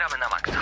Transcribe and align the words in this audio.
gramy 0.00 0.18
na 0.18 0.28
maksa. 0.28 0.60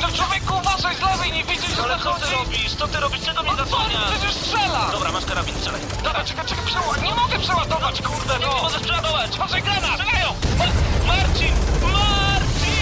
No 0.00 0.08
człowieku, 0.16 0.54
uważaj 0.60 0.96
z 0.96 1.00
lewej, 1.00 1.32
nie 1.32 1.44
widzisz, 1.44 1.76
że 1.76 1.82
Ale 1.82 1.98
co 1.98 2.14
ty 2.14 2.20
zachodzi? 2.20 2.34
robisz? 2.34 2.74
Co 2.74 2.88
ty 2.88 3.00
robisz? 3.00 3.20
Czego 3.24 3.42
mnie 3.42 3.50
On 3.50 3.56
zasłaniasz? 3.56 4.10
przecież 4.10 4.34
strzela! 4.34 4.88
Dobra, 4.92 5.12
masz 5.12 5.24
karabin, 5.26 5.54
strzelaj. 5.54 5.80
Dobra, 6.04 6.24
czekaj, 6.24 6.46
czekaj, 6.46 6.64
przeładować. 6.66 7.02
Nie 7.02 7.14
mogę 7.14 7.38
przeładować, 7.38 8.02
kurde, 8.02 8.38
Nie 8.38 8.46
no! 8.46 8.62
możesz 8.62 8.82
przeładować! 8.82 9.34
Uważaj, 9.34 9.62
granat! 9.62 9.90
Strzelają! 10.00 10.28
Ma- 10.58 11.06
Marcin! 11.06 11.52
Marcin! 11.82 12.80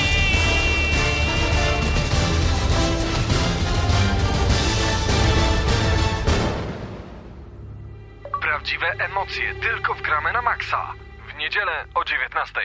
Prawdziwe 8.41 8.87
emocje 8.99 9.55
tylko 9.55 9.95
w 9.95 10.03
gramy 10.03 10.33
na 10.33 10.43
maksa. 10.43 10.93
W 11.29 11.37
niedzielę 11.39 11.85
o 11.95 12.05
19. 12.05 12.61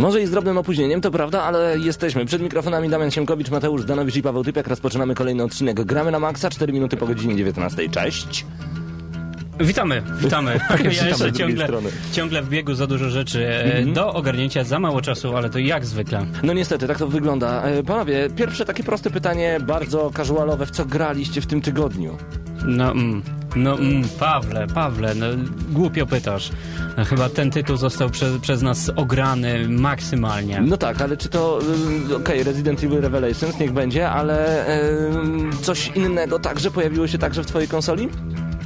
Może 0.00 0.22
i 0.22 0.26
z 0.26 0.30
drobnym 0.30 0.58
opóźnieniem, 0.58 1.00
to 1.00 1.10
prawda, 1.10 1.42
ale 1.42 1.78
jesteśmy. 1.78 2.26
Przed 2.26 2.42
mikrofonami 2.42 2.88
Damian 2.88 3.10
Siemkowicz, 3.10 3.50
Mateusz 3.50 3.82
Zdanowicz 3.82 4.16
i 4.16 4.22
Paweł 4.22 4.44
Typiak. 4.44 4.66
Rozpoczynamy 4.66 5.14
kolejny 5.14 5.42
odcinek 5.42 5.84
Gramy 5.84 6.10
na 6.10 6.18
Maxa, 6.18 6.50
4 6.50 6.72
minuty 6.72 6.96
po 6.96 7.06
godzinie 7.06 7.36
19. 7.36 7.88
Cześć! 7.88 8.46
Witamy, 9.60 10.02
witamy. 10.20 10.52
Ja 10.70 10.76
Witamy 10.76 11.08
jeszcze 11.08 11.32
ciągle, 11.32 11.68
ciągle 12.12 12.42
w 12.42 12.48
biegu 12.48 12.74
za 12.74 12.86
dużo 12.86 13.10
rzeczy. 13.10 13.48
E, 13.48 13.86
Do 13.86 14.12
ogarnięcia 14.14 14.64
za 14.64 14.78
mało 14.78 15.00
czasu, 15.00 15.36
ale 15.36 15.50
to 15.50 15.58
jak 15.58 15.86
zwykle. 15.86 16.26
No 16.42 16.52
niestety, 16.52 16.86
tak 16.86 16.98
to 16.98 17.08
wygląda. 17.08 17.62
E, 17.62 17.82
Panowie, 17.82 18.28
pierwsze 18.36 18.64
takie 18.64 18.84
proste 18.84 19.10
pytanie, 19.10 19.58
bardzo 19.66 20.10
casualowe. 20.16 20.66
W 20.66 20.70
co 20.70 20.84
graliście 20.84 21.40
w 21.40 21.46
tym 21.46 21.60
tygodniu? 21.60 22.16
No, 22.64 22.90
mm, 22.90 23.22
no 23.56 23.78
mm, 23.78 24.08
Pawle, 24.18 24.66
Pawle, 24.66 25.14
no, 25.14 25.26
głupio 25.70 26.06
pytasz. 26.06 26.50
No, 26.96 27.04
Chyba 27.04 27.28
ten 27.28 27.50
tytuł 27.50 27.76
został 27.76 28.10
prze, 28.10 28.40
przez 28.40 28.62
nas 28.62 28.90
ograny 28.96 29.68
maksymalnie. 29.68 30.60
No 30.60 30.76
tak, 30.76 31.00
ale 31.00 31.16
czy 31.16 31.28
to... 31.28 31.60
y, 32.10 32.16
Okej, 32.16 32.42
Resident 32.42 32.84
Evil 32.84 33.00
Revelations, 33.00 33.58
niech 33.58 33.72
będzie, 33.72 34.10
ale 34.10 34.66
y, 34.78 35.62
coś 35.62 35.88
innego 35.88 36.38
także 36.38 36.70
pojawiło 36.70 37.06
się 37.06 37.18
także 37.18 37.42
w 37.42 37.46
twojej 37.46 37.68
konsoli? 37.68 38.08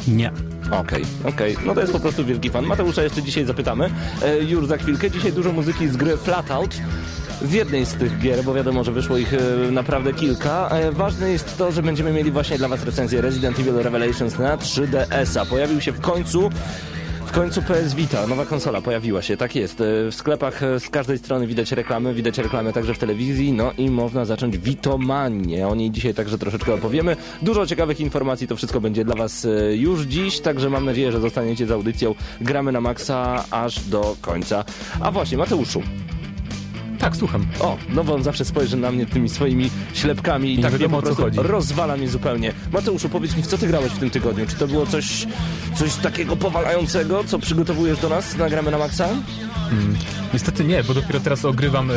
Nie. 0.09 0.31
Okej, 0.70 1.05
okej. 1.25 1.56
No 1.66 1.75
to 1.75 1.81
jest 1.81 1.92
po 1.92 2.00
prostu 2.00 2.25
wielki 2.25 2.50
fan. 2.50 2.66
Mateusza 2.66 3.03
jeszcze 3.03 3.22
dzisiaj 3.22 3.44
zapytamy. 3.44 3.91
E, 4.22 4.39
już 4.42 4.66
za 4.66 4.77
chwilkę. 4.77 5.11
Dzisiaj 5.11 5.33
dużo 5.33 5.53
muzyki 5.53 5.89
z 5.89 5.97
gry 5.97 6.16
Flatout. 6.16 6.75
W 7.45 7.53
jednej 7.53 7.87
z 7.87 7.95
tych 7.95 8.19
gier, 8.19 8.45
bo 8.45 8.55
wiadomo, 8.55 8.84
że 8.84 8.92
wyszło 8.92 9.19
ich 9.19 9.34
e, 9.34 9.70
naprawdę 9.70 10.12
kilka. 10.12 10.69
E, 10.69 10.92
ważne 10.92 11.31
jest 11.31 11.59
to, 11.59 11.73
że 11.73 11.83
będziemy 11.83 12.12
mieli 12.12 12.31
właśnie 12.31 12.59
dla 12.59 12.69
Was 12.69 12.84
recenzję 12.84 13.20
Resident 13.20 13.59
Evil 13.59 13.75
Revelations 13.75 14.39
na 14.39 14.56
3DS-a. 14.56 15.45
Pojawił 15.47 15.81
się 15.81 15.92
w 15.92 16.00
końcu. 16.00 16.50
W 17.27 17.33
końcu 17.33 17.62
PS 17.62 17.95
Vita, 17.95 18.27
nowa 18.27 18.47
konsola 18.47 18.81
pojawiła 18.81 19.22
się, 19.22 19.37
tak 19.37 19.56
jest. 19.56 19.81
E, 19.81 19.84
W 20.11 20.15
sklepach 20.15 20.61
z 20.78 20.89
każdej 20.89 21.19
strony 21.19 21.47
widać 21.47 21.72
reklamy, 21.72 22.15
widać 22.15 22.39
reklamy 22.39 22.72
także 22.72 22.95
w 22.95 22.98
telewizji, 22.98 23.53
no 23.53 23.72
i 23.78 23.91
można 23.91 24.25
zacząć 24.25 24.59
Witomanię. 24.59 25.69
O 25.69 25.75
niej 25.75 25.91
dzisiaj 25.91 26.15
także 26.15 26.39
troszeczkę 26.39 26.75
opowiemy. 26.75 27.17
Dużo 27.42 27.67
ciekawych 27.67 28.00
informacji, 28.00 28.48
to 28.48 28.56
wszystko 28.56 28.81
będzie 28.81 29.05
dla 29.05 29.15
Was 29.15 29.47
już 29.72 30.00
dziś, 30.03 30.41
także 30.41 30.70
mam 30.70 30.84
nadzieję, 30.84 31.12
że 31.12 31.20
zostaniecie 31.20 31.67
z 31.67 31.70
audycją 31.70 32.15
Gramy 32.41 32.72
na 32.72 32.81
Maxa 32.81 33.45
aż 33.50 33.81
do 33.81 34.17
końca. 34.20 34.65
A 35.00 35.11
właśnie, 35.11 35.39
Mateuszu. 35.39 35.83
Tak, 37.05 37.16
słucham. 37.16 37.47
O, 37.60 37.77
no 37.88 38.05
bo 38.05 38.14
on 38.14 38.22
zawsze 38.22 38.44
spojrzy 38.44 38.77
na 38.77 38.91
mnie 38.92 39.06
tymi 39.06 39.28
swoimi 39.28 39.70
ślepkami 39.94 40.48
i, 40.55 40.58
I 40.60 40.62
tak 40.62 40.72
nie 40.72 40.78
wiadomo, 40.78 40.97
po 40.97 41.02
prostu 41.02 41.22
chodzi. 41.22 41.38
rozwala 41.42 41.97
mnie 41.97 42.08
zupełnie. 42.08 42.52
Mateuszu, 42.72 43.08
powiedz 43.08 43.36
mi, 43.36 43.42
w 43.42 43.47
co 43.47 43.58
ty 43.58 43.66
grałeś 43.66 43.92
w 43.92 43.98
tym 43.98 44.10
tygodniu? 44.10 44.47
Czy 44.47 44.56
to 44.56 44.66
było 44.66 44.86
coś, 44.86 45.27
coś 45.75 45.94
takiego 45.94 46.36
powalającego, 46.36 47.25
co 47.25 47.38
przygotowujesz 47.38 47.98
do 47.98 48.08
nas 48.08 48.36
na 48.36 48.48
Gramy 48.50 48.70
na 48.70 48.78
Maxa? 48.78 49.08
Niestety 50.32 50.64
nie, 50.64 50.84
bo 50.84 50.94
dopiero 50.94 51.20
teraz 51.20 51.44
ogrywam, 51.44 51.91
e, 51.91 51.94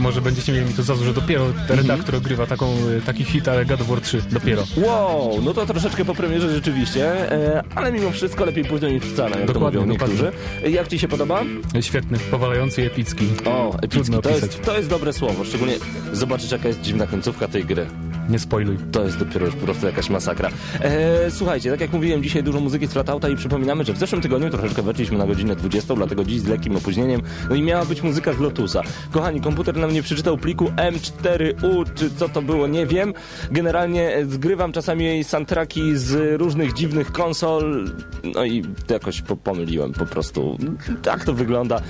może 0.00 0.20
będziecie 0.20 0.52
mieli 0.52 0.66
mi 0.66 0.74
to 0.74 0.82
za 0.82 0.94
złe, 0.94 1.06
że 1.06 1.14
dopiero 1.14 1.46
Mhm. 1.46 1.78
redaktor 1.78 2.14
ogrywa 2.16 2.46
taką, 2.46 2.66
e, 2.98 3.00
taki 3.06 3.24
hit, 3.24 3.48
ale 3.48 3.64
God 3.66 3.80
of 3.80 3.86
War 3.88 4.00
3, 4.00 4.22
dopiero. 4.30 4.64
Wow, 4.76 5.42
no 5.44 5.54
to 5.54 5.66
troszeczkę 5.66 6.04
po 6.04 6.14
premierze 6.14 6.54
rzeczywiście, 6.54 7.32
e, 7.32 7.62
ale 7.74 7.92
mimo 7.92 8.10
wszystko 8.10 8.44
lepiej 8.44 8.64
późno 8.64 8.88
niż 8.88 9.04
wcale, 9.04 9.36
jak 9.40 9.46
Dokładnie, 9.52 9.80
to 9.80 9.86
mówią 9.86 9.92
dokładnie. 9.98 10.14
niektórzy. 10.22 10.66
E, 10.66 10.70
Jak 10.70 10.88
ci 10.88 10.98
się 10.98 11.08
podoba? 11.08 11.42
Świetny, 11.80 12.18
powalający 12.30 12.82
i 12.82 12.84
epicki. 12.84 13.26
O, 13.46 13.74
epicki, 13.74 13.88
Trudno 13.88 14.22
to 14.22 14.30
jest, 14.46 14.62
to 14.62 14.76
jest 14.76 14.88
dobre 14.88 15.12
słowo, 15.12 15.44
szczególnie 15.44 15.74
zobaczyć 16.12 16.52
jaka 16.52 16.68
jest 16.68 16.80
dziwna 16.80 17.06
końcówka 17.06 17.48
tej 17.48 17.64
gry. 17.64 17.86
Nie 18.30 18.38
spoiluj. 18.38 18.76
To 18.92 19.04
jest 19.04 19.18
dopiero 19.18 19.46
już 19.46 19.54
po 19.54 19.64
prostu 19.64 19.86
jakaś 19.86 20.10
masakra. 20.10 20.50
E, 20.80 21.30
słuchajcie, 21.30 21.70
tak 21.70 21.80
jak 21.80 21.92
mówiłem, 21.92 22.22
dzisiaj 22.22 22.42
dużo 22.42 22.60
muzyki 22.60 22.86
z 22.86 22.92
Flatouta 22.92 23.28
i 23.28 23.36
przypominamy, 23.36 23.84
że 23.84 23.92
w 23.92 23.98
zeszłym 23.98 24.20
tygodniu 24.20 24.50
troszeczkę 24.50 24.82
weszliśmy 24.82 25.18
na 25.18 25.26
godzinę 25.26 25.56
20, 25.56 25.94
dlatego 25.94 26.24
dziś 26.24 26.40
z 26.40 26.46
lekkim 26.46 26.76
opóźnieniem. 26.76 27.22
No 27.48 27.54
i 27.54 27.62
miała 27.62 27.84
być 27.84 28.02
muzyka 28.02 28.32
z 28.32 28.38
Lotusa. 28.38 28.82
Kochani, 29.10 29.40
komputer 29.40 29.76
nam 29.76 29.92
nie 29.92 30.02
przeczytał 30.02 30.38
pliku 30.38 30.64
M4U, 30.64 31.84
czy 31.94 32.10
co 32.10 32.28
to 32.28 32.42
było, 32.42 32.66
nie 32.66 32.86
wiem. 32.86 33.14
Generalnie 33.50 34.14
e, 34.14 34.26
zgrywam 34.26 34.72
czasami 34.72 35.24
soundtracki 35.24 35.96
z 35.96 36.40
różnych 36.40 36.72
dziwnych 36.74 37.12
konsol, 37.12 37.90
no 38.34 38.44
i 38.44 38.62
jakoś 38.90 39.22
po, 39.22 39.36
pomyliłem 39.36 39.92
po 39.92 40.06
prostu. 40.06 40.58
Tak 41.02 41.24
to 41.24 41.34
wygląda. 41.34 41.76
E, 41.76 41.80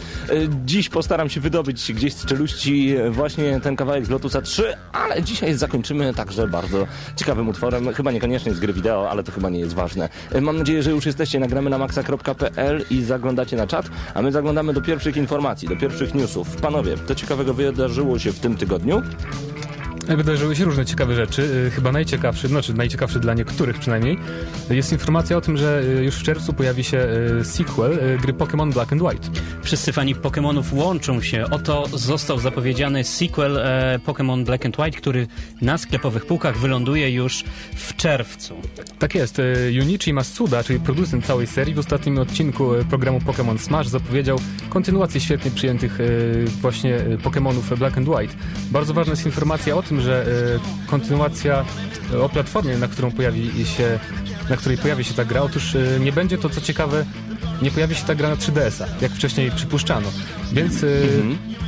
Dziś 0.64 0.88
postaram 0.88 1.28
się 1.28 1.40
wydobyć 1.40 1.92
gdzieś 1.92 2.12
z 2.14 2.26
czeluści 2.26 2.94
właśnie 3.10 3.60
ten 3.60 3.76
kawałek 3.76 4.06
z 4.06 4.10
Lotusa 4.10 4.42
3, 4.42 4.74
ale 4.92 5.22
dzisiaj 5.22 5.54
zakończymy 5.54 6.14
także 6.30 6.48
bardzo 6.48 6.86
ciekawym 7.16 7.48
utworem, 7.48 7.94
chyba 7.94 8.12
niekoniecznie 8.12 8.54
z 8.54 8.60
gry 8.60 8.72
wideo, 8.72 9.10
ale 9.10 9.22
to 9.22 9.32
chyba 9.32 9.50
nie 9.50 9.60
jest 9.60 9.74
ważne. 9.74 10.08
Mam 10.40 10.58
nadzieję, 10.58 10.82
że 10.82 10.90
już 10.90 11.06
jesteście 11.06 11.40
na 11.40 11.46
gramy 11.46 11.70
na 11.70 11.78
maxa.pl 11.78 12.84
i 12.90 13.02
zaglądacie 13.02 13.56
na 13.56 13.66
czat, 13.66 13.86
a 14.14 14.22
my 14.22 14.32
zaglądamy 14.32 14.72
do 14.72 14.82
pierwszych 14.82 15.16
informacji, 15.16 15.68
do 15.68 15.76
pierwszych 15.76 16.14
newsów. 16.14 16.56
Panowie, 16.56 16.96
to 16.96 17.14
ciekawego 17.14 17.54
wydarzyło 17.54 18.18
się 18.18 18.32
w 18.32 18.40
tym 18.40 18.56
tygodniu. 18.56 19.02
Wydarzyły 20.06 20.56
się 20.56 20.64
różne 20.64 20.86
ciekawe 20.86 21.14
rzeczy. 21.14 21.64
E, 21.66 21.70
Chyba 21.70 21.92
najciekawszy, 21.92 22.48
znaczy 22.48 22.74
najciekawszy 22.74 23.20
dla 23.20 23.34
niektórych 23.34 23.78
przynajmniej, 23.78 24.18
jest 24.70 24.92
informacja 24.92 25.36
o 25.36 25.40
tym, 25.40 25.56
że 25.56 25.82
e, 25.98 26.04
już 26.04 26.14
w 26.14 26.22
czerwcu 26.22 26.52
pojawi 26.52 26.84
się 26.84 26.98
e, 27.40 27.44
sequel 27.44 27.98
e, 27.98 28.18
gry 28.18 28.32
Pokémon 28.32 28.72
Black 28.72 28.92
and 28.92 29.02
White. 29.02 29.28
Wszyscy 29.62 29.92
fani 29.92 30.16
Pokémonów 30.16 30.62
łączą 30.72 31.20
się. 31.22 31.44
Oto 31.50 31.84
został 31.94 32.38
zapowiedziany 32.38 33.04
sequel 33.04 33.58
e, 33.58 33.98
Pokémon 34.06 34.44
Black 34.44 34.66
and 34.66 34.78
White, 34.78 34.98
który 34.98 35.26
na 35.62 35.78
sklepowych 35.78 36.26
półkach 36.26 36.58
wyląduje 36.58 37.10
już 37.10 37.44
w 37.76 37.96
czerwcu. 37.96 38.54
Tak 38.98 39.14
jest. 39.14 39.38
e, 39.38 39.72
Junichi 39.72 40.12
Masuda, 40.12 40.64
czyli 40.64 40.80
producent 40.80 41.26
całej 41.26 41.46
serii, 41.46 41.74
w 41.74 41.78
ostatnim 41.78 42.18
odcinku 42.18 42.74
e, 42.74 42.84
programu 42.84 43.18
Pokémon 43.18 43.58
Smash 43.58 43.88
zapowiedział 43.88 44.38
kontynuację 44.70 45.20
świetnie 45.20 45.50
przyjętych 45.50 45.98
e, 46.00 46.04
właśnie 46.44 46.94
e, 46.96 47.16
Pokémonów 47.16 47.78
Black 47.78 47.98
and 47.98 48.08
White. 48.08 48.34
Bardzo 48.70 48.94
ważna 48.94 49.10
jest 49.12 49.26
informacja 49.26 49.76
o 49.76 49.82
tym, 49.82 49.89
że 49.98 50.26
e, 50.86 50.86
kontynuacja 50.86 51.64
e, 52.14 52.22
o 52.22 52.28
platformie, 52.28 52.78
na 52.78 52.88
którą 52.88 53.10
pojawi 53.10 53.66
się, 53.66 53.98
na 54.50 54.56
której 54.56 54.78
pojawi 54.78 55.04
się 55.04 55.14
ta 55.14 55.24
gra, 55.24 55.42
otóż 55.42 55.74
e, 55.74 56.00
nie 56.00 56.12
będzie 56.12 56.38
to, 56.38 56.48
co 56.48 56.60
ciekawe, 56.60 57.04
nie 57.62 57.70
pojawi 57.70 57.94
się 57.94 58.04
ta 58.04 58.14
gra 58.14 58.28
na 58.28 58.36
3DS-a, 58.36 58.86
jak 59.00 59.12
wcześniej 59.12 59.50
przypuszczano. 59.50 60.08
Więc 60.52 60.82
e, 60.82 60.86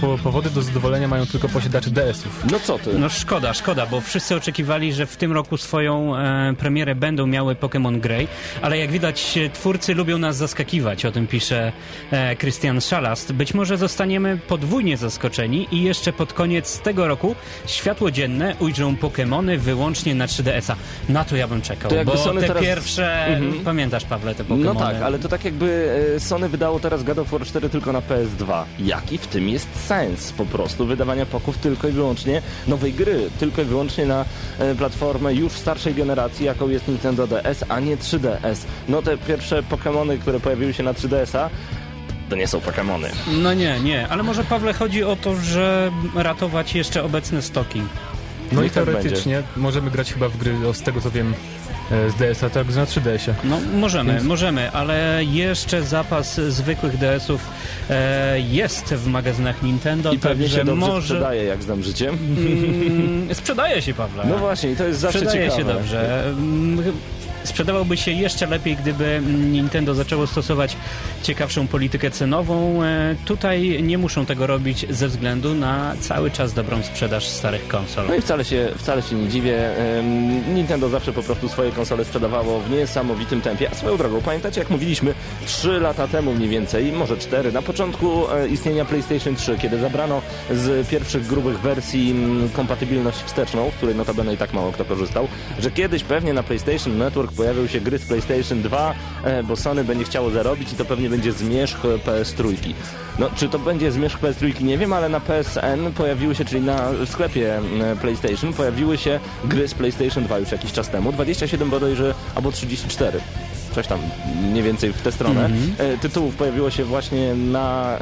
po, 0.02 0.18
powody 0.18 0.50
do 0.50 0.62
zadowolenia 0.62 1.08
mają 1.08 1.26
tylko 1.26 1.48
posiadacze 1.48 1.90
DS-ów. 1.90 2.44
No 2.52 2.60
co 2.60 2.78
ty? 2.78 2.98
No 2.98 3.08
szkoda, 3.08 3.54
szkoda, 3.54 3.86
bo 3.86 4.00
wszyscy 4.00 4.36
oczekiwali, 4.36 4.92
że 4.92 5.06
w 5.06 5.16
tym 5.16 5.32
roku 5.32 5.56
swoją 5.56 6.16
e, 6.16 6.54
premierę 6.58 6.94
będą 6.94 7.26
miały 7.26 7.54
Pokémon 7.54 8.00
Grey, 8.00 8.28
ale 8.62 8.78
jak 8.78 8.90
widać 8.90 9.38
e, 9.38 9.50
twórcy 9.50 9.94
lubią 9.94 10.18
nas 10.18 10.36
zaskakiwać, 10.36 11.04
o 11.04 11.12
tym 11.12 11.26
pisze 11.26 11.72
e, 12.10 12.36
Christian 12.36 12.80
Szalast. 12.80 13.32
Być 13.32 13.54
może 13.54 13.76
zostaniemy 13.78 14.38
podwójnie 14.48 14.96
zaskoczeni 14.96 15.68
i 15.70 15.82
jeszcze 15.82 16.12
pod 16.12 16.32
koniec 16.32 16.78
tego 16.80 17.08
roku 17.08 17.34
światło 17.66 18.10
dzienne 18.10 18.54
ujrzą 18.58 18.94
Pokémony 18.94 19.58
wyłącznie 19.58 20.14
na 20.14 20.26
3DS-a. 20.26 20.76
Na 21.12 21.24
to 21.24 21.36
ja 21.36 21.48
bym 21.48 21.62
czekał, 21.62 21.90
To 21.90 22.04
bo 22.04 22.16
Sony 22.16 22.40
te 22.40 22.46
teraz- 22.46 22.62
pierwsze, 22.62 23.26
Mhm. 23.26 23.64
pamiętasz 23.64 24.04
Pawle 24.04 24.34
te 24.34 24.44
Pokémony? 24.44 24.64
No 24.64 24.74
tak, 24.74 24.96
ale 25.02 25.18
to 25.18 25.28
tak 25.28 25.44
jakby 25.44 25.90
e, 26.16 26.20
Sony 26.20 26.48
wydało 26.48 26.80
teraz 26.80 27.02
God 27.02 27.18
of 27.18 27.30
War 27.30 27.40
4 27.46 27.68
tylko 27.68 27.92
na 27.92 28.00
PS2. 28.00 28.62
Jaki 28.78 29.18
w 29.18 29.26
tym 29.26 29.48
jest 29.48 29.68
sens 29.92 30.32
po 30.32 30.46
prostu 30.46 30.86
wydawania 30.86 31.26
poków 31.26 31.58
tylko 31.58 31.88
i 31.88 31.92
wyłącznie 31.92 32.42
nowej 32.66 32.92
gry, 32.92 33.30
tylko 33.38 33.62
i 33.62 33.64
wyłącznie 33.64 34.06
na 34.06 34.24
e, 34.58 34.74
platformę 34.74 35.34
już 35.34 35.52
starszej 35.52 35.94
generacji, 35.94 36.46
jaką 36.46 36.68
jest 36.68 36.88
Nintendo 36.88 37.26
DS, 37.26 37.64
a 37.68 37.80
nie 37.80 37.96
3DS. 37.96 38.56
No 38.88 39.02
te 39.02 39.18
pierwsze 39.18 39.62
Pokémony, 39.62 40.18
które 40.18 40.40
pojawiły 40.40 40.72
się 40.72 40.82
na 40.82 40.92
3DS-a, 40.92 41.50
to 42.30 42.36
nie 42.36 42.48
są 42.48 42.58
Pokémony. 42.58 43.08
No 43.42 43.54
nie, 43.54 43.80
nie, 43.80 44.08
ale 44.08 44.22
może 44.22 44.44
Pawle 44.44 44.72
chodzi 44.72 45.04
o 45.04 45.16
to, 45.16 45.36
że 45.36 45.90
ratować 46.14 46.74
jeszcze 46.74 47.04
obecne 47.04 47.42
stoki. 47.42 47.82
No 48.52 48.62
i 48.62 48.70
tak 48.70 48.84
teoretycznie 48.84 49.42
możemy 49.56 49.90
grać 49.90 50.12
chyba 50.12 50.28
w 50.28 50.36
gry, 50.36 50.54
z 50.72 50.82
tego 50.82 51.00
co 51.00 51.10
wiem, 51.10 51.34
z 52.10 52.14
DS-a, 52.14 52.50
tak 52.50 52.66
na 52.74 52.84
3DS-ie. 52.84 53.34
No 53.44 53.58
możemy, 53.74 54.12
Więc- 54.12 54.24
możemy, 54.24 54.70
ale 54.70 55.24
jeszcze 55.24 55.82
zapas 55.82 56.40
zwykłych 56.40 56.96
DS-ów 56.98 57.40
e, 57.90 58.40
jest 58.40 58.94
w 58.94 59.06
magazynach 59.06 59.62
Nintendo, 59.62 60.12
I 60.12 60.18
pewnie 60.18 60.44
także 60.44 60.58
się 60.58 60.64
dobrze 60.64 60.86
może... 60.86 61.02
sprzedaje, 61.02 61.44
jak 61.44 61.62
znam 61.62 61.82
życie. 61.82 62.08
Mm, 62.08 63.34
sprzedaje 63.34 63.82
się, 63.82 63.94
Pawle. 63.94 64.24
No 64.28 64.38
właśnie, 64.38 64.70
i 64.70 64.76
to 64.76 64.84
jest 64.84 65.00
zawsze 65.00 65.18
Sprzedaje 65.18 65.50
ciekawe. 65.50 65.62
się 65.62 65.78
dobrze. 65.78 66.24
Sprzedawałby 67.44 67.96
się 67.96 68.10
jeszcze 68.10 68.46
lepiej, 68.46 68.76
gdyby 68.76 69.04
mm, 69.06 69.52
Nintendo 69.52 69.94
zaczęło 69.94 70.26
stosować 70.26 70.76
ciekawszą 71.22 71.66
politykę 71.68 72.10
cenową. 72.10 72.82
E, 72.84 73.16
Tutaj 73.24 73.82
nie 73.82 73.98
muszą 73.98 74.26
tego 74.26 74.46
robić 74.46 74.86
ze 74.90 75.08
względu 75.08 75.54
na 75.54 75.94
cały 76.00 76.30
czas 76.30 76.52
dobrą 76.52 76.82
sprzedaż 76.82 77.28
starych 77.28 77.68
konsol. 77.68 78.06
No 78.08 78.14
i 78.14 78.20
wcale 78.20 78.44
się, 78.44 78.68
wcale 78.78 79.02
się 79.02 79.16
nie 79.16 79.28
dziwię. 79.28 79.70
Nintendo 80.54 80.88
zawsze 80.88 81.12
po 81.12 81.22
prostu 81.22 81.48
swoje 81.48 81.72
konsole 81.72 82.04
sprzedawało 82.04 82.60
w 82.60 82.70
niesamowitym 82.70 83.40
tempie. 83.40 83.70
A 83.70 83.74
swoją 83.74 83.96
drogą, 83.96 84.20
pamiętacie 84.22 84.60
jak 84.60 84.70
mówiliśmy 84.70 85.14
3 85.46 85.68
lata 85.80 86.08
temu 86.08 86.34
mniej 86.34 86.48
więcej, 86.48 86.92
może 86.92 87.16
4, 87.16 87.52
na 87.52 87.62
początku 87.62 88.30
e, 88.30 88.48
istnienia 88.48 88.84
PlayStation 88.84 89.36
3, 89.36 89.56
kiedy 89.62 89.78
zabrano 89.78 90.22
z 90.50 90.88
pierwszych 90.88 91.26
grubych 91.26 91.60
wersji 91.60 92.10
mm, 92.10 92.48
kompatybilność 92.48 93.18
wsteczną, 93.18 93.70
z 93.70 93.74
której 93.74 93.94
notabene 93.94 94.34
i 94.34 94.36
tak 94.36 94.52
mało 94.52 94.72
kto 94.72 94.84
korzystał, 94.84 95.28
że 95.60 95.70
kiedyś 95.70 96.04
pewnie 96.04 96.32
na 96.32 96.42
PlayStation 96.42 96.98
Network 96.98 97.31
pojawią 97.36 97.66
się 97.66 97.80
gry 97.80 97.98
z 97.98 98.06
PlayStation 98.06 98.62
2, 98.62 98.94
e, 99.24 99.42
bo 99.42 99.56
Sony 99.56 99.84
będzie 99.84 100.04
chciało 100.04 100.30
zarobić 100.30 100.72
i 100.72 100.76
to 100.76 100.84
pewnie 100.84 101.10
będzie 101.10 101.32
zmierzch 101.32 101.80
PS3. 102.06 102.54
No, 103.18 103.30
czy 103.36 103.48
to 103.48 103.58
będzie 103.58 103.92
zmierzch 103.92 104.20
PS3, 104.20 104.62
nie 104.62 104.78
wiem, 104.78 104.92
ale 104.92 105.08
na 105.08 105.20
PSN 105.20 105.92
pojawiły 105.96 106.34
się, 106.34 106.44
czyli 106.44 106.60
na 106.60 106.88
sklepie 107.06 107.56
mm, 107.56 107.98
PlayStation, 107.98 108.52
pojawiły 108.52 108.98
się 108.98 109.20
gry 109.44 109.68
z 109.68 109.74
PlayStation 109.74 110.24
2 110.24 110.38
już 110.38 110.52
jakiś 110.52 110.72
czas 110.72 110.88
temu. 110.88 111.12
27 111.12 111.70
bodajże, 111.70 112.14
albo 112.34 112.52
34. 112.52 113.20
Coś 113.74 113.86
tam 113.86 113.98
mniej 114.50 114.62
więcej 114.62 114.92
w 114.92 115.02
tę 115.02 115.12
stronę. 115.12 115.50
E, 115.78 115.98
Tytułów 115.98 116.34
pojawiło 116.36 116.70
się 116.70 116.84
właśnie 116.84 117.34
na 117.34 117.98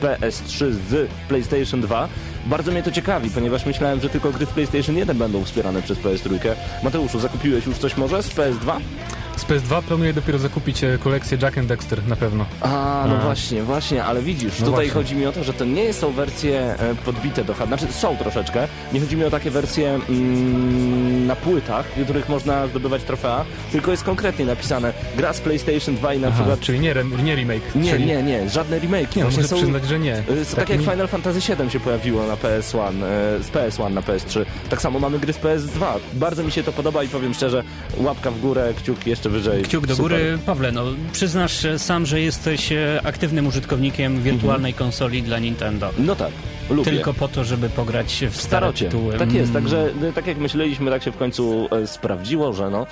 PS3 0.00 0.72
z 0.72 1.10
PlayStation 1.28 1.80
2. 1.80 2.08
Bardzo 2.46 2.72
mnie 2.72 2.82
to 2.82 2.90
ciekawi, 2.90 3.30
ponieważ 3.30 3.66
myślałem, 3.66 4.00
że 4.00 4.08
tylko 4.08 4.32
gry 4.32 4.46
z 4.46 4.48
PlayStation 4.48 4.96
1 4.96 5.18
będą 5.18 5.44
wspierane 5.44 5.82
przez 5.82 5.98
PS3. 5.98 6.38
Mateuszu, 6.82 7.18
zakupiłeś 7.18 7.66
już 7.66 7.78
coś 7.78 7.96
może 7.96 8.22
z 8.22 8.28
PS2? 8.28 8.80
Z 9.36 9.44
PS2 9.44 9.82
planuję 9.82 10.12
dopiero 10.12 10.38
zakupić 10.38 10.84
e, 10.84 10.98
kolekcję 10.98 11.38
Jack 11.42 11.58
and 11.58 11.68
Dexter, 11.68 12.08
na 12.08 12.16
pewno. 12.16 12.44
A, 12.60 13.04
no 13.08 13.16
A. 13.16 13.20
właśnie, 13.20 13.62
właśnie, 13.62 14.04
ale 14.04 14.22
widzisz, 14.22 14.50
No 14.60 14.66
tutaj 14.66 14.72
właśnie. 14.72 14.90
chodzi 14.90 15.14
mi 15.16 15.26
o 15.26 15.32
to, 15.32 15.44
że 15.44 15.52
to 15.52 15.64
nie 15.64 15.92
są 15.92 16.12
wersje 16.12 16.60
e, 16.60 16.94
podbite 17.04 17.44
do 17.44 17.54
hard, 17.54 17.68
znaczy 17.68 17.86
są 17.92 18.16
troszeczkę, 18.16 18.68
nie 18.92 19.00
chodzi 19.00 19.16
mi 19.16 19.24
o 19.24 19.30
takie 19.30 19.50
wersje 19.50 19.98
mm, 20.08 21.26
na 21.26 21.36
płytach, 21.36 21.86
w 21.96 22.04
których 22.04 22.28
można 22.28 22.66
zdobywać 22.66 23.02
trofea, 23.02 23.44
tylko 23.72 23.90
jest 23.90 24.04
konkretnie 24.04 24.44
napisane 24.44 24.92
gra 25.16 25.32
z 25.32 25.40
PlayStation 25.40 25.94
2 25.96 26.14
i 26.14 26.18
na 26.18 26.28
Aha, 26.28 26.36
przykład... 26.36 26.60
czyli 26.60 26.80
nie, 26.80 26.94
nie 27.24 27.34
remake. 27.36 27.74
Nie, 27.74 27.90
czyli... 27.90 28.06
nie, 28.06 28.22
nie, 28.22 28.50
żadne 28.50 28.78
remake. 28.78 29.16
Nie, 29.16 29.22
Właśnie 29.22 29.42
muszę 29.42 29.54
przyznać, 29.56 29.84
że 29.84 29.98
nie. 29.98 30.18
Y, 30.18 30.24
Tak, 30.46 30.54
Tak 30.56 30.68
jak 30.70 30.78
mi- 30.78 30.84
Final 30.86 31.08
Fantasy 31.08 31.40
VII 31.56 31.70
się 31.70 31.80
pojawiło 31.80 32.26
na 32.26 32.34
PS1, 32.36 32.90
y, 33.40 33.42
z 33.42 33.48
PS1 33.50 33.90
na 33.94 34.00
PS3, 34.00 34.44
tak 34.70 34.82
samo 34.82 34.98
mamy 34.98 35.18
gry 35.18 35.32
z 35.32 35.38
PS2. 35.38 35.84
Bardzo 36.14 36.42
mi 36.42 36.52
się 36.52 36.62
to 36.62 36.72
podoba 36.72 37.02
i 37.02 37.08
powiem 37.08 37.34
szczerze, 37.34 37.62
łapka 37.96 38.30
w 38.30 38.40
górę, 38.40 38.74
kciuk 38.76 39.06
jeszcze 39.06 39.25
wyżej. 39.28 39.62
Kciuk 39.62 39.86
do 39.86 39.96
Super. 39.96 40.10
góry. 40.10 40.38
Pawle, 40.46 40.72
no 40.72 40.84
przyznasz 41.12 41.64
e, 41.64 41.78
sam, 41.78 42.06
że 42.06 42.20
jesteś 42.20 42.72
e, 42.72 43.00
aktywnym 43.04 43.46
użytkownikiem 43.46 44.22
wirtualnej 44.22 44.74
konsoli 44.74 45.22
dla 45.22 45.38
Nintendo. 45.38 45.90
No 45.98 46.16
tak, 46.16 46.32
lubię. 46.70 46.90
Tylko 46.90 47.14
po 47.14 47.28
to, 47.28 47.44
żeby 47.44 47.68
pograć 47.68 48.06
w 48.14 48.18
stare 48.18 48.40
starocie. 48.40 48.84
tytuły. 48.84 49.18
Tak 49.18 49.32
jest, 49.32 49.50
Mm. 49.50 49.62
także 49.62 49.90
y, 50.08 50.12
tak 50.12 50.26
jak 50.26 50.38
myśleliśmy, 50.38 50.90
tak 50.90 51.02
się 51.02 51.12
w 51.12 51.16
końcu 51.16 51.68
e, 51.82 51.86
sprawdziło, 51.86 52.52
że 52.52 52.70
no 52.70 52.86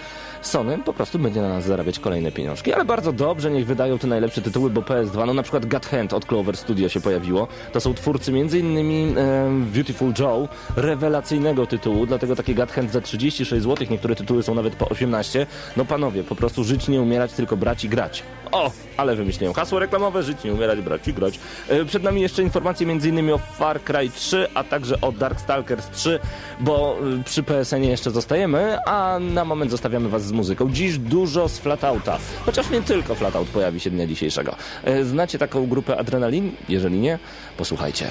Sony 0.46 0.78
po 0.78 0.92
prostu 0.92 1.18
będzie 1.18 1.42
na 1.42 1.48
nas 1.48 1.64
zarabiać 1.64 1.98
kolejne 1.98 2.32
pieniążki, 2.32 2.72
ale 2.72 2.84
bardzo 2.84 3.12
dobrze, 3.12 3.50
niech 3.50 3.66
wydają 3.66 3.98
te 3.98 4.06
najlepsze 4.06 4.42
tytuły, 4.42 4.70
bo 4.70 4.80
PS2, 4.80 5.26
no 5.26 5.34
na 5.34 5.42
przykład 5.42 5.66
God 5.66 5.86
Hand 5.86 6.12
od 6.12 6.24
Clover 6.26 6.56
Studio 6.56 6.88
się 6.88 7.00
pojawiło. 7.00 7.48
To 7.72 7.80
są 7.80 7.94
twórcy 7.94 8.30
m.in. 8.32 9.18
E, 9.18 9.50
Beautiful 9.74 10.12
Joe, 10.18 10.48
rewelacyjnego 10.76 11.66
tytułu, 11.66 12.06
dlatego 12.06 12.36
takie 12.36 12.54
God 12.54 12.72
Hand 12.72 12.92
za 12.92 13.00
36 13.00 13.62
zł, 13.64 13.86
niektóre 13.90 14.14
tytuły 14.16 14.42
są 14.42 14.54
nawet 14.54 14.74
po 14.76 14.88
18. 14.88 15.46
No 15.76 15.84
panowie, 15.84 16.24
po 16.24 16.34
prostu 16.34 16.64
żyć 16.64 16.88
nie 16.88 17.00
umierać, 17.00 17.32
tylko 17.32 17.56
brać 17.56 17.84
i 17.84 17.88
grać. 17.88 18.22
O, 18.52 18.70
ale 18.96 19.16
wymyśliłem 19.16 19.54
hasło 19.54 19.78
reklamowe, 19.78 20.22
żyć 20.22 20.44
nie 20.44 20.52
umierać, 20.52 20.80
brać 20.80 21.08
i 21.08 21.12
grać. 21.14 21.38
E, 21.68 21.84
Przed 21.84 22.02
nami 22.02 22.20
jeszcze 22.20 22.42
informacje 22.42 22.86
m.in. 22.90 23.30
o 23.30 23.38
Far 23.38 23.80
Cry 23.80 24.10
3, 24.10 24.48
a 24.54 24.64
także 24.64 25.00
o 25.00 25.12
Darkstalkers 25.12 25.90
3, 25.90 26.18
bo 26.60 26.96
y, 27.20 27.24
przy 27.24 27.42
PSN-ie 27.42 27.90
jeszcze 27.90 28.10
zostajemy, 28.10 28.78
a 28.86 29.18
na 29.20 29.44
moment 29.44 29.70
zostawiamy 29.70 30.08
was 30.08 30.24
z 30.24 30.32
muzyką. 30.34 30.70
Dziś 30.72 30.98
dużo 30.98 31.48
z 31.48 31.58
Flatouta, 31.58 32.18
chociaż 32.46 32.70
nie 32.70 32.82
tylko 32.82 33.14
Flatout 33.14 33.48
pojawi 33.48 33.80
się 33.80 33.90
dnia 33.90 34.06
dzisiejszego. 34.06 34.56
E, 34.84 35.04
Znacie 35.04 35.38
taką 35.38 35.66
grupę 35.66 35.96
Adrenalin? 35.98 36.52
Jeżeli 36.68 36.98
nie, 36.98 37.18
posłuchajcie. 37.56 38.10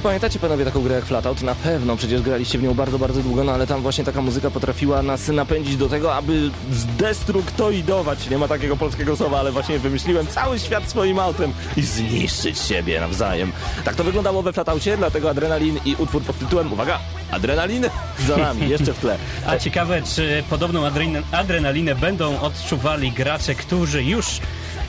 Czy 0.00 0.04
pamiętacie 0.04 0.38
panowie 0.38 0.64
taką 0.64 0.82
grę 0.82 0.94
jak 0.94 1.04
Flatout? 1.04 1.42
Na 1.42 1.54
pewno, 1.54 1.96
przecież 1.96 2.22
graliście 2.22 2.58
w 2.58 2.62
nią 2.62 2.74
bardzo, 2.74 2.98
bardzo 2.98 3.22
długo, 3.22 3.44
no 3.44 3.52
ale 3.52 3.66
tam 3.66 3.82
właśnie 3.82 4.04
taka 4.04 4.22
muzyka 4.22 4.50
potrafiła 4.50 5.02
nas 5.02 5.28
napędzić 5.28 5.76
do 5.76 5.88
tego, 5.88 6.14
aby 6.14 6.50
zdestruktoidować, 6.72 8.30
nie 8.30 8.38
ma 8.38 8.48
takiego 8.48 8.76
polskiego 8.76 9.16
słowa, 9.16 9.38
ale 9.38 9.52
właśnie 9.52 9.78
wymyśliłem 9.78 10.26
cały 10.26 10.58
świat 10.58 10.90
swoim 10.90 11.18
autem 11.18 11.52
i 11.76 11.82
zniszczyć 11.82 12.58
siebie 12.58 13.00
nawzajem. 13.00 13.52
Tak 13.84 13.94
to 13.94 14.04
wyglądało 14.04 14.42
we 14.42 14.52
Flataucie, 14.52 14.96
dlatego 14.96 15.30
Adrenalin 15.30 15.80
i 15.84 15.96
utwór 15.98 16.22
pod 16.22 16.38
tytułem, 16.38 16.72
uwaga, 16.72 16.98
Adrenalin 17.30 17.84
za 18.28 18.36
nami, 18.36 18.68
jeszcze 18.68 18.92
w 18.92 18.98
tle. 18.98 19.16
A 19.46 19.58
ciekawe, 19.58 20.02
czy 20.02 20.42
podobną 20.50 20.82
adren- 20.90 21.22
adrenalinę 21.32 21.94
będą 21.94 22.40
odczuwali 22.40 23.12
gracze, 23.12 23.54
którzy 23.54 24.04
już 24.04 24.40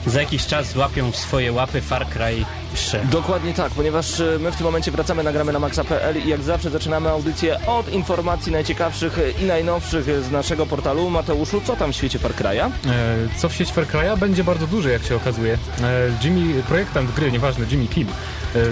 za 0.06 0.20
jakiś 0.20 0.46
czas 0.46 0.70
złapią 0.72 1.10
w 1.12 1.16
swoje 1.16 1.52
łapy 1.52 1.80
Far 1.80 2.06
Cry 2.08 2.44
3. 2.74 3.00
Dokładnie 3.10 3.54
tak, 3.54 3.72
ponieważ 3.72 4.20
e, 4.20 4.38
my 4.40 4.52
w 4.52 4.56
tym 4.56 4.64
momencie 4.66 4.90
wracamy, 4.90 5.22
nagramy 5.22 5.52
na 5.52 5.58
maxa.pl 5.58 6.16
i 6.24 6.28
jak 6.28 6.42
zawsze 6.42 6.70
zaczynamy 6.70 7.10
audycję 7.10 7.66
od 7.66 7.92
informacji 7.92 8.52
najciekawszych 8.52 9.18
i 9.42 9.44
najnowszych 9.44 10.04
z 10.24 10.30
naszego 10.30 10.66
portalu. 10.66 11.10
Mateuszu, 11.10 11.60
co 11.64 11.76
tam 11.76 11.92
w 11.92 11.96
świecie 11.96 12.18
Far 12.18 12.32
Cry'a? 12.32 12.66
E, 12.66 12.70
Co 13.38 13.48
w 13.48 13.54
sieć 13.54 13.72
Far 13.72 13.84
Cry'a 13.86 14.18
będzie 14.18 14.44
bardzo 14.44 14.66
duże, 14.66 14.90
jak 14.92 15.02
się 15.04 15.16
okazuje. 15.16 15.54
E, 15.82 16.10
Jimmy, 16.24 16.62
projektant 16.62 17.10
gry, 17.12 17.32
nieważne, 17.32 17.66
Jimmy 17.70 17.86
Kim, 17.88 18.08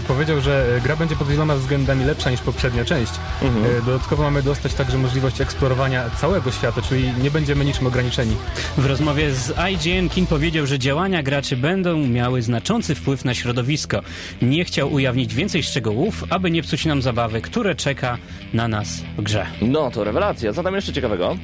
powiedział, 0.09 0.41
że 0.41 0.77
e, 0.77 0.81
gra 0.81 0.97
będzie 0.97 1.17
pod 1.17 1.29
wieloma 1.29 1.55
względami 1.55 2.05
lepsza 2.05 2.31
niż 2.31 2.41
poprzednia 2.41 2.85
część. 2.85 3.13
E, 3.43 3.83
Dodatkowo 3.87 4.23
mamy 4.23 4.43
dostać 4.43 4.75
także 4.75 4.99
możliwość 4.99 5.41
eksplorowania 5.41 6.11
całego 6.21 6.51
świata, 6.51 6.83
czyli 6.83 7.13
nie 7.23 7.31
będziemy 7.31 7.65
niczym 7.65 7.87
ograniczeni. 7.87 8.37
W 8.79 8.87
rozmowie 8.87 9.35
z 9.35 9.53
IGN 9.73 10.09
Kin 10.09 10.27
powiedział, 10.27 10.67
że 10.67 10.79
działania 10.79 11.23
graczy 11.23 11.57
będą 11.57 12.07
miały 12.07 12.43
znaczący 12.43 12.95
wpływ 12.95 13.25
na 13.25 13.35
środowisko. 13.35 14.01
Nie 14.43 14.65
chciał 14.65 14.93
ujawnić 14.93 15.35
więcej 15.35 15.63
szczegółów, 15.63 16.25
aby 16.31 16.51
nie 16.51 16.63
psuć 16.63 16.85
nam 16.85 17.03
zabawy, 17.03 17.41
które 17.41 17.75
czeka 17.75 18.19
na 18.55 18.69
nas 18.69 19.03
w 19.19 19.23
grze. 19.23 19.47
No 19.63 19.91
to 19.91 20.05
rewelacja. 20.05 20.53
Co 20.53 20.63
tam 20.63 20.75
jeszcze 20.75 20.93
ciekawego? 20.93 21.37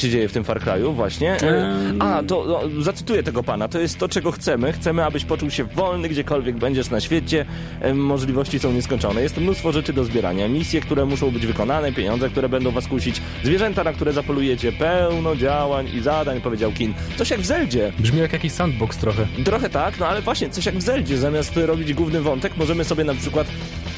Się 0.00 0.10
dzieje 0.10 0.28
w 0.28 0.32
tym 0.32 0.44
Far 0.44 0.60
Cry'u 0.60 0.94
właśnie. 0.94 1.42
E, 1.42 1.74
A, 1.98 2.22
to 2.22 2.44
no, 2.48 2.82
zacytuję 2.82 3.22
tego 3.22 3.42
pana. 3.42 3.68
To 3.68 3.80
jest 3.80 3.98
to, 3.98 4.08
czego 4.08 4.32
chcemy. 4.32 4.72
Chcemy, 4.72 5.04
abyś 5.04 5.24
poczuł 5.24 5.50
się 5.50 5.64
wolny, 5.64 6.08
gdziekolwiek 6.08 6.56
będziesz 6.56 6.90
na 6.90 7.00
świecie. 7.00 7.46
Możliwości 7.94 8.58
są 8.58 8.72
nieskończone. 8.72 9.22
Jest 9.22 9.36
mnóstwo 9.36 9.72
rzeczy 9.72 9.92
do 9.92 10.04
zbierania. 10.04 10.48
Misje, 10.48 10.80
które 10.80 11.06
muszą 11.06 11.30
być 11.30 11.46
wykonane, 11.46 11.92
pieniądze, 11.92 12.28
które 12.28 12.48
będą 12.48 12.70
was 12.70 12.86
kusić, 12.86 13.22
zwierzęta, 13.44 13.84
na 13.84 13.92
które 13.92 14.12
zapolujecie. 14.12 14.72
Pełno 14.72 15.36
działań 15.36 15.88
i 15.94 16.00
zadań, 16.00 16.40
powiedział 16.40 16.72
Kin. 16.72 16.94
Coś 17.16 17.30
jak 17.30 17.40
w 17.40 17.46
Zeldzie. 17.46 17.92
Brzmi 17.98 18.18
jak 18.18 18.32
jakiś 18.32 18.52
sandbox 18.52 18.96
trochę. 18.96 19.26
Trochę 19.44 19.70
tak, 19.70 19.98
no 20.00 20.06
ale 20.06 20.22
właśnie 20.22 20.50
coś 20.50 20.66
jak 20.66 20.74
w 20.74 20.82
Zeldzie. 20.82 21.18
Zamiast 21.18 21.56
robić 21.56 21.94
główny 21.94 22.20
wątek, 22.20 22.56
możemy 22.56 22.84
sobie 22.84 23.04
na 23.04 23.14
przykład 23.14 23.46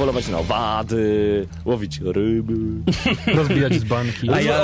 polować 0.03 0.29
na 0.29 0.39
owady, 0.39 1.47
łowić 1.65 2.01
ryby. 2.05 2.55
Rozbijać 3.39 3.75
z 3.75 3.85
banki. 3.85 4.31
A 4.33 4.41
ja, 4.41 4.61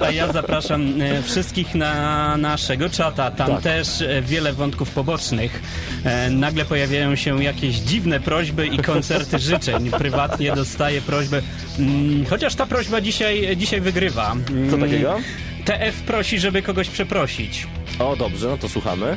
a 0.00 0.10
ja 0.10 0.32
zapraszam 0.32 1.02
e, 1.02 1.22
wszystkich 1.22 1.74
na 1.74 2.36
naszego 2.36 2.88
czata. 2.90 3.30
Tam 3.30 3.46
Tak. 3.50 3.62
też 3.62 4.02
e, 4.02 4.22
wiele 4.22 4.52
wątków 4.52 4.90
pobocznych. 4.90 5.62
E, 6.04 6.30
Nagle 6.30 6.64
pojawiają 6.64 7.16
się 7.16 7.42
jakieś 7.44 7.76
dziwne 7.76 8.20
prośby 8.20 8.66
i 8.66 8.78
koncerty 8.78 9.38
życzeń. 9.38 9.90
Prywatnie 9.90 10.52
dostaję 10.52 11.00
prośbę. 11.00 11.42
mm, 11.78 12.24
Chociaż 12.26 12.54
ta 12.54 12.66
prośba 12.66 13.00
dzisiaj, 13.00 13.56
dzisiaj 13.56 13.80
wygrywa. 13.80 14.32
Mm, 14.50 14.70
Co 14.70 14.78
takiego? 14.78 15.16
TF 15.64 16.02
prosi, 16.02 16.38
żeby 16.38 16.62
kogoś 16.62 16.88
przeprosić. 16.88 17.66
O, 17.98 18.16
dobrze, 18.16 18.48
no 18.48 18.58
to 18.58 18.68
słuchamy. 18.68 19.16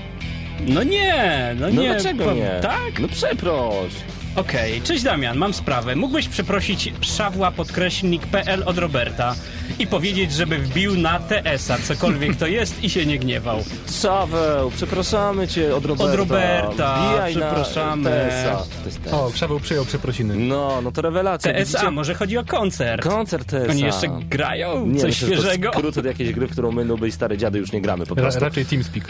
No 0.67 0.83
nie, 0.83 1.55
no, 1.59 1.67
No 1.71 1.81
nie. 1.81 1.89
dlaczego 1.89 2.25
po- 2.25 2.33
nie? 2.33 2.59
Tak? 2.61 2.99
No 2.99 3.07
przeproś. 3.07 3.91
Okej, 4.39 4.81
cześć 4.81 5.03
Damian, 5.03 5.38
mam 5.38 5.53
sprawę. 5.53 5.96
Mógłbyś 5.96 6.27
przeprosić 6.27 6.93
szawła 7.01 7.51
podkreślnik 7.51 8.25
PL 8.27 8.63
od 8.65 8.77
Roberta 8.77 9.36
i 9.79 9.88
powiedzieć, 9.88 10.31
żeby 10.34 10.58
wbił 10.58 10.98
na 10.98 11.19
TS-a, 11.19 11.77
cokolwiek 11.77 12.36
to 12.36 12.48
jest 12.48 12.84
i 12.84 12.89
się 12.89 13.05
nie 13.05 13.19
gniewał. 13.19 13.63
Szaweł, 14.01 14.72
przepraszamy 14.72 15.48
cię 15.48 15.75
od 15.75 15.86
Roberta. 15.86 16.12
Od 16.12 16.15
Roberta, 16.19 17.08
Wbijaj 17.10 17.31
przepraszamy. 17.31 18.10
TSA. 18.29 18.63
TS. 18.86 19.13
O, 19.13 19.31
Krzaweł 19.34 19.60
przyjął 19.60 19.86
przeprosiny. 19.86 20.36
No, 20.36 20.81
no 20.84 20.91
to 20.91 21.01
rewelacja. 21.01 21.53
TSA, 21.53 21.60
Widzicie? 21.65 21.91
może 21.91 22.13
chodzi 22.15 22.38
o 22.38 22.46
koncert. 22.46 23.03
Koncert 23.03 23.48
TSA. 23.50 23.72
Oni 23.72 23.81
jeszcze 23.81 24.08
grają? 24.29 24.86
Nie, 24.88 25.00
Coś 25.00 25.22
myślę, 25.22 25.27
że 25.27 25.41
świeżego? 25.41 25.72
To 25.72 25.79
skrót 25.79 25.98
od 25.98 26.05
jakiejś 26.05 26.31
gry, 26.34 26.48
w 26.48 26.51
którą 26.51 26.72
my, 26.72 26.86
nuby 26.86 27.08
i 27.08 27.12
stare 27.12 27.38
dziady 27.38 27.60
już 27.60 27.72
nie 27.72 27.81
gramy 27.81 28.05
po 28.05 28.15
Ra 28.15 28.22
prostu. 28.22 28.39
raczej 28.39 28.65
TeamSpeak. 28.65 29.03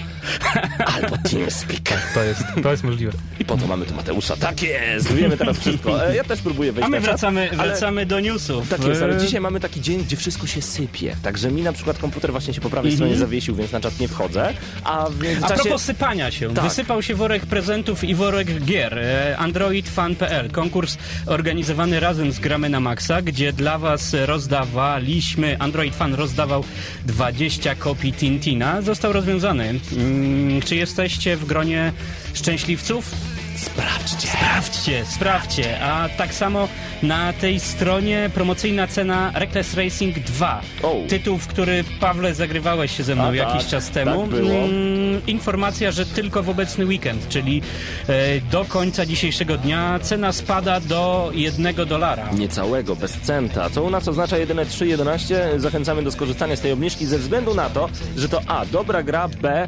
Albo 0.86 1.18
TeamSpeak. 1.30 1.82
To 2.14 2.24
jest, 2.24 2.44
to 2.64 2.72
jest 2.72 2.84
możliwe. 2.84 3.12
I 3.40 3.46
po 3.46 3.58
to 3.58 3.68
mamy 3.68 3.86
tu 3.86 3.94
Mateusza. 3.96 4.36
Tak 4.36 4.62
jest! 4.64 5.19
Wiemy 5.22 5.38
teraz 5.38 5.60
wszystko. 5.60 5.98
Ja 6.16 6.24
też 6.24 6.42
próbuję 6.42 6.72
wejść 6.72 6.86
A 6.86 6.90
my 6.90 6.98
na 7.00 7.02
czat, 7.06 7.12
wracamy, 7.12 7.50
ale- 7.52 7.70
wracamy 7.70 8.06
do 8.06 8.20
newsów. 8.20 8.70
Tak 8.70 8.84
jest, 8.86 9.02
ale 9.02 9.16
E, 9.16 9.20
dzisiaj 9.20 9.42
mamy 9.42 9.60
taki 9.60 9.82
dzień, 9.82 10.04
gdzie 10.04 10.18
wszystko 10.18 10.48
się 10.48 10.62
sypie. 10.62 11.16
Także 11.24 11.52
mi 11.52 11.62
na 11.62 11.74
przykład 11.74 11.98
komputer 11.98 12.32
właśnie 12.32 12.54
się 12.54 12.62
po 12.62 12.70
prawej 12.70 12.92
stronie 12.92 13.16
zawiesił, 13.16 13.56
więc 13.56 13.72
na 13.72 13.80
czat 13.82 14.00
nie 14.00 14.08
wchodzę. 14.08 14.54
A 14.84 15.06
w 15.10 15.44
A 15.44 15.48
propos 15.48 15.82
sypania 15.82 16.32
się, 16.32 16.54
Tak. 16.54 16.64
wysypał 16.64 17.02
się 17.02 17.16
worek 17.16 17.46
prezentów 17.46 18.04
i 18.04 18.16
worek 18.16 18.64
gier. 18.66 19.00
E, 19.00 19.38
AndroidFan.pl, 19.38 20.52
konkurs 20.52 20.98
organizowany 21.26 22.00
razem 22.00 22.32
z 22.32 22.40
Gramy 22.40 22.70
na 22.70 22.80
Maxa, 22.80 23.22
gdzie 23.22 23.54
dla 23.54 23.78
was 23.78 24.16
rozdawaliśmy, 24.26 25.56
Android 25.60 25.96
Fan 25.96 26.14
rozdawał 26.14 26.64
20 27.06 27.76
kopii 27.76 28.14
Tintina, 28.14 28.82
został 28.82 29.14
rozwiązany. 29.14 29.80
Mm, 29.98 30.62
czy 30.62 30.76
jesteście 30.76 31.38
w 31.38 31.46
gronie 31.46 31.94
szczęśliwców? 32.34 33.12
Sprawdźcie. 33.60 34.28
Sprawdźcie, 34.28 35.06
sprawdźcie. 35.06 35.80
A 35.82 36.10
tak 36.18 36.34
samo 36.34 36.68
na 37.04 37.34
tej 37.34 37.60
stronie 37.60 38.30
promocyjna 38.34 38.88
cena 38.88 39.32
Reckless 39.36 39.74
Racing 39.74 40.20
2. 40.20 40.62
O. 40.84 40.96
Tytuł, 41.08 41.38
w 41.38 41.48
który 41.48 41.84
Pawle 42.00 42.34
zagrywałeś 42.36 42.98
się 42.98 43.04
ze 43.04 43.16
mną 43.16 43.24
A, 43.24 43.36
jakiś 43.36 43.62
tak, 43.62 43.72
czas 43.72 43.90
temu. 43.90 44.22
tak 44.22 44.30
było. 44.30 44.52
Mm, 44.52 45.26
informacja, 45.28 45.92
że 45.92 46.06
tylko 46.06 46.44
w 46.44 46.50
obecny 46.50 46.86
weekend, 46.86 47.28
czyli 47.30 47.62
e, 48.08 48.42
do 48.42 48.66
końca 48.66 49.06
dzisiejszego 49.06 49.58
dnia 49.58 50.00
cena 50.02 50.32
spada 50.32 50.80
do 50.80 51.32
jednego 51.34 51.86
dolara. 51.86 52.30
Niecałego, 52.32 52.96
bez 52.96 53.12
centa, 53.12 53.70
co 53.70 53.84
u 53.84 53.90
nas 53.90 54.08
oznacza 54.08 54.38
jedyne 54.38 54.66
3,11. 54.66 55.60
Zachęcamy 55.60 56.04
do 56.04 56.12
skorzystania 56.12 56.56
z 56.56 56.62
tej 56.62 56.72
obniżki 56.72 57.06
ze 57.06 57.18
względu 57.20 57.56
na 57.56 57.70
to, 57.70 57.90
że 58.18 58.30
to 58.30 58.42
A, 58.48 58.66
dobra 58.66 59.04
gra, 59.04 59.28
B, 59.28 59.68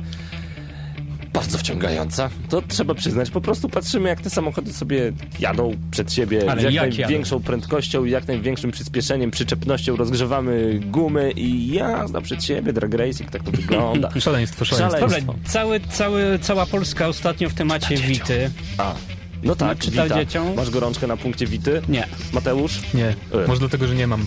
bardzo 1.42 1.58
wciągająca. 1.58 2.30
To 2.50 2.62
trzeba 2.62 2.94
przyznać. 2.94 3.30
Po 3.30 3.42
prostu 3.42 3.70
patrzymy, 3.70 4.10
jak 4.10 4.22
te 4.22 4.30
samochody 4.30 4.74
sobie 4.74 5.12
jadą 5.40 5.76
przed 5.92 6.14
siebie 6.14 6.52
Ale 6.52 6.62
z 6.62 6.64
jak, 6.64 6.74
jak 6.74 6.98
największą 6.98 7.40
prędkością 7.40 8.06
i 8.06 8.12
jak 8.12 8.28
największym 8.28 8.72
przyspieszeniem, 8.72 9.32
przyczepnością. 9.32 9.96
Rozgrzewamy 9.96 10.80
gumy 10.84 11.32
i 11.32 11.74
jazda 11.74 12.22
przed 12.22 12.44
siebie, 12.44 12.74
drag 12.74 12.94
racing, 12.94 13.32
tak 13.32 13.44
to 13.44 13.52
wygląda. 13.62 14.10
Szaleństwo, 14.20 14.66
szaleństwo. 14.66 15.00
Szaleństwo. 15.00 15.34
Dobra, 15.34 15.50
cały, 15.50 15.80
cały, 15.80 16.40
cała 16.40 16.66
Polska 16.66 17.08
ostatnio 17.08 17.50
w 17.50 17.54
temacie 17.54 17.98
Wity. 17.98 18.52
A, 18.78 18.96
no 19.44 19.56
tak, 19.56 19.78
Nie 19.78 19.92
czytał 19.92 20.04
Wita. 20.06 20.16
dzieciom? 20.20 20.56
Masz 20.56 20.70
gorączkę 20.70 21.08
na 21.08 21.18
punkcie 21.18 21.48
Wity? 21.48 21.82
Nie. 21.90 22.08
Mateusz? 22.34 22.80
Nie, 22.94 23.08
E. 23.08 23.48
może 23.48 23.60
dlatego, 23.60 23.88
że 23.88 23.96
nie 23.96 24.08
mam. 24.08 24.26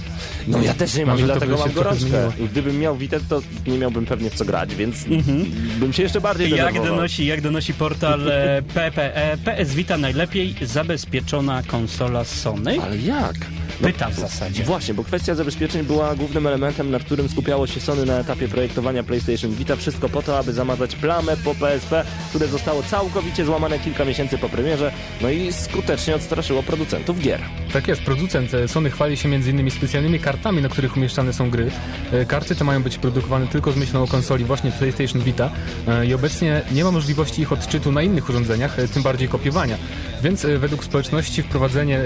No 0.48 0.62
ja 0.62 0.74
też 0.74 0.94
nie 0.94 1.06
mam, 1.06 1.14
Może 1.14 1.26
dlatego 1.26 1.56
mam 1.58 1.72
gorączkę. 1.72 2.30
Gdybym 2.50 2.78
miał 2.78 2.96
Witę, 2.96 3.20
to 3.28 3.42
nie 3.66 3.78
miałbym 3.78 4.06
pewnie 4.06 4.30
w 4.30 4.34
co 4.34 4.44
grać, 4.44 4.74
więc 4.74 5.04
bym 5.78 5.92
się 5.92 6.02
jeszcze 6.02 6.20
bardziej 6.20 6.50
Jak 6.50 6.74
donosi, 6.74 7.26
jak 7.26 7.40
donosi 7.40 7.74
portal 7.74 8.28
e, 8.28 8.62
PPE, 8.74 9.36
PS 9.44 9.74
Vita 9.74 9.96
najlepiej 9.98 10.54
zabezpieczona 10.62 11.62
konsola 11.62 12.24
Sony? 12.24 12.76
Ale 12.82 12.96
jak? 12.98 13.34
No, 13.80 13.88
Pyta 13.88 14.08
w 14.10 14.14
zasadzie. 14.14 14.64
Właśnie, 14.64 14.94
bo 14.94 15.04
kwestia 15.04 15.34
zabezpieczeń 15.34 15.84
była 15.84 16.14
głównym 16.14 16.46
elementem, 16.46 16.90
na 16.90 16.98
którym 16.98 17.28
skupiało 17.28 17.66
się 17.66 17.80
Sony 17.80 18.06
na 18.06 18.18
etapie 18.18 18.48
projektowania 18.48 19.02
PlayStation 19.02 19.50
Vita. 19.54 19.76
Wszystko 19.76 20.08
po 20.08 20.22
to, 20.22 20.38
aby 20.38 20.52
zamazać 20.52 20.96
plamę 20.96 21.36
po 21.36 21.54
PSP, 21.54 22.04
które 22.28 22.46
zostało 22.48 22.82
całkowicie 22.82 23.44
złamane 23.44 23.78
kilka 23.78 24.04
miesięcy 24.04 24.38
po 24.38 24.48
premierze, 24.48 24.92
no 25.20 25.30
i 25.30 25.52
skutecznie 25.52 26.14
odstraszyło 26.14 26.62
producentów 26.62 27.20
gier. 27.20 27.40
Tak 27.72 27.88
jest, 27.88 28.02
producent 28.02 28.54
e, 28.54 28.68
Sony 28.68 28.90
chwali 28.90 29.16
się 29.16 29.28
m.in. 29.28 29.70
specjalnymi 29.70 30.20
kartami, 30.20 30.62
na 30.62 30.68
których 30.68 30.96
umieszczane 30.96 31.32
są 31.32 31.50
gry. 31.50 31.70
E, 32.12 32.24
Karty 32.24 32.54
te 32.54 32.64
mają 32.64 32.82
być 32.82 32.98
produkowane 32.98 33.46
tylko 33.46 33.72
z 33.72 33.76
myślą 33.76 34.02
o 34.02 34.06
konsoli 34.06 34.44
właśnie 34.44 34.72
PlayStation 34.72 35.22
Vita 35.22 35.50
e, 35.88 36.06
i 36.06 36.14
obecnie 36.14 36.62
nie 36.72 36.84
ma 36.84 36.90
możliwości 36.90 37.42
ich 37.42 37.52
odczytu 37.52 37.92
na 37.92 38.02
innych 38.02 38.28
urządzeniach, 38.28 38.76
tym 38.94 39.02
bardziej 39.02 39.28
kopiowania. 39.28 39.76
Więc 40.22 40.46
według 40.58 40.84
społeczności 40.84 41.42
wprowadzenie 41.42 42.00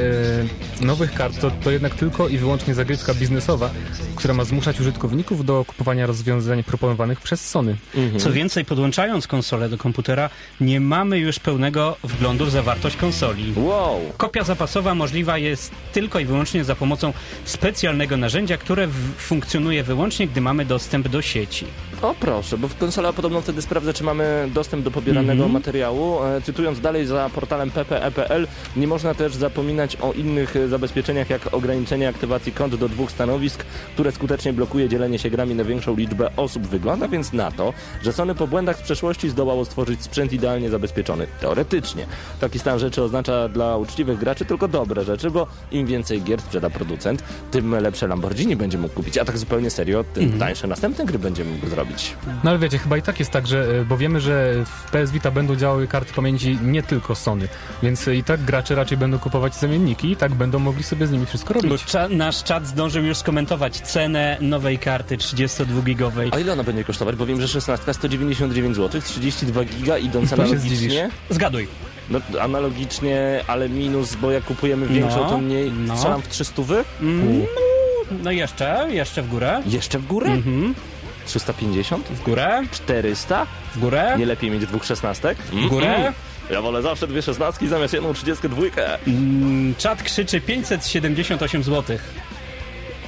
nowych 0.81 1.15
kart 1.15 1.41
to, 1.41 1.51
to 1.51 1.71
jednak 1.71 1.95
tylko 1.95 2.29
i 2.29 2.39
wyłącznie 2.39 2.75
zagrywka 2.75 3.15
biznesowa, 3.15 3.71
która 4.17 4.35
ma 4.35 4.45
zmuszać 4.45 4.81
użytkowników 4.81 5.45
do 5.45 5.65
kupowania 5.65 6.07
rozwiązań 6.07 6.63
proponowanych 6.63 7.21
przez 7.21 7.49
Sony. 7.49 7.77
Co 8.19 8.33
więcej, 8.33 8.65
podłączając 8.65 9.27
konsolę 9.27 9.69
do 9.69 9.79
komputera, 9.79 10.31
nie 10.61 10.81
mamy 10.81 11.19
już 11.19 11.39
pełnego 11.39 11.97
wglądu 12.05 12.47
w 12.47 12.51
zawartość 12.51 12.88
konsoli. 12.97 13.53
Wow! 13.57 14.01
Kopia 14.17 14.45
zapasowa 14.45 14.95
możliwa 14.95 15.39
jest 15.39 15.73
tylko 15.93 16.19
i 16.19 16.25
wyłącznie 16.25 16.65
za 16.65 16.75
pomocą 16.75 17.13
specjalnego 17.45 18.17
narzędzia, 18.17 18.57
które 18.57 18.89
funkcjonuje 19.19 19.83
wyłącznie, 19.83 20.29
gdy 20.29 20.41
mamy 20.41 20.65
dostęp 20.65 21.09
do 21.09 21.23
sieci. 21.23 21.67
O 22.03 22.15
proszę, 22.21 22.59
bo 22.59 22.69
w 22.69 22.77
konsola 22.77 23.13
podobno 23.13 23.41
wtedy 23.41 23.63
sprawdza, 23.63 23.93
czy 23.93 24.05
mamy 24.05 24.49
dostęp 24.55 24.85
do 24.85 24.91
pobieranego 24.91 25.49
materiału. 25.49 26.25
E, 26.25 26.41
cytując 26.41 26.81
dalej 26.81 27.07
za 27.07 27.31
portalem 27.35 27.71
ppe.pl, 27.71 28.47
nie 28.77 28.87
można 28.87 29.15
też 29.15 29.35
zapominać 29.35 29.97
o 29.97 30.13
innych 30.13 30.57
e, 30.57 30.69
zabezpieczeniach, 30.69 31.31
jak 31.31 31.55
ograniczenie 31.55 32.09
aktywacji 32.09 32.53
kont 32.53 32.75
do 32.75 32.89
dwóch 32.89 33.11
stanowisk, 33.11 33.65
które 33.95 34.13
skutecznie 34.13 34.53
blokuje 34.53 34.89
dzielenie 34.89 35.19
się 35.19 35.31
grami 35.31 35.55
na 35.55 35.65
większą 35.65 35.97
liczbę 35.97 36.31
osób. 36.37 36.67
Wygląda 36.67 37.09
więc 37.09 37.33
na 37.33 37.51
to, 37.51 37.73
że 38.03 38.13
Sony 38.13 38.35
po 38.35 38.47
błędach 38.47 38.79
z 38.79 38.83
przeszłości 38.83 39.31
zdołało 39.31 39.65
stworzyć 39.65 40.03
sprzęt 40.03 40.33
idealnie 40.33 40.71
zabezpieczony. 40.71 41.27
Teoretycznie. 41.41 42.07
Taki 42.41 42.59
stan 42.59 42.79
rzeczy 42.79 43.03
oznacza 43.03 43.49
dla 43.49 43.77
uczciwych 43.77 44.19
graczy 44.19 44.45
tylko 44.45 44.69
dobre 44.69 45.05
rzeczy, 45.05 45.31
bo 45.31 45.47
im 45.73 45.87
więcej 45.87 46.23
gier 46.23 46.41
sprzeda 46.41 46.71
producent, 46.71 47.23
tym 47.51 47.71
lepsze 47.71 48.07
Lamborghini 48.07 48.57
będzie 48.57 48.79
mógł 48.79 48.95
kupić. 48.95 49.19
A 49.19 49.25
tak 49.25 49.39
zupełnie 49.39 49.71
serio, 49.71 50.05
tym 50.15 50.39
tańsze 50.39 50.67
następne 50.67 51.05
gry 51.05 51.19
będzie 51.19 51.45
mógł 51.45 51.67
zrobić. 51.69 51.88
Zrobić. 51.89 52.15
No 52.45 52.51
ale 52.51 52.59
wiecie, 52.59 52.79
chyba 52.79 52.97
i 52.97 53.03
tak 53.03 53.19
jest 53.19 53.31
tak, 53.31 53.47
że, 53.47 53.81
e, 53.81 53.85
bo 53.85 53.97
wiemy, 53.97 54.21
że 54.21 54.55
w 54.65 54.91
PS 54.91 55.11
Vita 55.11 55.31
będą 55.31 55.57
działały 55.57 55.87
karty 55.89 56.13
pamięci 56.15 56.59
nie 56.63 56.83
tylko 56.83 57.15
Sony, 57.15 57.49
więc 57.83 58.09
e, 58.09 58.17
i 58.17 58.25
tak 58.25 58.41
gracze 58.45 58.75
raczej 58.75 58.99
będą 58.99 59.19
kupować 59.19 59.55
zamienniki 59.55 60.11
i 60.11 60.17
tak 60.17 60.35
będą 60.35 60.59
mogli 60.59 60.83
sobie 60.83 61.07
z 61.07 61.11
nimi 61.11 61.27
wszystko 61.27 61.55
Bo 61.55 61.61
robić. 61.61 61.85
cza, 61.85 62.09
nasz 62.09 62.43
czat 62.45 62.67
zdążył 62.67 63.05
już 63.05 63.17
skomentować 63.19 63.77
cenę 63.81 64.37
nowej 64.41 64.79
karty 64.79 65.17
32-gigowej. 65.17 66.29
A 66.33 66.39
ile 66.39 66.53
ona 66.53 66.65
będzie 66.65 66.85
kosztować? 66.85 67.17
Bo 67.17 67.27
wiem, 67.27 67.41
że 67.41 67.49
16 67.49 67.95
199 67.95 68.77
zł, 68.77 69.01
32 69.01 69.65
giga 69.65 69.99
idąc 69.99 70.33
analogicznie. 70.33 71.11
Zgaduj. 71.31 71.69
No, 72.11 72.21
analogicznie, 72.41 73.41
ale 73.47 73.69
minus, 73.69 74.15
bo 74.15 74.31
jak 74.31 74.45
kupujemy 74.45 74.87
większą, 74.87 75.17
No, 75.21 75.31
to 75.31 75.39
mniej. 75.39 75.73
no. 75.73 75.97
Strzelam 75.97 76.23
w 76.23 76.29
300? 76.29 76.63
Mm, 77.01 77.47
no 78.23 78.31
jeszcze, 78.31 78.87
jeszcze 78.91 79.23
w 79.23 79.29
górę. 79.29 79.63
Jeszcze 79.67 79.99
w 79.99 80.07
górę? 80.07 80.27
Mhm. 80.31 80.75
350? 81.29 82.09
W 82.09 82.23
górę, 82.23 82.63
400? 82.73 83.47
w 83.75 83.79
górę. 83.79 84.15
Nie 84.19 84.27
lepiej 84.27 84.51
mieć 84.51 84.67
dwóch 84.67 84.85
szesnastek? 84.85 85.39
W 85.39 85.67
górę. 85.67 86.13
Ja 86.51 86.63
wolę 86.63 86.83
zawsze 86.83 87.07
dwie 87.07 87.23
szesnastki 87.23 87.69
zamiast 87.69 87.95
jedną 87.95 88.13
32. 88.15 88.63
Mm, 89.07 89.75
Czat 89.79 90.03
krzyczy 90.03 90.41
578 90.41 91.63
zł. 91.63 91.99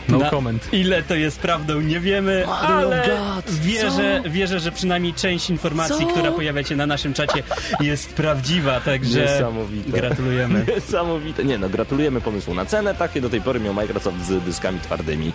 No 0.09 0.19
Na- 0.19 0.31
comment. 0.31 0.69
Ile 0.73 1.03
to 1.03 1.15
jest 1.15 1.41
prawdą, 1.41 1.81
nie 1.81 2.01
wiemy, 2.01 2.45
Mother 2.47 2.71
ale 2.71 3.09
wierzę, 3.47 4.23
wierzę, 4.27 4.61
że 4.61 4.73
przynajmniej 4.73 5.15
część 5.15 5.51
informacji, 5.51 6.07
Co? 6.07 6.13
która 6.13 6.33
pojawia 6.33 6.63
się 6.65 6.77
na 6.77 6.87
naszym 6.87 7.15
czacie 7.15 7.43
jest 7.81 8.15
prawdziwa, 8.15 8.81
także 8.81 9.21
Niesamowite. 9.21 9.91
gratulujemy. 9.91 10.65
Niesamowite. 10.75 11.45
Nie 11.45 11.59
no, 11.59 11.69
gratulujemy 11.69 12.21
pomysłu 12.21 12.55
na 12.55 12.65
cenę. 12.65 12.95
Takie 12.95 13.21
do 13.21 13.31
tej 13.31 13.41
pory 13.41 13.61
miał 13.61 13.75
Microsoft 13.75 14.25
z 14.27 14.45
dyskami 14.45 14.81
twardymi. 14.81 15.33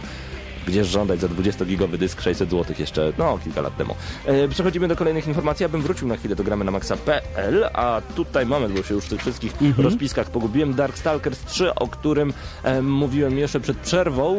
Gdzież 0.68 0.88
żądać 0.88 1.20
za 1.20 1.28
20-gigowy 1.28 1.98
dysk 1.98 2.22
600 2.22 2.50
zł 2.50 2.76
jeszcze, 2.80 3.14
no, 3.18 3.40
kilka 3.44 3.62
lat 3.62 3.78
temu. 3.78 3.96
E, 4.26 4.48
przechodzimy 4.48 4.88
do 4.88 4.96
kolejnych 4.96 5.28
informacji. 5.28 5.64
Ja 5.64 5.70
bym 5.70 5.82
wrócił 5.82 6.08
na 6.08 6.18
chwilę 6.18 6.36
do 6.36 6.44
gramy 6.44 6.66
na 6.66 6.72
maxa.pl, 6.72 7.70
a 7.74 8.02
tutaj 8.16 8.46
moment, 8.46 8.74
bo 8.74 8.84
się 8.84 8.94
już 8.94 9.06
w 9.06 9.10
tych 9.10 9.22
wszystkich 9.22 9.54
rozpiskach 9.78 10.30
pogubiłem. 10.30 10.74
Darkstalkers 10.74 11.40
3, 11.46 11.76
o 11.76 11.88
którym 11.88 12.34
e, 12.64 12.82
mówiłem 12.82 13.38
jeszcze 13.38 13.60
przed 13.60 13.78
przerwą. 13.78 14.36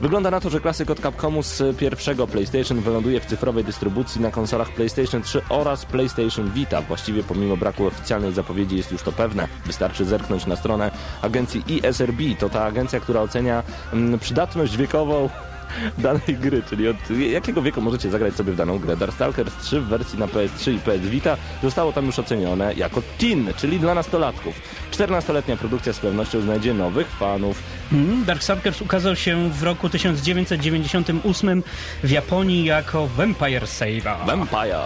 Wygląda 0.00 0.30
na 0.30 0.40
to, 0.40 0.50
że 0.50 0.60
klasyk 0.60 0.90
od 0.90 1.00
Capcomu 1.00 1.42
z 1.42 1.76
pierwszego 1.76 2.26
PlayStation 2.26 2.80
wyląduje 2.80 3.20
w 3.20 3.26
cyfrowej 3.26 3.64
dystrybucji 3.64 4.20
na 4.20 4.30
konsolach 4.30 4.68
PlayStation 4.74 5.22
3 5.22 5.42
oraz 5.48 5.84
PlayStation 5.84 6.50
Vita. 6.50 6.82
Właściwie 6.82 7.22
pomimo 7.22 7.56
braku 7.56 7.86
oficjalnej 7.86 8.32
zapowiedzi 8.32 8.76
jest 8.76 8.92
już 8.92 9.02
to 9.02 9.12
pewne. 9.12 9.48
Wystarczy 9.66 10.04
zerknąć 10.04 10.46
na 10.46 10.56
stronę 10.56 10.90
agencji 11.22 11.64
ESRB. 11.82 12.20
To 12.38 12.48
ta 12.48 12.64
agencja, 12.64 13.00
która 13.00 13.20
ocenia 13.20 13.62
mm, 13.92 14.18
przydatność 14.18 14.76
wiekową 14.76 15.28
danej 15.98 16.36
gry, 16.40 16.62
czyli 16.70 16.88
od 16.88 16.96
jakiego 17.32 17.62
wieku 17.62 17.80
możecie 17.80 18.10
zagrać 18.10 18.34
sobie 18.34 18.52
w 18.52 18.56
daną 18.56 18.78
grę. 18.78 18.96
Darkstalkers 18.96 19.56
3 19.62 19.80
w 19.80 19.84
wersji 19.84 20.18
na 20.18 20.26
PS3 20.26 20.72
i 20.74 20.78
PS 20.78 21.00
Vita 21.00 21.36
zostało 21.62 21.92
tam 21.92 22.06
już 22.06 22.18
ocenione 22.18 22.74
jako 22.74 23.02
teen, 23.18 23.52
czyli 23.56 23.80
dla 23.80 23.94
nastolatków. 23.94 24.54
14-letnia 24.92 25.56
produkcja 25.56 25.92
z 25.92 25.98
pewnością 25.98 26.40
znajdzie 26.40 26.74
nowych 26.74 27.06
fanów. 27.10 27.62
Mm, 27.92 28.24
Darkstalkers 28.24 28.82
ukazał 28.82 29.16
się 29.16 29.50
w 29.50 29.62
roku 29.62 29.88
1998 29.88 31.62
w 32.04 32.10
Japonii 32.10 32.64
jako 32.64 33.06
Vampire 33.06 33.66
Saga. 33.66 34.16
Vampire, 34.26 34.78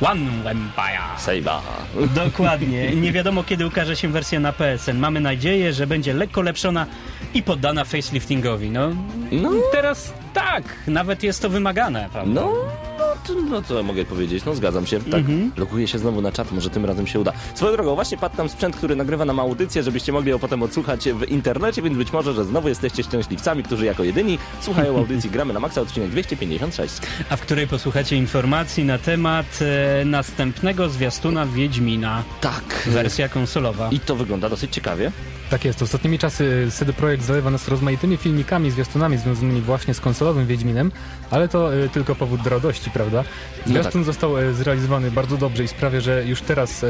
One 0.00 0.30
Vampire. 0.44 1.18
Saber. 1.18 1.60
Dokładnie. 2.24 2.90
Nie 2.96 3.12
wiadomo 3.12 3.44
kiedy 3.44 3.66
ukaże 3.66 3.96
się 3.96 4.08
wersja 4.08 4.40
na 4.40 4.52
PSN. 4.52 4.98
Mamy 4.98 5.20
nadzieję, 5.20 5.72
że 5.72 5.86
będzie 5.86 6.14
lekko 6.14 6.42
lepszona 6.42 6.86
i 7.34 7.42
poddana 7.42 7.84
faceliftingowi. 7.84 8.70
No, 8.70 8.88
No. 9.32 9.50
teraz 9.72 10.12
tak, 10.34 10.64
nawet 10.86 11.22
jest 11.22 11.42
to 11.42 11.48
wymagane, 11.48 12.08
prawda? 12.12 12.40
No, 12.40 12.52
no, 12.98 13.04
to, 13.26 13.34
no 13.50 13.62
co 13.62 13.82
mogę 13.82 14.04
powiedzieć? 14.04 14.44
No 14.44 14.54
zgadzam 14.54 14.86
się. 14.86 15.00
Tak, 15.00 15.22
loguję 15.56 15.88
się 15.88 15.98
znowu 15.98 16.22
na 16.22 16.32
czat, 16.32 16.52
może 16.52 16.70
tym 16.70 16.84
razem 16.84 17.06
się 17.06 17.20
uda. 17.20 17.32
Swoją 17.54 17.72
drogą, 17.72 17.94
właśnie 17.94 18.18
padł 18.18 18.36
tam 18.36 18.48
sprzęt, 18.48 18.76
który 18.76 18.96
nagrywa 18.96 19.24
nam 19.24 19.40
audycję, 19.40 19.82
żebyście 19.82 20.12
mogli 20.12 20.30
ją 20.30 20.38
potem 20.38 20.62
odsłuchać 20.62 21.08
w 21.08 21.22
internecie, 21.22 21.82
więc 21.82 21.96
być 21.96 22.12
może, 22.12 22.34
że 22.34 22.44
znowu 22.44 22.68
jesteście 22.68 23.02
szczęśliwcami, 23.02 23.62
którzy 23.62 23.84
jako 23.84 24.04
jedyni 24.04 24.38
słuchają 24.60 24.96
audycji 24.96 25.30
Gramy 25.30 25.52
na 25.52 25.60
Maxa, 25.60 25.80
odcinek 25.80 26.10
256. 26.10 26.94
A 27.30 27.36
w 27.36 27.40
której 27.40 27.66
posłuchacie 27.66 28.16
informacji 28.16 28.84
na 28.84 28.98
temat 28.98 29.58
e, 29.60 30.04
następnego 30.04 30.88
zwiastuna 30.88 31.46
Wiedźmina. 31.46 32.22
Tak. 32.40 32.82
Wersja 32.86 33.28
konsolowa. 33.28 33.88
I 33.90 34.00
to 34.00 34.16
wygląda 34.16 34.48
dosyć 34.48 34.72
ciekawie. 34.74 35.12
Tak 35.50 35.64
jest. 35.64 35.82
Ostatnimi 35.82 36.18
czasy 36.18 36.68
CD 36.72 36.92
Projekt 36.92 37.24
zalewa 37.24 37.50
nas 37.50 37.68
rozmaitymi 37.68 38.16
filmikami, 38.16 38.70
zwiastunami 38.70 39.18
związanymi 39.18 39.60
właśnie 39.60 39.94
z 39.94 40.00
konsolowym 40.24 40.46
Wiedźminem, 40.46 40.92
ale 41.30 41.48
to 41.48 41.74
y, 41.74 41.88
tylko 41.88 42.14
powód 42.14 42.42
do 42.42 42.50
radości, 42.50 42.90
prawda? 42.90 43.24
Zwiastun 43.66 44.04
został 44.04 44.38
y, 44.38 44.54
zrealizowany 44.54 45.10
bardzo 45.10 45.36
dobrze 45.36 45.64
i 45.64 45.68
sprawia, 45.68 46.00
że 46.00 46.24
już 46.24 46.40
teraz 46.42 46.84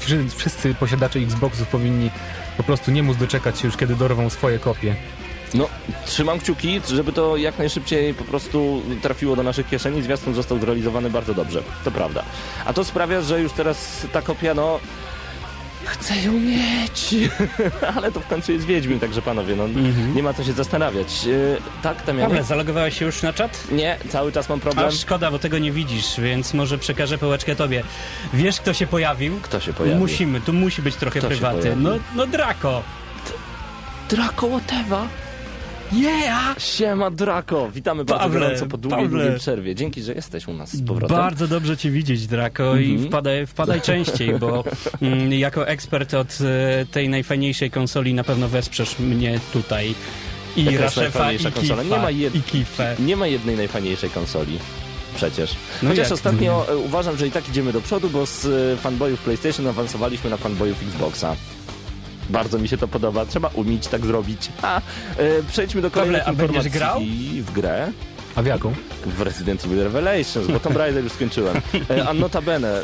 wszy- 0.00 0.24
wszyscy 0.36 0.74
posiadacze 0.74 1.18
Xboxów 1.18 1.68
powinni 1.68 2.10
po 2.56 2.62
prostu 2.62 2.90
nie 2.90 3.02
móc 3.02 3.16
doczekać 3.16 3.58
się 3.60 3.66
już, 3.68 3.76
kiedy 3.76 3.94
dorwą 3.96 4.30
swoje 4.30 4.58
kopie. 4.58 4.94
No, 5.54 5.68
trzymam 6.06 6.38
kciuki, 6.38 6.80
żeby 6.88 7.12
to 7.12 7.36
jak 7.36 7.58
najszybciej 7.58 8.14
po 8.14 8.24
prostu 8.24 8.82
trafiło 9.02 9.36
do 9.36 9.42
naszych 9.42 9.68
kieszeni. 9.68 10.02
Zwiastun 10.02 10.34
został 10.34 10.58
zrealizowany 10.58 11.10
bardzo 11.10 11.34
dobrze, 11.34 11.62
to 11.84 11.90
prawda. 11.90 12.22
A 12.66 12.72
to 12.72 12.84
sprawia, 12.84 13.20
że 13.22 13.40
już 13.40 13.52
teraz 13.52 14.06
ta 14.12 14.22
kopia, 14.22 14.54
no... 14.54 14.80
Chcę 15.84 16.16
ją 16.16 16.32
mieć, 16.32 17.14
ale 17.96 18.12
to 18.12 18.20
w 18.20 18.26
końcu 18.26 18.52
jest 18.52 18.64
Wiedźmin, 18.66 19.00
także 19.00 19.22
panowie, 19.22 19.56
no 19.56 19.68
nie 20.14 20.22
ma 20.22 20.34
co 20.34 20.44
się 20.44 20.52
zastanawiać. 20.52 21.24
Yy, 21.24 21.56
tak, 21.82 22.02
tam 22.02 22.18
Pawle, 22.18 22.44
zalogowałeś 22.44 22.98
się 22.98 23.04
już 23.04 23.22
na 23.22 23.32
czat? 23.32 23.64
Nie, 23.72 23.98
cały 24.08 24.32
czas 24.32 24.48
mam 24.48 24.60
problem. 24.60 24.86
A 24.88 24.90
szkoda, 24.90 25.30
bo 25.30 25.38
tego 25.38 25.58
nie 25.58 25.72
widzisz, 25.72 26.20
więc 26.20 26.54
może 26.54 26.78
przekażę 26.78 27.18
pałeczkę 27.18 27.56
tobie. 27.56 27.82
Wiesz, 28.34 28.60
kto 28.60 28.72
się 28.72 28.86
pojawił? 28.86 29.40
Kto 29.42 29.60
się 29.60 29.72
pojawił? 29.72 30.00
Musimy, 30.00 30.40
tu 30.40 30.52
musi 30.52 30.82
być 30.82 30.96
trochę 30.96 31.18
Kto 31.18 31.28
prywaty. 31.28 31.76
No, 31.76 31.90
no 32.14 32.26
Draco. 32.26 32.82
Draco 34.08 34.48
Whatever. 34.48 35.08
Yeah! 35.92 36.54
Siema 36.58 37.10
Draco, 37.10 37.70
witamy 37.70 38.04
bardzo 38.04 38.24
Pawle, 38.24 38.40
gorąco 38.40 38.66
po 38.66 38.76
długiej, 38.78 39.00
Pawle. 39.02 39.18
długiej 39.22 39.38
przerwie. 39.38 39.74
Dzięki, 39.74 40.02
że 40.02 40.12
jesteś 40.14 40.48
u 40.48 40.52
nas 40.52 40.76
z 40.76 40.82
powrotem. 40.86 41.16
Bardzo 41.16 41.48
dobrze 41.48 41.76
cię 41.76 41.90
widzieć, 41.90 42.26
Draco, 42.26 42.76
i 42.76 42.90
Mhm. 42.90 43.08
wpadaj, 43.08 43.46
wpadaj 43.46 43.80
częściej, 43.80 44.38
bo 44.38 44.64
mm, 45.02 45.32
jako 45.32 45.68
ekspert 45.68 46.14
od 46.14 46.38
e, 46.40 46.86
tej 46.86 47.08
najfajniejszej 47.08 47.70
konsoli 47.70 48.14
na 48.14 48.24
pewno 48.24 48.48
wesprzesz 48.48 48.98
mnie 48.98 49.40
tutaj. 49.52 49.94
I 50.56 50.64
Jaka 50.64 50.78
Raszefa, 50.78 51.32
i? 51.32 51.38
Kifa, 51.38 51.82
Nie 51.82 51.98
ma 51.98 52.08
jed- 52.10 52.34
i 52.36 52.42
Kifę. 52.42 52.96
Nie 52.98 53.16
ma 53.16 53.26
jednej 53.26 53.56
najfajniejszej 53.56 54.10
konsoli. 54.10 54.58
Przecież. 55.16 55.54
No 55.82 55.88
Chociaż 55.90 56.06
jak? 56.06 56.12
ostatnio 56.12 56.66
e, 56.68 56.76
uważam, 56.76 57.16
że 57.16 57.26
i 57.26 57.30
tak 57.30 57.48
idziemy 57.48 57.72
do 57.72 57.80
przodu, 57.80 58.10
bo 58.10 58.26
z 58.26 58.46
e, 58.46 58.76
fanboyów 58.76 59.20
PlayStation 59.20 59.66
awansowaliśmy 59.66 60.30
na 60.30 60.36
fanboyów 60.36 60.82
Xboxa. 60.82 61.36
Bardzo 62.30 62.58
mi 62.58 62.68
się 62.68 62.78
to 62.78 62.88
podoba. 62.88 63.26
Trzeba 63.26 63.48
umieć 63.54 63.86
tak 63.88 64.06
zrobić. 64.06 64.48
A, 64.62 64.80
e, 65.16 65.42
przejdźmy 65.48 65.82
do 65.82 65.90
kolejnych 65.90 66.28
a 66.28 66.32
będziesz 66.32 66.64
informacji. 66.66 67.42
w 67.42 67.52
grę. 67.52 67.92
A 68.40 68.42
w 68.42 68.46
jaką? 68.46 68.72
W 69.06 69.20
Resident 69.22 69.64
Evil 69.64 69.82
Revelations, 69.82 70.46
bo 70.48 70.60
Tomb 70.60 70.76
Raider 70.76 71.04
już 71.04 71.12
skończyłem. 71.12 71.56
E, 71.90 72.08
a 72.08 72.14
notabene, 72.14 72.68
e, 72.78 72.82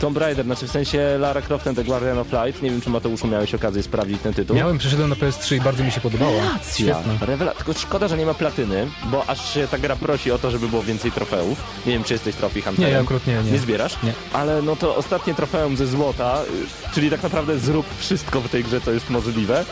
Tomb 0.00 0.16
Raider, 0.18 0.44
znaczy 0.44 0.66
w 0.66 0.70
sensie 0.70 1.16
Lara 1.18 1.42
Croft 1.42 1.66
and 1.66 1.76
the 1.78 1.84
Guardian 1.84 2.18
of 2.18 2.26
Light. 2.32 2.62
Nie 2.62 2.70
wiem, 2.70 2.80
czy 2.80 2.90
Mateuszu 2.90 3.26
miałeś 3.26 3.54
okazję 3.54 3.82
sprawdzić 3.82 4.22
ten 4.22 4.34
tytuł. 4.34 4.56
Miałem, 4.56 4.78
przeszedłem 4.78 5.08
na 5.10 5.16
PS3 5.16 5.56
i 5.56 5.60
bardzo 5.60 5.84
mi 5.84 5.90
się 5.90 6.00
podobało. 6.00 6.40
Świetne. 6.74 7.18
Rewela- 7.26 7.54
Tylko 7.56 7.72
szkoda, 7.72 8.08
że 8.08 8.16
nie 8.18 8.26
ma 8.26 8.34
platyny, 8.34 8.86
bo 9.10 9.26
aż 9.26 9.54
się 9.54 9.68
ta 9.68 9.78
gra 9.78 9.96
prosi 9.96 10.30
o 10.32 10.38
to, 10.38 10.50
żeby 10.50 10.68
było 10.68 10.82
więcej 10.82 11.12
trofeów. 11.12 11.58
Nie 11.86 11.92
wiem, 11.92 12.04
czy 12.04 12.12
jesteś 12.12 12.34
trophy 12.36 12.62
hunterem. 12.62 12.90
Nie, 12.90 12.96
ja 12.96 13.00
akurat 13.02 13.26
nie, 13.26 13.34
nie. 13.44 13.50
Nie 13.52 13.58
zbierasz? 13.58 13.96
Nie. 14.02 14.12
Ale 14.32 14.62
no 14.62 14.76
to 14.76 14.96
ostatnie 14.96 15.34
trofeum 15.34 15.76
ze 15.76 15.86
złota, 15.86 16.42
y, 16.90 16.94
czyli 16.94 17.10
tak 17.10 17.22
naprawdę 17.22 17.58
zrób 17.58 17.86
wszystko 17.98 18.40
w 18.40 18.48
tej 18.48 18.64
grze, 18.64 18.80
co 18.80 18.90
jest 18.92 19.10
możliwe. 19.10 19.64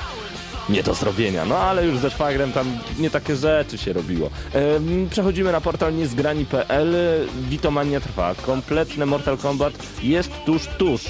Nie 0.73 0.83
do 0.83 0.95
zrobienia, 0.95 1.45
no 1.45 1.59
ale 1.59 1.87
już 1.87 1.99
ze 1.99 2.11
szwagrem 2.11 2.53
tam 2.53 2.79
nie 2.99 3.11
takie 3.11 3.37
rzeczy 3.37 3.79
się 3.79 3.93
robiło. 3.93 4.31
Przechodzimy 5.11 5.53
na 5.53 5.61
portal 5.61 5.97
niezgrani.pl. 5.97 6.95
Witomania 7.51 8.01
trwa. 8.01 8.35
Kompletny 8.35 9.07
Mortal 9.07 9.39
Kombat 9.39 9.73
jest 10.03 10.31
tuż, 10.47 10.67
tuż. 10.79 11.03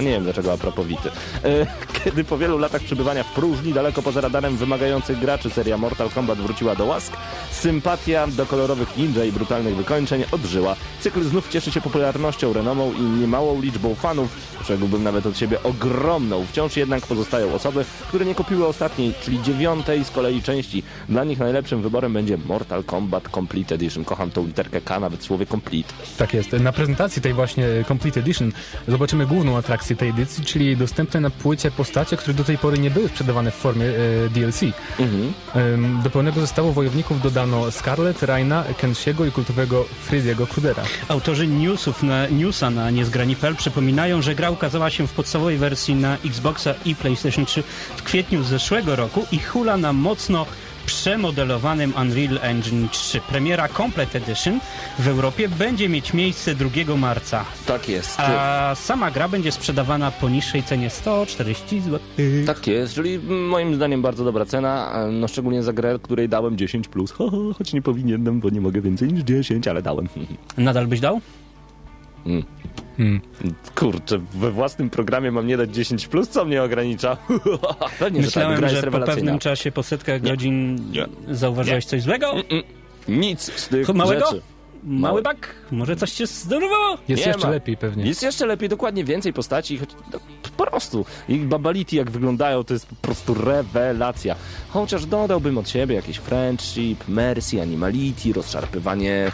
Nie 0.00 0.10
wiem 0.10 0.24
dlaczego 0.24 0.52
a 0.52 0.56
propos 0.56 0.86
Wity. 0.86 1.10
E, 1.44 1.66
Kiedy 2.04 2.24
po 2.24 2.38
wielu 2.38 2.58
latach 2.58 2.82
przebywania 2.82 3.24
w 3.24 3.32
próżni, 3.34 3.72
daleko 3.72 4.02
poza 4.02 4.20
radarem 4.20 4.56
wymagających 4.56 5.18
graczy, 5.18 5.50
seria 5.50 5.78
Mortal 5.78 6.10
Kombat 6.10 6.38
wróciła 6.38 6.76
do 6.76 6.84
łask, 6.84 7.16
sympatia 7.50 8.26
do 8.26 8.46
kolorowych 8.46 8.96
ninja 8.96 9.24
i 9.24 9.32
brutalnych 9.32 9.76
wykończeń 9.76 10.24
odżyła. 10.32 10.76
Cykl 11.00 11.22
znów 11.22 11.48
cieszy 11.48 11.72
się 11.72 11.80
popularnością, 11.80 12.52
renomą 12.52 12.92
i 12.92 13.02
niemałą 13.02 13.60
liczbą 13.60 13.94
fanów, 13.94 14.36
rzekłbym 14.66 15.02
nawet 15.02 15.26
od 15.26 15.38
siebie 15.38 15.62
ogromną. 15.62 16.46
Wciąż 16.46 16.76
jednak 16.76 17.06
pozostają 17.06 17.54
osoby, 17.54 17.84
które 18.08 18.24
nie 18.24 18.34
kupiły 18.34 18.66
ostatniej, 18.66 19.14
czyli 19.22 19.42
dziewiątej 19.42 20.04
z 20.04 20.10
kolei 20.10 20.42
części. 20.42 20.82
Dla 21.08 21.24
nich 21.24 21.38
najlepszym 21.38 21.82
wyborem 21.82 22.12
będzie 22.12 22.38
Mortal 22.38 22.84
Kombat 22.84 23.28
Complete 23.28 23.74
Edition. 23.74 24.04
Kocham 24.04 24.30
tą 24.30 24.46
literkę 24.46 24.80
K, 24.80 25.00
nawet 25.00 25.22
słowie 25.22 25.46
complete. 25.46 25.92
Tak 26.18 26.34
jest. 26.34 26.52
Na 26.52 26.72
prezentacji 26.72 27.22
tej 27.22 27.34
właśnie 27.34 27.66
Complete 27.88 28.20
Edition 28.20 28.52
zobaczymy 28.88 29.26
główną 29.26 29.56
atrakcję 29.56 29.89
wersję 29.90 29.96
tej 29.96 30.08
edycji, 30.08 30.44
czyli 30.44 30.76
dostępne 30.76 31.20
na 31.20 31.30
płycie 31.30 31.70
postacie, 31.70 32.16
które 32.16 32.34
do 32.34 32.44
tej 32.44 32.58
pory 32.58 32.78
nie 32.78 32.90
były 32.90 33.08
sprzedawane 33.08 33.50
w 33.50 33.54
formie 33.54 33.86
e, 33.86 34.28
DLC. 34.30 34.62
Mhm. 34.98 36.02
Do 36.02 36.10
pełnego 36.10 36.40
zestawu 36.40 36.72
wojowników 36.72 37.22
dodano 37.22 37.70
Scarlet, 37.70 38.22
Raina, 38.22 38.64
Kenshiego 38.78 39.24
i 39.24 39.32
kultowego 39.32 39.84
Freddy'ego 40.10 40.46
Krudera. 40.46 40.82
Autorzy 41.08 41.46
newsów 41.46 42.02
na, 42.02 42.28
newsa 42.28 42.70
na 42.70 42.90
niezgrani.pl 42.90 43.56
przypominają, 43.56 44.22
że 44.22 44.34
gra 44.34 44.50
ukazała 44.50 44.90
się 44.90 45.06
w 45.06 45.12
podstawowej 45.12 45.56
wersji 45.56 45.94
na 45.94 46.16
Xboxa 46.24 46.74
i 46.84 46.94
PlayStation 46.94 47.46
3 47.46 47.62
w 47.96 48.02
kwietniu 48.02 48.42
zeszłego 48.42 48.96
roku 48.96 49.26
i 49.32 49.38
hula 49.38 49.76
na 49.76 49.92
mocno 49.92 50.46
przemodelowanym 50.94 51.92
Unreal 52.02 52.38
Engine 52.42 52.88
3. 52.88 53.20
Premiera 53.20 53.68
Complete 53.68 54.18
Edition 54.18 54.60
w 54.98 55.08
Europie 55.08 55.48
będzie 55.48 55.88
mieć 55.88 56.14
miejsce 56.14 56.54
2 56.54 56.96
marca, 56.96 57.44
Tak 57.66 57.88
jest. 57.88 58.20
a 58.20 58.74
sama 58.74 59.10
gra 59.10 59.28
będzie 59.28 59.52
sprzedawana 59.52 60.10
po 60.10 60.28
niższej 60.28 60.62
cenie 60.62 60.90
140 60.90 61.80
zł. 61.80 62.00
Tak 62.46 62.66
jest, 62.66 62.94
czyli 62.94 63.18
moim 63.28 63.74
zdaniem 63.74 64.02
bardzo 64.02 64.24
dobra 64.24 64.44
cena, 64.44 64.92
no 65.12 65.28
szczególnie 65.28 65.62
za 65.62 65.72
grę, 65.72 65.98
której 66.02 66.28
dałem 66.28 66.56
10+, 66.56 66.80
plus. 66.88 67.10
Ho, 67.10 67.30
ho, 67.30 67.36
choć 67.58 67.72
nie 67.72 67.82
powinienem, 67.82 68.40
bo 68.40 68.50
nie 68.50 68.60
mogę 68.60 68.80
więcej 68.80 69.12
niż 69.12 69.22
10, 69.22 69.68
ale 69.68 69.82
dałem. 69.82 70.08
Nadal 70.58 70.86
byś 70.86 71.00
dał? 71.00 71.20
Mm. 72.26 72.42
Hmm. 72.96 73.20
Kurczę, 73.74 74.18
we 74.18 74.50
własnym 74.50 74.90
programie 74.90 75.32
mam 75.32 75.46
nie 75.46 75.56
dać 75.56 75.70
10+, 75.70 76.08
plus, 76.08 76.28
co 76.28 76.44
mnie 76.44 76.62
ogranicza? 76.62 77.16
Pewnie, 77.98 78.20
Myślałem, 78.20 78.56
że, 78.56 78.62
tak, 78.62 78.70
że, 78.70 78.90
po 78.90 79.00
pewnym 79.00 79.38
czasie, 79.38 79.72
po 79.72 79.82
setkach 79.82 80.22
godzin 80.22 80.90
Nie. 80.90 81.06
zauważyłeś 81.30 81.84
coś 81.84 82.02
złego? 82.02 82.34
Nic 83.08 83.40
z 83.40 83.68
tych 83.68 83.88
Małego? 83.88 84.26
rzeczy. 84.26 84.42
Mały 84.82 85.00
Mały. 85.00 85.22
bak? 85.22 85.54
Może 85.70 85.96
coś 85.96 86.12
cię 86.12 86.26
zdenerwowało? 86.26 86.98
Jest 87.08 87.22
Nie 87.22 87.28
jeszcze 87.32 87.46
ma. 87.46 87.52
lepiej 87.52 87.76
pewnie. 87.76 88.04
Jest 88.06 88.22
jeszcze 88.22 88.46
lepiej, 88.46 88.68
dokładnie 88.68 89.04
więcej 89.04 89.32
postaci, 89.32 89.78
choć 89.78 89.90
no, 90.12 90.18
po 90.56 90.66
prostu. 90.66 91.04
I 91.28 91.38
babality 91.38 91.96
jak 91.96 92.10
wyglądają, 92.10 92.64
to 92.64 92.74
jest 92.74 92.86
po 92.86 92.94
prostu 92.96 93.34
rewelacja. 93.34 94.36
Chociaż 94.68 95.06
dodałbym 95.06 95.58
od 95.58 95.68
siebie 95.68 95.94
jakieś 95.94 96.16
friendship, 96.16 97.08
mercy, 97.08 97.62
animality, 97.62 98.32
rozszarpywanie 98.32 99.32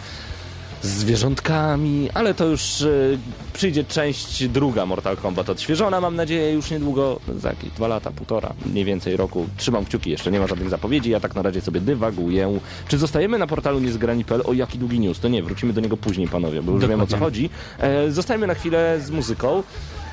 zwierzątkami, 0.86 2.08
ale 2.14 2.34
to 2.34 2.44
już 2.44 2.80
y, 2.80 3.18
przyjdzie 3.52 3.84
część 3.84 4.48
druga 4.48 4.86
Mortal 4.86 5.16
Kombat 5.16 5.50
odświeżona, 5.50 6.00
mam 6.00 6.16
nadzieję, 6.16 6.52
już 6.52 6.70
niedługo, 6.70 7.20
za 7.38 7.48
jakieś 7.48 7.70
dwa 7.70 7.88
lata, 7.88 8.10
półtora, 8.10 8.52
mniej 8.66 8.84
więcej 8.84 9.16
roku. 9.16 9.46
Trzymam 9.56 9.84
kciuki, 9.84 10.10
jeszcze 10.10 10.30
nie 10.30 10.40
ma 10.40 10.46
żadnych 10.46 10.68
zapowiedzi, 10.68 11.10
ja 11.10 11.20
tak 11.20 11.34
na 11.34 11.42
razie 11.42 11.60
sobie 11.60 11.80
dywaguję. 11.80 12.58
Czy 12.88 12.98
zostajemy 12.98 13.38
na 13.38 13.46
portalu 13.46 13.80
niezgrani.pl? 13.80 14.42
O, 14.44 14.52
jaki 14.52 14.78
długi 14.78 15.00
news? 15.00 15.20
To 15.20 15.28
nie, 15.28 15.42
wrócimy 15.42 15.72
do 15.72 15.80
niego 15.80 15.96
później, 15.96 16.28
panowie, 16.28 16.62
bo 16.62 16.72
już 16.72 16.86
wiem 16.86 17.00
o 17.00 17.06
co 17.06 17.16
chodzi. 17.16 17.50
E, 17.78 18.10
zostajemy 18.10 18.46
na 18.46 18.54
chwilę 18.54 19.00
z 19.04 19.10
muzyką. 19.10 19.62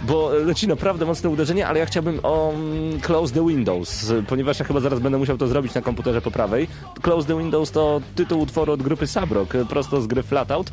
Bo 0.03 0.31
leci 0.45 0.67
naprawdę 0.67 1.05
mocne 1.05 1.29
uderzenie, 1.29 1.67
ale 1.67 1.79
ja 1.79 1.85
chciałbym 1.85 2.19
o 2.23 2.53
mm, 2.53 2.99
Close 3.01 3.33
the 3.33 3.47
Windows, 3.47 4.13
ponieważ 4.27 4.59
ja 4.59 4.65
chyba 4.65 4.79
zaraz 4.79 4.99
będę 4.99 5.17
musiał 5.17 5.37
to 5.37 5.47
zrobić 5.47 5.73
na 5.73 5.81
komputerze 5.81 6.21
po 6.21 6.31
prawej. 6.31 6.67
Close 7.01 7.27
the 7.27 7.37
Windows 7.37 7.71
to 7.71 8.01
tytuł 8.15 8.41
utworu 8.41 8.73
od 8.73 8.83
grupy 8.83 9.07
Sabrok, 9.07 9.53
prosto 9.69 10.01
z 10.01 10.07
gry 10.07 10.23
Flatout. 10.23 10.71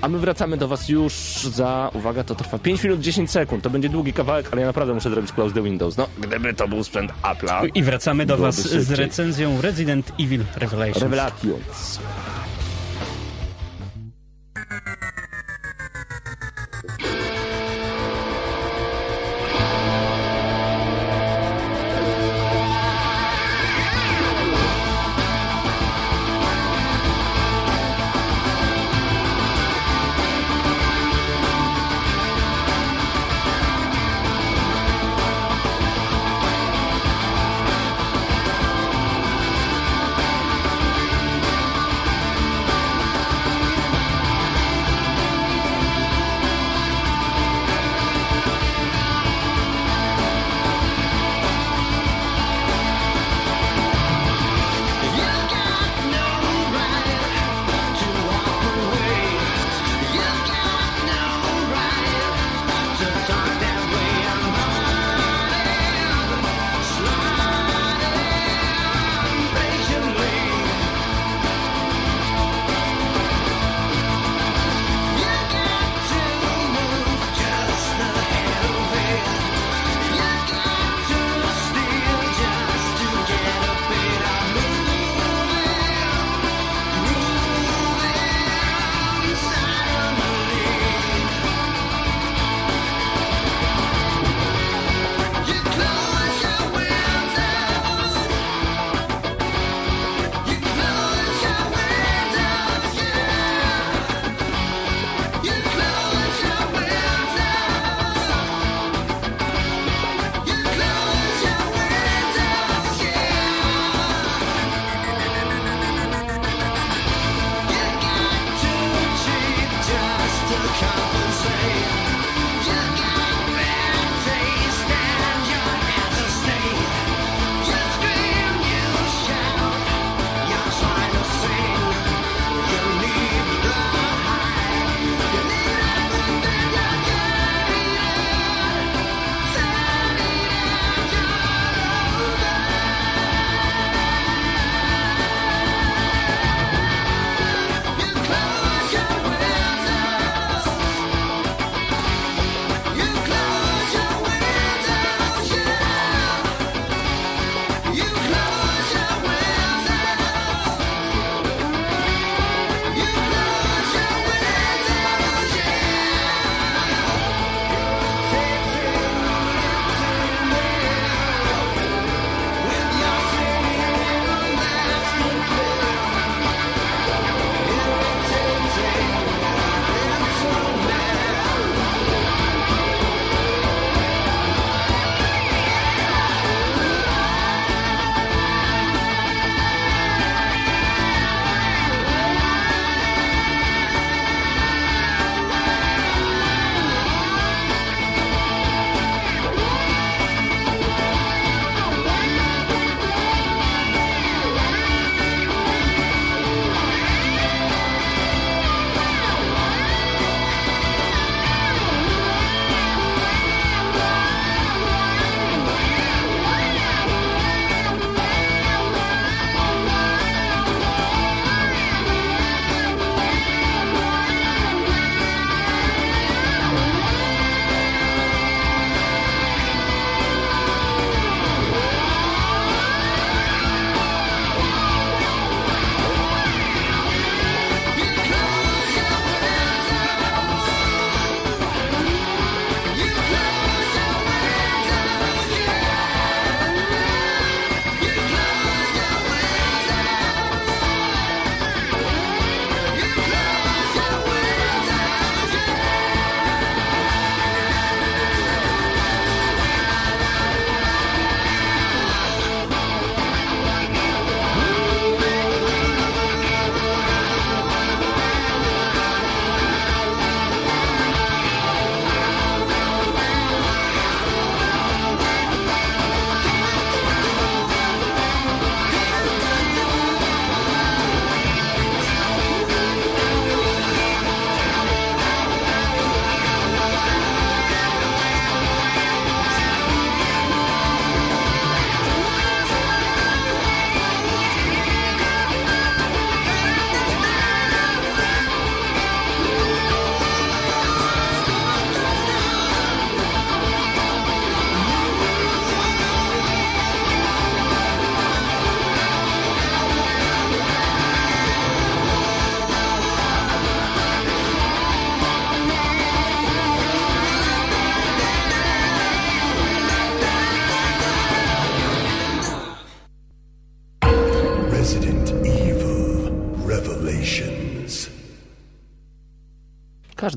A 0.00 0.08
my 0.08 0.18
wracamy 0.18 0.56
do 0.56 0.68
Was 0.68 0.88
już 0.88 1.12
za, 1.52 1.90
uwaga, 1.94 2.24
to 2.24 2.34
trwa 2.34 2.58
5 2.58 2.84
minut 2.84 3.00
10 3.00 3.30
sekund. 3.30 3.62
To 3.62 3.70
będzie 3.70 3.88
długi 3.88 4.12
kawałek, 4.12 4.48
ale 4.52 4.60
ja 4.60 4.66
naprawdę 4.66 4.94
muszę 4.94 5.10
zrobić 5.10 5.32
Close 5.32 5.54
the 5.54 5.62
Windows. 5.62 5.96
No, 5.96 6.06
gdyby 6.20 6.54
to 6.54 6.68
był 6.68 6.84
sprzęt 6.84 7.12
Apple'a. 7.22 7.68
I 7.74 7.82
wracamy 7.82 8.26
do 8.26 8.36
Was 8.36 8.54
z 8.54 8.72
szybciej. 8.72 8.96
recenzją 8.96 9.60
Resident 9.60 10.12
Evil 10.20 10.44
Revelations. 10.56 11.02
Revelations. 11.02 11.98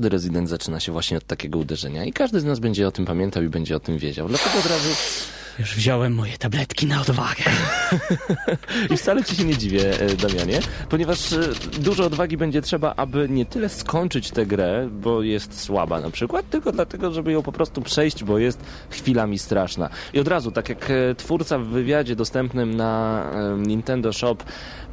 Każdy 0.06 0.16
rezydent 0.16 0.48
zaczyna 0.48 0.80
się 0.80 0.92
właśnie 0.92 1.16
od 1.16 1.24
takiego 1.24 1.58
uderzenia 1.58 2.04
i 2.04 2.12
każdy 2.12 2.40
z 2.40 2.44
nas 2.44 2.58
będzie 2.58 2.88
o 2.88 2.92
tym 2.92 3.04
pamiętał 3.04 3.42
i 3.42 3.48
będzie 3.48 3.76
o 3.76 3.80
tym 3.80 3.98
wiedział. 3.98 4.28
Dlatego 4.28 4.58
od 4.58 4.66
razu 4.66 4.88
Już 5.58 5.74
wziąłem 5.74 6.14
moje 6.14 6.38
tabletki 6.38 6.86
na 6.86 7.00
odwagę. 7.00 7.44
I 8.94 8.96
wcale 8.96 9.24
ci 9.24 9.36
się 9.36 9.44
nie 9.44 9.56
dziwię, 9.56 10.00
e, 10.00 10.16
Damianie, 10.16 10.60
ponieważ 10.88 11.32
e, 11.32 11.38
dużo 11.78 12.04
odwagi 12.04 12.36
będzie 12.36 12.62
trzeba, 12.62 12.94
aby 12.96 13.28
nie 13.28 13.46
tyle 13.46 13.68
skończyć 13.68 14.30
tę 14.30 14.46
grę, 14.46 14.88
bo 14.92 15.22
jest 15.22 15.60
słaba 15.60 16.00
na 16.00 16.10
przykład, 16.10 16.50
tylko 16.50 16.72
dlatego, 16.72 17.12
żeby 17.12 17.32
ją 17.32 17.42
po 17.42 17.52
prostu 17.52 17.82
przejść, 17.82 18.24
bo 18.24 18.38
jest 18.38 18.60
chwilami 18.90 19.38
straszna. 19.38 19.90
I 20.12 20.20
od 20.20 20.28
razu, 20.28 20.50
tak 20.52 20.68
jak 20.68 20.90
e, 20.90 21.14
twórca 21.14 21.58
w 21.58 21.64
wywiadzie 21.64 22.16
dostępnym 22.16 22.76
na 22.76 23.24
Nintendo 23.56 24.12
Shop 24.12 24.36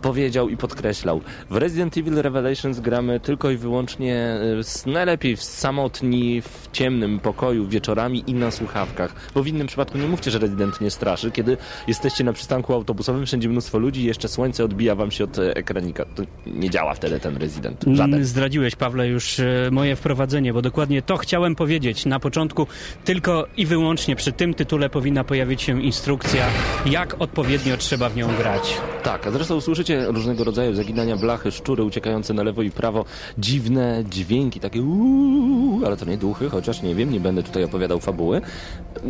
powiedział 0.07 0.49
i 0.49 0.57
podkreślał, 0.57 1.21
w 1.49 1.55
Resident 1.55 1.97
Evil 1.97 2.15
Revelations 2.21 2.79
gramy 2.79 3.19
tylko 3.19 3.51
i 3.51 3.57
wyłącznie 3.57 4.15
e, 4.15 4.57
s- 4.59 4.85
najlepiej 4.85 5.35
w 5.35 5.43
samotni, 5.43 6.41
w 6.41 6.67
ciemnym 6.71 7.19
pokoju, 7.19 7.67
wieczorami 7.67 8.23
i 8.27 8.33
na 8.33 8.51
słuchawkach, 8.51 9.15
bo 9.35 9.43
w 9.43 9.47
innym 9.47 9.67
przypadku 9.67 9.97
nie 9.97 10.07
mówcie, 10.07 10.31
że 10.31 10.39
Resident 10.39 10.81
nie 10.81 10.91
straszy, 10.91 11.31
kiedy 11.31 11.57
jesteście 11.87 12.23
na 12.23 12.33
przystanku 12.33 12.73
autobusowym, 12.73 13.25
wszędzie 13.25 13.49
mnóstwo 13.49 13.77
ludzi 13.79 14.01
i 14.01 14.03
jeszcze 14.03 14.27
słońce 14.27 14.63
odbija 14.65 14.95
wam 14.95 15.11
się 15.11 15.23
od 15.23 15.39
e, 15.39 15.55
ekranika. 15.55 16.05
To 16.15 16.23
nie 16.45 16.69
działa 16.69 16.93
wtedy 16.93 17.19
ten 17.19 17.37
Resident. 17.37 17.83
Żaden. 17.87 18.13
Mm, 18.13 18.25
Zdradziłeś, 18.25 18.75
Pawle, 18.75 19.07
już 19.07 19.39
e, 19.39 19.45
moje 19.71 19.95
wprowadzenie, 19.95 20.53
bo 20.53 20.61
dokładnie 20.61 21.01
to 21.01 21.17
chciałem 21.17 21.55
powiedzieć. 21.55 22.05
Na 22.05 22.19
początku 22.19 22.67
tylko 23.05 23.47
i 23.57 23.65
wyłącznie 23.65 24.15
przy 24.15 24.31
tym 24.31 24.53
tytule 24.53 24.89
powinna 24.89 25.23
pojawić 25.23 25.61
się 25.61 25.81
instrukcja, 25.83 26.45
jak 26.85 27.21
odpowiednio 27.21 27.77
trzeba 27.77 28.09
w 28.09 28.15
nią 28.15 28.27
grać. 28.37 28.77
Tak, 29.03 29.27
a 29.27 29.31
zresztą 29.31 29.61
różnego 30.07 30.43
rodzaju 30.43 30.75
zaginania 30.75 31.15
blachy, 31.17 31.51
szczury 31.51 31.83
uciekające 31.83 32.33
na 32.33 32.43
lewo 32.43 32.61
i 32.61 32.71
prawo, 32.71 33.05
dziwne 33.37 34.03
dźwięki, 34.09 34.59
takie 34.59 34.81
uuu, 34.81 35.85
ale 35.85 35.97
to 35.97 36.05
nie 36.05 36.17
duchy, 36.17 36.49
chociaż 36.49 36.81
nie 36.81 36.95
wiem, 36.95 37.11
nie 37.11 37.19
będę 37.19 37.43
tutaj 37.43 37.63
opowiadał 37.63 37.99
fabuły. 37.99 38.41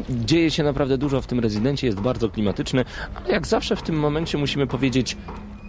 Dzieje 0.09 0.51
się 0.51 0.63
naprawdę 0.63 0.97
dużo 0.97 1.21
w 1.21 1.27
tym 1.27 1.39
rezydencie, 1.39 1.87
jest 1.87 1.99
bardzo 1.99 2.29
klimatyczny, 2.29 2.85
ale 3.15 3.29
jak 3.29 3.47
zawsze 3.47 3.75
w 3.75 3.81
tym 3.81 3.99
momencie 3.99 4.37
musimy 4.37 4.67
powiedzieć 4.67 5.17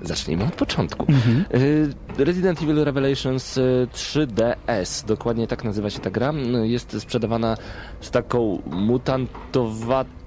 Zacznijmy 0.05 0.45
od 0.45 0.55
początku. 0.55 1.07
Y, 1.55 2.25
Resident 2.25 2.63
Evil 2.63 2.85
Revelations 2.85 3.59
y, 3.59 3.89
3DS, 3.93 5.07
dokładnie 5.07 5.47
tak 5.47 5.65
nazywa 5.65 5.91
się 5.91 6.01
ta 6.01 6.11
gra, 6.11 6.33
y, 6.33 6.69
jest 6.69 7.01
sprzedawana 7.01 7.57
z 8.01 8.11
taką 8.11 8.63
mutantowatą, 8.67 10.24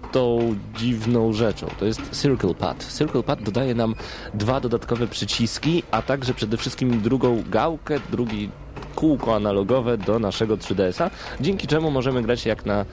dziwną 0.76 1.34
rzeczą. 1.34 1.67
To 1.80 1.86
jest 1.86 2.22
Circle 2.22 2.54
Pad. 2.54 2.88
Circle 2.98 3.24
Pad 3.24 3.43
dodaje 3.43 3.76
nam 3.76 3.96
dwa 4.34 4.60
dodatkowe 4.60 5.08
przyciski, 5.08 5.84
a 5.91 6.02
także 6.02 6.34
przede 6.34 6.58
wszystkim 6.58 7.02
drugą 7.02 7.43
gałkę, 7.50 8.00
drugi 8.12 8.50
kółko 8.96 9.36
analogowe 9.36 9.98
do 9.98 10.20
naszego 10.20 10.58
3DS-a, 10.58 11.10
dzięki 11.41 11.67
czemu 11.67 11.91
możemy 11.91 12.22
grać 12.22 12.46
jak 12.46 12.65
na 12.65 12.86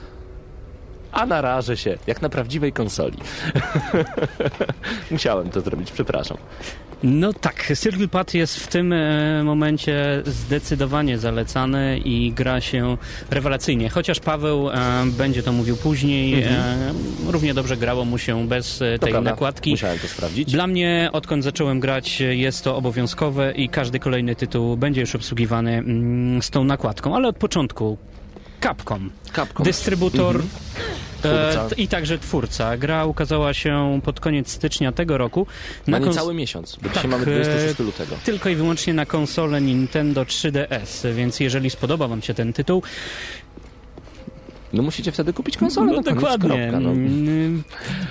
a 1.11 1.25
narażę 1.25 1.77
się, 1.77 1.97
jak 2.07 2.21
na 2.21 2.29
prawdziwej 2.29 2.73
konsoli. 2.73 3.17
Musiałem 5.11 5.49
to 5.49 5.61
zrobić, 5.61 5.91
przepraszam. 5.91 6.37
No 7.07 7.33
tak, 7.33 7.71
Circle 7.81 8.07
Pad 8.07 8.33
jest 8.33 8.59
w 8.59 8.67
tym 8.67 8.93
e, 8.93 9.43
momencie 9.43 10.23
zdecydowanie 10.25 11.17
zalecany 11.17 11.99
i 12.05 12.31
gra 12.31 12.61
się 12.61 12.97
rewelacyjnie. 13.29 13.89
Chociaż 13.89 14.19
Paweł 14.19 14.69
e, 14.69 14.73
będzie 15.05 15.43
to 15.43 15.51
mówił 15.51 15.77
później, 15.77 16.43
e, 16.43 16.93
równie 17.27 17.53
dobrze 17.53 17.77
grało 17.77 18.05
mu 18.05 18.17
się 18.17 18.47
bez 18.47 18.81
e, 18.81 18.85
Mhm. 18.85 19.13
Tej 19.13 19.23
nakładki. 19.23 19.71
musiałem 19.71 19.99
to 19.99 20.07
sprawdzić. 20.07 20.51
Dla 20.51 20.67
mnie, 20.67 21.09
odkąd 21.13 21.43
zacząłem 21.43 21.79
grać, 21.79 22.19
jest 22.21 22.63
to 22.63 22.75
obowiązkowe 22.75 23.51
i 23.51 23.69
każdy 23.69 23.99
kolejny 23.99 24.35
tytuł 24.35 24.77
będzie 24.77 25.01
już 25.01 25.15
obsługiwany 25.15 25.71
mm, 25.77 26.41
z 26.41 26.49
tą 26.49 26.63
nakładką, 26.63 27.15
ale 27.15 27.27
od 27.27 27.37
początku. 27.37 27.97
Capcom, 28.63 29.09
Capcom. 29.35 29.63
dystrybutor 29.65 30.35
Mhm. 30.35 30.49
Twórca. 31.17 31.67
e, 31.77 31.81
i 31.81 31.87
także 31.87 32.19
twórca. 32.19 32.77
Gra 32.77 33.05
ukazała 33.05 33.53
się 33.53 33.99
pod 34.03 34.19
koniec 34.19 34.51
stycznia 34.51 34.91
tego 34.91 35.17
roku. 35.17 35.47
Na 35.87 35.99
kons- 35.99 36.07
niecały 36.07 36.33
miesiąc, 36.33 36.75
bo 36.75 36.81
Tak, 36.89 36.93
dzisiaj 36.93 37.09
mamy 37.11 37.23
e, 37.23 37.25
26 37.25 37.79
lutego. 37.79 38.15
tylko 38.25 38.49
i 38.49 38.55
wyłącznie 38.55 38.93
na 38.93 39.05
konsolę 39.05 39.61
Nintendo 39.61 40.23
3DS, 40.23 41.13
więc 41.13 41.39
jeżeli 41.39 41.69
spodoba 41.69 42.07
Wam 42.07 42.21
się 42.21 42.33
ten 42.33 42.53
tytuł, 42.53 42.83
No 44.75 44.83
musicie 44.83 45.11
wtedy 45.11 45.33
kupić 45.33 45.57
konsolę 45.57 45.91
no 45.93 46.01
dokładnie, 46.01 46.49
kropka, 46.49 46.79
no. 46.79 46.91
mm, 46.91 47.63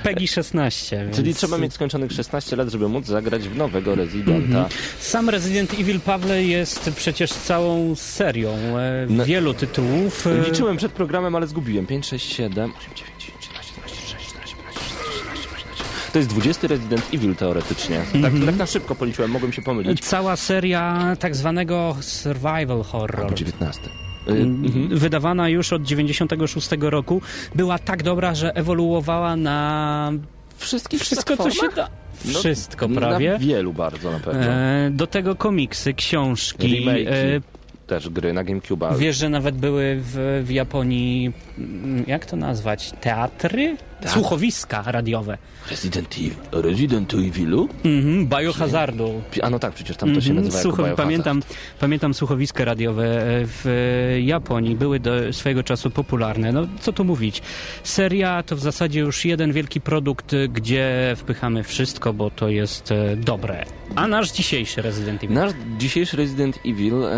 PEGI 0.02 0.28
16. 0.28 1.08
Czyli 1.12 1.24
więc 1.24 1.38
trzeba 1.38 1.58
mieć 1.58 1.72
skończonych 1.72 2.12
16 2.12 2.56
lat, 2.56 2.68
żeby 2.68 2.88
móc 2.88 3.06
zagrać 3.06 3.48
w 3.48 3.56
nowego 3.56 3.94
Residenta. 3.94 4.68
Sam 5.00 5.28
Resident 5.30 5.74
Evil, 5.80 6.00
Pawle, 6.00 6.44
jest 6.44 6.90
przecież 6.96 7.32
całą 7.32 7.94
serią 7.94 8.50
e, 8.78 9.06
No- 9.10 9.24
wielu 9.24 9.54
tytułów. 9.54 10.26
Liczyłem 10.46 10.76
przed 10.76 10.92
programem, 10.92 11.34
ale 11.36 11.46
zgubiłem. 11.46 11.86
5, 11.86 12.06
6, 12.06 12.34
7, 12.34 12.70
8, 12.78 12.94
9, 12.96 13.12
10, 13.18 13.46
11, 13.46 13.72
12, 13.74 13.96
13, 14.06 14.28
14, 14.28 14.56
15, 14.56 14.80
16, 14.80 15.18
17, 15.18 15.48
18. 15.54 15.84
To 16.12 16.18
jest 16.18 16.30
20 16.30 16.68
Resident 16.68 17.02
Evil 17.14 17.36
teoretycznie. 17.36 17.96
Tak, 18.12 18.14
Mhm. 18.24 18.46
tak 18.46 18.56
na 18.56 18.66
szybko 18.66 18.94
policzyłem, 18.94 19.30
mogłem 19.30 19.52
się 19.52 19.62
pomylić. 19.62 20.00
Cała 20.04 20.36
seria 20.36 21.16
tak 21.20 21.36
zwanego 21.36 21.96
survival 22.00 22.82
horror. 22.82 23.20
Albo 23.24 23.34
19. 23.34 23.80
Y, 24.28 24.32
mhm. 24.32 24.98
Wydawana 24.98 25.48
już 25.48 25.72
od 25.72 25.82
96 25.82 26.68
roku, 26.80 27.22
była 27.54 27.78
tak 27.78 28.02
dobra, 28.02 28.34
że 28.34 28.56
ewoluowała 28.56 29.36
na 29.36 30.12
Wszystkich 30.56 31.00
wszystko, 31.00 31.36
co 31.36 31.50
się 31.50 31.60
platformach? 31.60 31.76
da. 31.90 32.04
No, 32.32 32.38
Wszystko 32.38 32.88
Na 32.88 33.00
prawie. 33.00 33.36
wielu 33.40 33.72
bardzo 33.72 34.10
na 34.12 34.20
pewno. 34.20 34.42
E, 34.42 34.90
do 34.90 35.06
tego 35.06 35.34
komiksy, 35.34 35.94
książki. 35.94 36.86
E, 36.88 37.40
Też 37.86 38.08
gry 38.08 38.32
na 38.32 38.44
GameCube. 38.44 38.98
wiesz, 38.98 39.16
że 39.16 39.28
nawet 39.28 39.56
były 39.56 39.96
w, 40.00 40.42
w 40.46 40.50
Japonii, 40.50 41.32
mm, 41.58 42.04
jak 42.06 42.26
to 42.26 42.36
nazwać, 42.36 42.92
teatry? 43.00 43.76
Słuchowiska 44.06 44.82
radiowe. 44.86 45.38
Resident 45.70 46.14
Evil. 46.18 46.32
Resident 46.52 47.14
Evilu? 47.14 47.68
Mhm, 47.84 48.26
Biohazardu. 48.28 49.22
A 49.42 49.50
no 49.50 49.58
tak, 49.58 49.72
przecież 49.74 49.96
tam 49.96 50.14
to 50.14 50.20
się 50.20 50.30
Mhm, 50.30 50.36
nazywa 50.36 50.58
jako 50.58 50.68
słucho- 50.70 50.76
Biohazard. 50.82 50.96
pamiętam, 50.96 51.42
pamiętam 51.80 52.14
słuchowiska 52.14 52.64
radiowe 52.64 53.04
e, 53.04 53.26
w 53.46 54.16
Japonii. 54.24 54.76
Były 54.76 55.00
do 55.00 55.32
swojego 55.32 55.62
czasu 55.62 55.90
popularne. 55.90 56.52
No, 56.52 56.66
co 56.80 56.92
tu 56.92 57.04
mówić? 57.04 57.42
Seria 57.82 58.42
to 58.42 58.56
w 58.56 58.60
zasadzie 58.60 59.00
już 59.00 59.24
jeden 59.24 59.52
wielki 59.52 59.80
produkt, 59.80 60.34
e, 60.34 60.48
gdzie 60.48 61.14
wpychamy 61.16 61.62
wszystko, 61.62 62.12
bo 62.12 62.30
to 62.30 62.48
jest 62.48 62.92
e, 62.92 63.16
dobre. 63.16 63.64
A 63.94 64.06
nasz 64.06 64.32
dzisiejszy 64.32 64.82
Resident 64.82 65.24
Evil. 65.24 65.34
Nasz 65.36 65.52
dzisiejszy 65.78 66.16
Resident 66.16 66.58
Evil 66.66 67.04
e, 67.04 67.10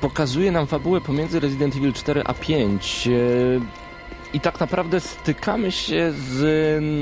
pokazuje 0.00 0.52
nam 0.52 0.66
fabułę 0.66 1.00
pomiędzy 1.00 1.40
Resident 1.40 1.76
Evil 1.76 1.92
4 1.92 2.22
a 2.24 2.34
5. 2.34 3.08
E, 3.08 3.78
i 4.34 4.40
tak 4.40 4.60
naprawdę 4.60 5.00
stykamy 5.00 5.72
się 5.72 6.12
z 6.12 6.42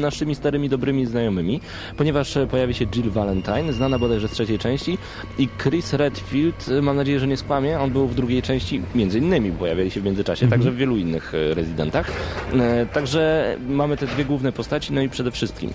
naszymi 0.03 0.35
starymi, 0.35 0.69
dobrymi 0.69 1.07
znajomymi, 1.07 1.61
ponieważ 1.97 2.39
pojawi 2.51 2.75
się 2.75 2.87
Jill 2.87 3.11
Valentine, 3.11 3.73
znana 3.73 3.99
bodajże 3.99 4.29
z 4.29 4.31
trzeciej 4.33 4.59
części, 4.59 4.99
i 5.39 5.49
Chris 5.63 5.93
Redfield, 5.93 6.67
mam 6.83 6.97
nadzieję, 6.97 7.21
że 7.21 7.27
nie 7.27 7.37
skłamie, 7.37 7.81
on 7.81 7.91
był 7.91 8.07
w 8.09 8.15
drugiej 8.15 8.43
części, 8.43 8.83
między 8.95 9.19
innymi 9.19 9.53
pojawiali 9.53 9.91
się 9.91 10.01
w 10.01 10.05
międzyczasie, 10.05 10.49
także 10.49 10.71
w 10.71 10.77
wielu 10.77 10.97
innych 10.97 11.33
e, 11.35 11.55
rezydentach. 11.55 12.11
E, 12.53 12.87
Także 12.87 13.57
mamy 13.69 13.97
te 13.97 14.07
dwie 14.07 14.25
główne 14.25 14.53
postaci, 14.53 14.93
no 14.93 15.01
i 15.01 15.09
przede 15.09 15.31
wszystkim 15.31 15.71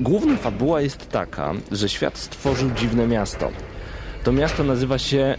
główna 0.00 0.36
fabuła 0.36 0.80
jest 0.80 1.08
taka, 1.10 1.52
że 1.72 1.88
świat 1.88 2.18
stworzył 2.18 2.70
dziwne 2.70 3.06
miasto. 3.06 3.50
To 4.24 4.32
miasto 4.32 4.64
nazywa 4.64 4.98
się 4.98 5.36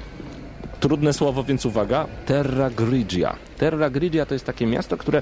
trudne 0.81 1.13
słowo, 1.13 1.43
więc 1.43 1.65
uwaga, 1.65 2.07
Terra 2.25 2.69
Grigia. 2.69 3.35
Terra 3.57 3.89
Grigia 3.89 4.25
to 4.25 4.33
jest 4.35 4.45
takie 4.45 4.65
miasto, 4.65 4.97
które 4.97 5.21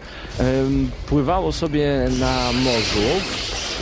pływało 1.07 1.51
sobie 1.51 2.07
na 2.19 2.51
morzu. 2.51 3.09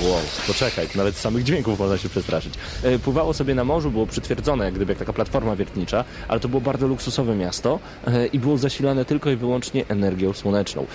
Wow, 0.02 0.20
poczekaj, 0.48 0.88
nawet 0.96 1.16
z 1.16 1.20
samych 1.20 1.44
dźwięków 1.44 1.80
można 1.80 1.98
się 1.98 2.10
przestraszyć. 2.10 2.54
E, 2.84 3.00
pływało 3.00 3.34
sobie 3.34 3.56
na 3.56 3.64
morzu, 3.64 3.92
było 3.92 4.06
przytwierdzone, 4.06 4.66
jak 4.66 4.74
gdyby 4.74 4.92
jak 4.92 5.00
taka 5.00 5.14
platforma 5.14 5.56
wiertnicza, 5.56 6.04
ale 6.28 6.40
to 6.40 6.48
było 6.48 6.62
bardzo 6.62 6.88
luksusowe 6.88 7.36
miasto 7.36 7.80
e, 8.08 8.28
i 8.28 8.40
było 8.40 8.58
zasilane 8.58 9.06
tylko 9.06 9.30
i 9.30 9.36
wyłącznie 9.36 9.86
energią 9.88 10.34
słoneczną. 10.34 10.86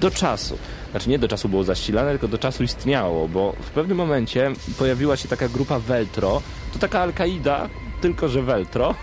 Do 0.00 0.10
czasu, 0.10 0.58
znaczy 0.90 1.10
nie 1.10 1.18
do 1.18 1.28
czasu 1.28 1.48
było 1.48 1.64
zasilane, 1.64 2.10
tylko 2.10 2.28
do 2.28 2.38
czasu 2.38 2.62
istniało, 2.62 3.28
bo 3.28 3.52
w 3.60 3.70
pewnym 3.70 3.96
momencie 3.96 4.52
pojawiła 4.78 5.16
się 5.16 5.28
taka 5.28 5.48
grupa 5.48 5.78
Veltro, 5.78 6.42
to 6.72 6.78
taka 6.78 7.00
Al-Kaida, 7.00 7.68
tylko 8.00 8.28
że 8.28 8.42
Veltro, 8.42 8.94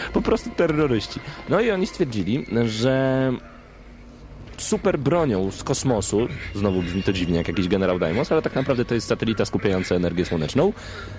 po 0.12 0.22
prostu 0.22 0.50
terroryści. 0.50 1.20
No 1.48 1.60
i 1.60 1.70
oni 1.70 1.86
stwierdzili, 1.86 2.46
że 2.66 3.32
super 4.56 4.98
bronią 4.98 5.50
z 5.50 5.62
kosmosu, 5.62 6.28
znowu 6.54 6.82
brzmi 6.82 7.02
to 7.02 7.12
dziwnie 7.12 7.36
jak 7.38 7.48
jakiś 7.48 7.68
generał 7.68 7.98
Daimos, 7.98 8.32
ale 8.32 8.42
tak 8.42 8.54
naprawdę 8.54 8.84
to 8.84 8.94
jest 8.94 9.06
satelita 9.06 9.44
skupiająca 9.44 9.94
energię 9.94 10.24
słoneczną, 10.24 10.72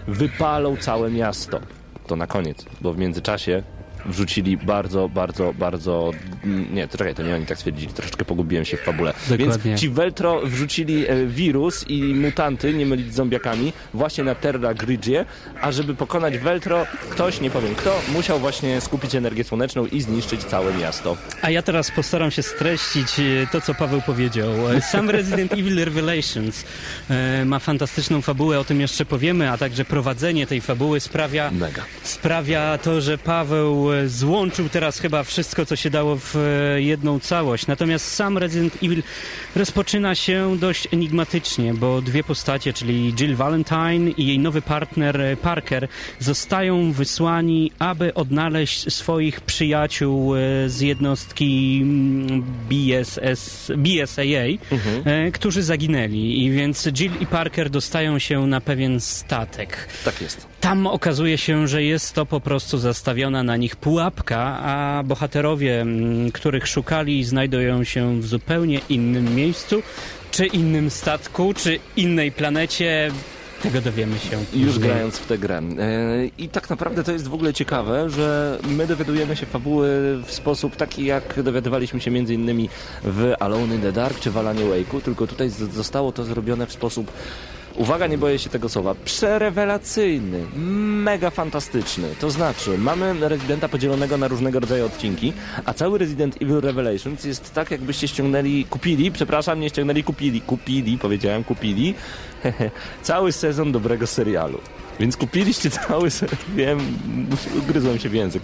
wypalą 0.08 0.78
całe 0.78 1.12
miasto. 1.12 1.60
To 2.08 2.16
na 2.16 2.28
koniec, 2.28 2.66
bo 2.82 2.94
w 2.94 2.98
międzyczasie 2.98 3.64
wrzucili 4.06 4.58
bardzo, 4.58 5.10
bardzo, 5.10 5.54
bardzo... 5.60 6.12
mm, 6.44 6.76
Nie, 6.76 6.88
to 6.88 6.98
czekaj, 6.98 7.16
to 7.16 7.24
nie 7.24 7.36
oni 7.36 7.46
tak 7.46 7.58
stwierdzili, 7.58 7.94
troszeczkę 7.94 8.26
pogubiłem 8.26 8.66
się 8.66 8.78
w 8.78 8.80
fabule. 8.80 9.14
Dokładnie. 9.30 9.58
Więc 9.64 9.80
ci 9.82 9.90
Veltro 9.90 10.42
wrzucili 10.44 11.08
e, 11.08 11.26
wirus 11.26 11.86
i 11.88 12.04
mutanty, 12.04 12.74
nie 12.74 12.86
mylić 12.86 13.14
z 13.14 13.16
zombiakami, 13.16 13.74
właśnie 13.94 14.24
na 14.24 14.36
Terra 14.36 14.74
Grigie, 14.74 15.26
a 15.62 15.72
żeby 15.72 15.96
pokonać 15.96 16.38
Veltro, 16.38 16.86
ktoś, 17.10 17.42
nie 17.42 17.50
powiem 17.50 17.76
kto, 17.76 18.02
musiał 18.14 18.40
właśnie 18.40 18.82
skupić 18.82 19.16
energię 19.16 19.44
słoneczną 19.44 19.86
i 19.86 20.02
zniszczyć 20.02 20.44
całe 20.44 20.74
miasto. 20.74 21.18
A 21.42 21.50
ja 21.50 21.62
teraz 21.62 21.92
postaram 21.92 22.32
się 22.32 22.44
streścić 22.44 23.20
e, 23.20 23.48
to, 23.52 23.62
co 23.62 23.74
Paweł 23.76 24.02
powiedział. 24.02 24.50
E, 24.78 24.82
Sam 24.82 25.10
Resident 25.20 25.54
Evil 25.54 25.86
Revelations 25.86 26.66
ma 27.46 27.60
fantastyczną 27.60 28.22
fabułę, 28.22 28.60
o 28.60 28.64
tym 28.64 28.82
jeszcze 28.82 29.06
powiemy, 29.06 29.52
a 29.52 29.58
także 29.58 29.86
prowadzenie 29.86 30.48
tej 30.48 30.62
fabuły 30.62 31.00
sprawia, 31.00 31.52
Mega. 31.52 31.84
sprawia 32.04 32.78
to, 32.78 33.02
że 33.02 33.18
Paweł 33.18 33.91
złączył 34.06 34.70
teraz 34.70 35.00
chyba 35.00 35.24
wszystko, 35.24 35.66
co 35.66 35.76
się 35.76 35.90
dało 35.90 36.16
w 36.16 36.36
e, 36.36 36.82
jedną 36.82 37.20
całość. 37.20 37.68
Natomiast 37.68 38.14
sam 38.14 38.38
Resident 38.38 38.78
Evil 38.84 39.04
rozpoczyna 39.56 40.16
się 40.16 40.58
dość 40.60 40.88
enigmatycznie, 40.92 41.74
bo 41.74 42.02
dwie 42.02 42.24
postacie, 42.24 42.74
czyli 42.74 43.14
Jill 43.14 43.36
Valentine 43.36 44.10
i 44.18 44.28
jej 44.28 44.40
nowy 44.40 44.62
partner 44.62 45.22
e, 45.22 45.38
Parker, 45.38 45.88
zostają 46.20 46.92
wysłani, 46.92 47.72
aby 47.80 48.14
odnaleźć 48.14 48.94
swoich 48.94 49.42
przyjaciół 49.42 50.36
e, 50.36 50.40
z 50.70 50.82
jednostki 50.82 51.80
mm, 51.84 52.44
BSS, 52.70 53.72
BSAA, 53.78 54.48
e, 55.06 55.32
którzy 55.32 55.64
zaginęli. 55.64 56.46
I 56.46 56.52
więc 56.52 56.88
Jill 56.88 57.12
i 57.20 57.26
Parker 57.26 57.70
dostają 57.70 58.20
się 58.20 58.48
na 58.48 58.62
pewien 58.62 59.00
statek. 59.00 59.88
Tak 60.06 60.22
jest. 60.22 60.51
Tam 60.62 60.88
okazuje 60.88 61.38
się, 61.38 61.68
że 61.68 61.84
jest 61.84 62.14
to 62.14 62.26
po 62.26 62.40
prostu 62.40 62.78
zastawiona 62.78 63.44
na 63.44 63.58
nich 63.58 63.76
pułapka, 63.76 64.60
a 64.64 65.04
bohaterowie, 65.04 65.82
mm, 65.82 66.32
których 66.32 66.68
szukali, 66.68 67.24
znajdują 67.24 67.84
się 67.84 68.22
w 68.22 68.28
zupełnie 68.28 68.82
innym 68.90 69.36
miejscu, 69.36 69.84
czy 70.32 70.46
innym 70.46 70.90
statku, 70.90 71.54
czy 71.54 71.80
innej 71.96 72.32
planecie. 72.32 73.12
Tego 73.64 73.82
dowiemy 73.82 74.20
się. 74.20 74.38
Już 74.54 74.80
grając 74.80 75.18
w 75.18 75.28
tę 75.28 75.38
grę. 75.38 75.58
E, 75.58 75.62
I 76.38 76.50
tak 76.50 76.70
naprawdę 76.70 77.04
to 77.04 77.12
jest 77.12 77.28
w 77.28 77.34
ogóle 77.34 77.54
ciekawe, 77.54 78.10
że 78.10 78.60
my 78.68 78.88
dowiadujemy 78.88 79.36
się 79.36 79.46
fabuły 79.46 79.88
w 80.26 80.32
sposób 80.32 80.76
taki, 80.76 81.06
jak 81.06 81.44
dowiadywaliśmy 81.44 82.02
się 82.02 82.12
między 82.12 82.34
innymi 82.34 82.70
w 83.04 83.34
Alone 83.40 83.76
in 83.76 83.82
the 83.82 83.92
Dark 83.92 84.20
czy 84.20 84.32
w 84.32 84.38
Alanie 84.38 84.64
Wake'u, 84.64 85.02
tylko 85.02 85.28
tutaj 85.28 85.50
zostało 85.50 86.12
to 86.12 86.24
zrobione 86.24 86.66
w 86.66 86.72
sposób 86.72 87.12
Uwaga, 87.76 88.08
nie 88.08 88.18
boję 88.18 88.40
się 88.40 88.50
tego 88.50 88.70
słowa. 88.70 88.96
Przerewelacyjny, 89.06 90.46
mega 91.04 91.30
fantastyczny. 91.30 92.08
To 92.20 92.32
znaczy, 92.32 92.78
mamy 92.78 93.30
Residenta 93.30 93.70
podzielonego 93.70 94.18
na 94.18 94.28
różnego 94.28 94.60
rodzaju 94.60 94.86
odcinki, 94.86 95.34
a 95.66 95.74
cały 95.74 96.00
Resident 96.00 96.42
Evil 96.42 96.62
Revelations 96.62 97.24
jest 97.24 97.54
tak, 97.54 97.72
jakbyście 97.72 98.08
ściągnęli, 98.08 98.66
kupili, 98.66 99.12
przepraszam, 99.12 99.60
nie 99.60 99.70
ściągnęli, 99.70 100.04
kupili, 100.04 100.42
kupili, 100.42 100.98
powiedziałem, 100.98 101.44
kupili, 101.44 101.94
cały 103.04 103.32
sezon 103.32 103.72
dobrego 103.72 104.08
serialu. 104.08 104.60
Więc 105.00 105.18
kupiliście 105.18 105.70
cały 105.88 106.12
sezon, 106.12 106.38
wiem, 106.56 106.80
ugryzłem 107.60 108.00
się 108.00 108.10
w 108.10 108.14
język. 108.14 108.44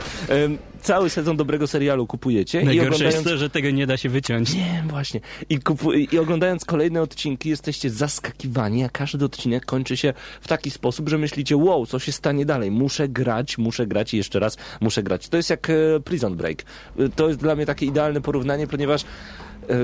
Cały 0.82 1.10
sezon 1.10 1.38
dobrego 1.38 1.68
serialu 1.68 2.08
kupujecie 2.08 2.62
i 2.62 2.66
Najgorsze 2.66 2.88
oglądając... 2.88 3.16
jest 3.16 3.28
to, 3.28 3.38
że 3.38 3.50
tego 3.50 3.70
nie 3.70 3.88
da 3.88 3.98
się 3.98 4.10
wyciąć. 4.10 4.54
Nie, 4.54 4.84
właśnie. 4.88 5.20
I, 5.50 5.60
kupu... 5.60 5.94
I 5.94 6.18
oglądając 6.20 6.66
kolejne 6.66 7.02
odcinki 7.02 7.50
jesteście 7.50 7.90
zaskakiwani, 7.90 8.84
a 8.84 8.90
każdy 8.90 9.26
odcinek 9.26 9.66
kończy 9.66 9.98
się 9.98 10.14
w 10.42 10.48
taki 10.48 10.72
sposób, 10.72 11.10
że 11.10 11.18
myślicie, 11.18 11.58
wow, 11.58 11.86
co 11.86 12.00
się 12.00 12.12
stanie 12.12 12.46
dalej? 12.46 12.72
Muszę 12.72 13.08
grać, 13.08 13.58
muszę 13.58 13.88
grać 13.88 14.14
i 14.14 14.18
jeszcze 14.18 14.40
raz 14.40 14.58
muszę 14.82 15.04
grać. 15.04 15.28
To 15.30 15.38
jest 15.38 15.50
jak 15.50 15.70
e, 15.70 15.74
Prison 16.04 16.36
Break. 16.36 16.64
E, 17.00 17.10
To 17.10 17.28
jest 17.28 17.40
dla 17.40 17.56
mnie 17.56 17.66
takie 17.66 17.86
idealne 17.86 18.22
porównanie, 18.22 18.68
ponieważ 18.68 19.06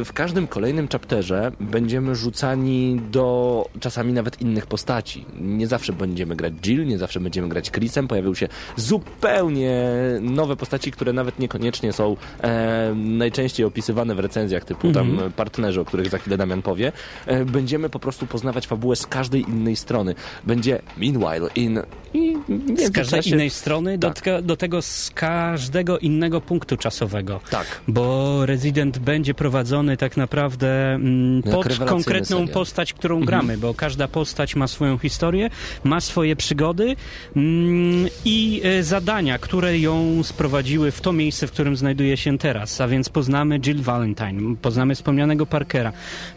w 0.06 0.14
każdym 0.14 0.48
kolejnym 0.48 0.88
chapterze 0.88 1.52
będziemy 1.60 2.16
rzucani 2.16 3.02
do 3.12 3.66
czasami 3.80 4.14
nawet 4.14 4.42
innych 4.42 4.66
postaci. 4.66 5.26
Nie 5.42 5.68
zawsze 5.68 5.94
będziemy 5.94 6.36
grać 6.36 6.54
Jill, 6.62 6.88
nie 6.88 6.98
zawsze 6.98 7.20
będziemy 7.20 7.50
grać 7.50 7.72
Chrisem. 7.72 8.08
Pojawią 8.08 8.34
się 8.34 8.48
zupełnie 8.76 9.84
nowe 10.22 10.56
postaci, 10.56 10.92
które 10.92 11.14
nawet 11.14 11.40
niekoniecznie 11.40 11.94
są 11.94 12.18
e, 12.42 12.94
najczęściej 12.96 13.66
opisywane 13.66 14.16
w 14.16 14.20
recenzjach, 14.20 14.66
typu 14.66 14.92
tam 14.92 15.20
e, 15.20 15.30
partnerzy, 15.30 15.82
o 15.82 15.86
których 15.86 16.10
za 16.10 16.18
chwilę 16.18 16.38
Damian 16.38 16.62
powie. 16.62 16.92
E, 17.26 17.46
będziemy 17.46 17.90
po 17.90 18.00
prostu 18.00 18.28
poznawać 18.28 18.68
fabułę 18.68 18.96
z 18.96 19.08
każdej 19.08 19.42
innej 19.42 19.76
strony. 19.76 20.16
Będzie 20.44 20.82
Meanwhile 20.98 21.50
in... 21.56 21.82
I 22.14 22.36
Z 22.78 22.92
każdej 22.92 23.30
innej 23.30 23.50
strony, 23.50 23.98
do, 23.98 24.08
Tak. 24.08 24.22
tego- 24.22 24.42
do 24.42 24.58
tego 24.58 24.82
z 24.82 25.12
każdego 25.16 26.00
innego 26.00 26.42
punktu 26.42 26.78
czasowego. 26.78 27.40
Tak. 27.50 27.82
Bo 27.88 28.46
Resident 28.46 29.00
będzie 29.00 29.34
prowadzony 29.34 29.98
tak 29.98 30.18
naprawdę 30.18 30.94
mm, 30.94 31.36
Jak 31.46 31.56
pod 31.56 31.78
konkretną 31.90 32.38
serial. 32.38 32.54
postać, 32.54 32.94
którą 32.94 33.20
gramy, 33.26 33.58
bo 33.58 33.74
każda 33.74 34.08
postać 34.08 34.56
ma 34.56 34.68
swoją 34.68 34.98
historię, 34.98 35.50
ma 35.84 36.02
swoje 36.02 36.36
przygody 36.36 36.96
mm, 37.36 38.08
i 38.26 38.62
e, 38.64 38.84
zadania, 38.84 39.38
które 39.38 39.80
ją 39.80 40.24
sprowadziły 40.24 40.92
w 40.92 41.02
to 41.02 41.14
miejsce, 41.14 41.48
w 41.48 41.52
którym 41.52 41.76
znajduje 41.78 42.18
się 42.18 42.38
teraz. 42.38 42.82
A 42.82 42.88
więc 42.88 43.10
poznamy 43.10 43.60
Jill 43.60 43.82
Valentine, 43.82 44.56
poznamy 44.62 44.96
wspomnianego 44.96 45.46
Parkera, 45.46 45.92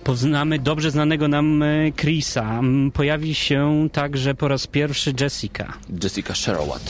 poznamy 0.04 0.58
dobrze 0.58 0.90
znanego 0.90 1.28
nam 1.28 1.62
e, 1.62 1.92
Chrisa, 1.92 2.58
mm, 2.58 2.90
pojawi 2.90 3.34
się 3.34 3.88
także 3.92 4.34
po 4.34 4.48
raz 4.48 4.66
pierwszy 4.66 5.12
Jessica. 5.20 5.65
Jessica 6.02 6.34
Sherwood. 6.34 6.82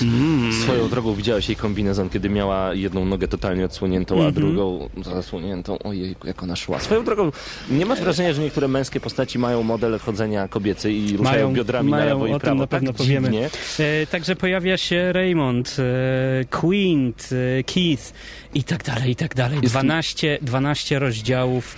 Swoją 0.63 0.89
drogą 0.89 1.15
widziałeś 1.15 1.49
jej 1.49 1.57
kombinezon, 1.57 2.11
kiedy 2.11 2.29
miała 2.29 2.75
jedną 2.75 3.05
nogę 3.05 3.29
totalnie 3.29 3.65
odsłoniętą, 3.65 4.27
a 4.27 4.31
drugą 4.31 4.89
zasłoniętą. 5.05 5.79
Ojej, 5.79 6.17
jak 6.25 6.43
ona 6.43 6.57
szła. 6.57 6.81
Swoją 6.81 7.05
drogą, 7.05 7.33
nie 7.71 7.87
masz 7.87 8.01
wrażenia, 8.01 8.33
że 8.33 8.43
niektóre 8.43 8.69
męskie 8.69 9.01
postaci 9.01 9.39
mają 9.39 9.63
model 9.63 9.99
chodzenia 9.99 10.49
kobiecy 10.49 10.93
i 10.93 11.17
ruszają 11.17 11.53
biodrami 11.53 11.91
na 11.91 11.97
mają, 11.97 12.09
lewo 12.09 12.27
i 12.27 12.33
o 12.33 12.39
prawo? 12.41 12.53
tym 12.55 12.59
na 12.59 12.67
pewno 12.67 12.93
tak 12.93 12.97
powiemy. 12.99 13.29
dziwnie. 13.31 13.51
E, 13.79 14.07
także 14.07 14.37
pojawia 14.37 14.77
się 14.77 15.13
Raymond, 15.13 15.77
e, 15.79 16.45
Quint, 16.45 17.29
e, 17.59 17.63
Keith 17.65 18.13
i 18.55 18.65
tak 18.65 18.85
dalej, 18.85 19.11
i 19.11 19.17
tak 19.17 19.35
dalej. 19.35 19.59
Jest- 19.63 19.75
12, 19.75 20.39
12 20.43 20.99
rozdziałów 20.99 21.77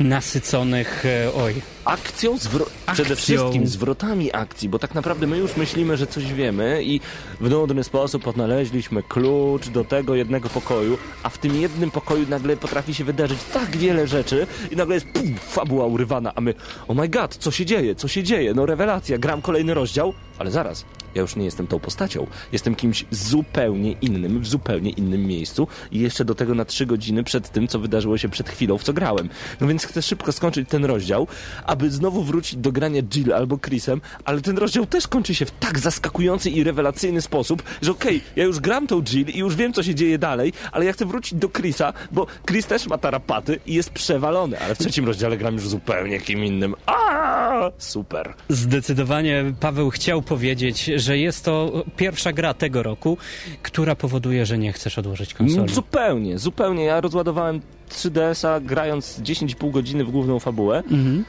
nasyconych, 0.00 1.06
e, 1.06 1.32
oj, 1.34 1.54
Akcją, 1.84 2.36
zwro- 2.38 2.66
Akcją. 2.86 3.04
przede 3.04 3.16
wszystkim 3.16 3.66
zwrotami 3.66 4.32
akcji, 4.32 4.68
bo 4.68 4.78
tak 4.78 4.94
naprawdę 4.94 5.26
my 5.26 5.38
już 5.38 5.56
myślimy, 5.56 5.96
że 5.96 6.06
coś 6.06 6.32
wiemy 6.32 6.82
i 6.84 7.00
w 7.40 7.50
nudny 7.50 7.84
sposób 7.84 8.26
odnaleźliśmy 8.26 9.02
klucz 9.02 9.68
do 9.68 9.84
tego 9.84 10.14
jednego 10.14 10.48
pokoju, 10.48 10.98
a 11.22 11.28
w 11.28 11.38
tym 11.38 11.60
jednym 11.60 11.90
pokoju 11.90 12.26
nagle 12.28 12.56
potrafi 12.56 12.94
się 12.94 13.04
wydarzyć 13.04 13.38
tak 13.52 13.76
wiele 13.76 14.06
rzeczy 14.06 14.46
i 14.70 14.76
nagle 14.76 14.94
jest 14.94 15.06
pum, 15.06 15.34
fabuła 15.48 15.86
urywana, 15.86 16.32
a 16.34 16.40
my, 16.40 16.54
oh 16.88 17.00
my 17.02 17.08
god, 17.08 17.36
co 17.36 17.50
się 17.50 17.66
dzieje, 17.66 17.94
co 17.94 18.08
się 18.08 18.22
dzieje, 18.22 18.54
no 18.54 18.66
rewelacja, 18.66 19.18
gram 19.18 19.42
kolejny 19.42 19.74
rozdział, 19.74 20.12
ale 20.38 20.50
zaraz, 20.50 20.84
ja 21.16 21.22
już 21.22 21.36
nie 21.36 21.44
jestem 21.44 21.66
tą 21.66 21.78
postacią, 21.78 22.26
jestem 22.52 22.74
kimś 22.74 23.04
zupełnie 23.10 23.92
innym, 23.92 24.40
w 24.40 24.46
zupełnie 24.46 24.90
innym 24.90 25.26
miejscu 25.26 25.68
i 25.92 25.98
jeszcze 25.98 26.24
do 26.24 26.34
tego 26.34 26.54
na 26.54 26.64
trzy 26.64 26.86
godziny 26.86 27.24
przed 27.24 27.50
tym, 27.50 27.68
co 27.68 27.78
wydarzyło 27.78 28.18
się 28.18 28.28
przed 28.28 28.48
chwilą, 28.48 28.78
w 28.78 28.82
co 28.82 28.92
grałem. 28.92 29.28
No 29.60 29.66
więc 29.66 29.84
chcę 29.84 30.02
szybko 30.02 30.32
skończyć 30.32 30.68
ten 30.68 30.84
rozdział, 30.84 31.26
aby 31.64 31.90
znowu 31.90 32.22
wrócić 32.22 32.56
do 32.56 32.72
grania 32.72 33.02
Jill 33.02 33.32
albo 33.32 33.58
Chrisem, 33.58 34.00
ale 34.24 34.40
ten 34.40 34.58
rozdział 34.58 34.86
też 34.86 35.08
kończy 35.08 35.34
się 35.34 35.46
w 35.46 35.50
tak 35.50 35.78
zaskakujący 35.78 36.50
i 36.50 36.64
rewelacyjny 36.64 37.22
sposób, 37.22 37.62
że 37.82 37.90
okej, 37.92 38.20
ja 38.36 38.44
już 38.44 38.60
gram 38.60 38.86
tą 38.86 39.02
Jill 39.02 39.28
i 39.28 39.38
już 39.38 39.56
wiem, 39.56 39.72
co 39.72 39.82
się 39.82 39.94
dzieje 39.94 40.18
dalej, 40.18 40.52
ale 40.72 40.84
ja 40.84 40.92
chcę 40.92 41.06
wrócić 41.06 41.38
do 41.38 41.48
Chrisa, 41.48 41.92
bo 42.12 42.26
Chris 42.46 42.66
też 42.66 42.86
ma 42.86 42.98
tarapaty 42.98 43.60
i 43.66 43.74
jest 43.74 43.90
przewalony, 43.90 44.60
ale 44.60 44.74
w 44.74 44.78
trzecim 44.78 45.06
rozdziale 45.06 45.36
gram 45.36 45.54
już 45.54 45.68
zupełnie 45.68 46.20
kim 46.20 46.44
innym. 46.44 46.74
A, 46.86 47.70
super. 47.78 48.34
Zdecydowanie 48.48 49.44
Paweł 49.60 49.90
chciał 49.90 50.22
powiedzieć, 50.22 50.90
że 51.06 51.18
jest 51.18 51.44
to 51.44 51.84
pierwsza 51.96 52.32
gra 52.32 52.54
tego 52.54 52.82
roku, 52.82 53.18
która 53.62 53.94
powoduje, 53.96 54.46
że 54.46 54.58
nie 54.58 54.72
chcesz 54.72 54.98
odłożyć 54.98 55.34
konsoli. 55.34 55.58
Mm, 55.58 55.74
Zupełnie, 55.74 56.38
zupełnie. 56.38 56.84
Ja 56.84 57.00
rozładowałem 57.00 57.60
3DS-a 57.90 58.60
grając 58.60 59.20
10,5 59.20 59.70
godziny 59.70 60.04
w 60.04 60.10
główną 60.10 60.38
fabułę. 60.38 60.78
Mhm. 60.78 61.24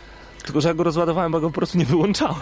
Tylko, 0.47 0.61
że 0.61 0.67
ja 0.67 0.73
go 0.73 0.83
rozładowałem, 0.83 1.31
bo 1.31 1.39
go 1.39 1.47
po 1.47 1.53
prostu 1.55 1.77
nie 1.77 1.85
wyłączałem. 1.85 2.35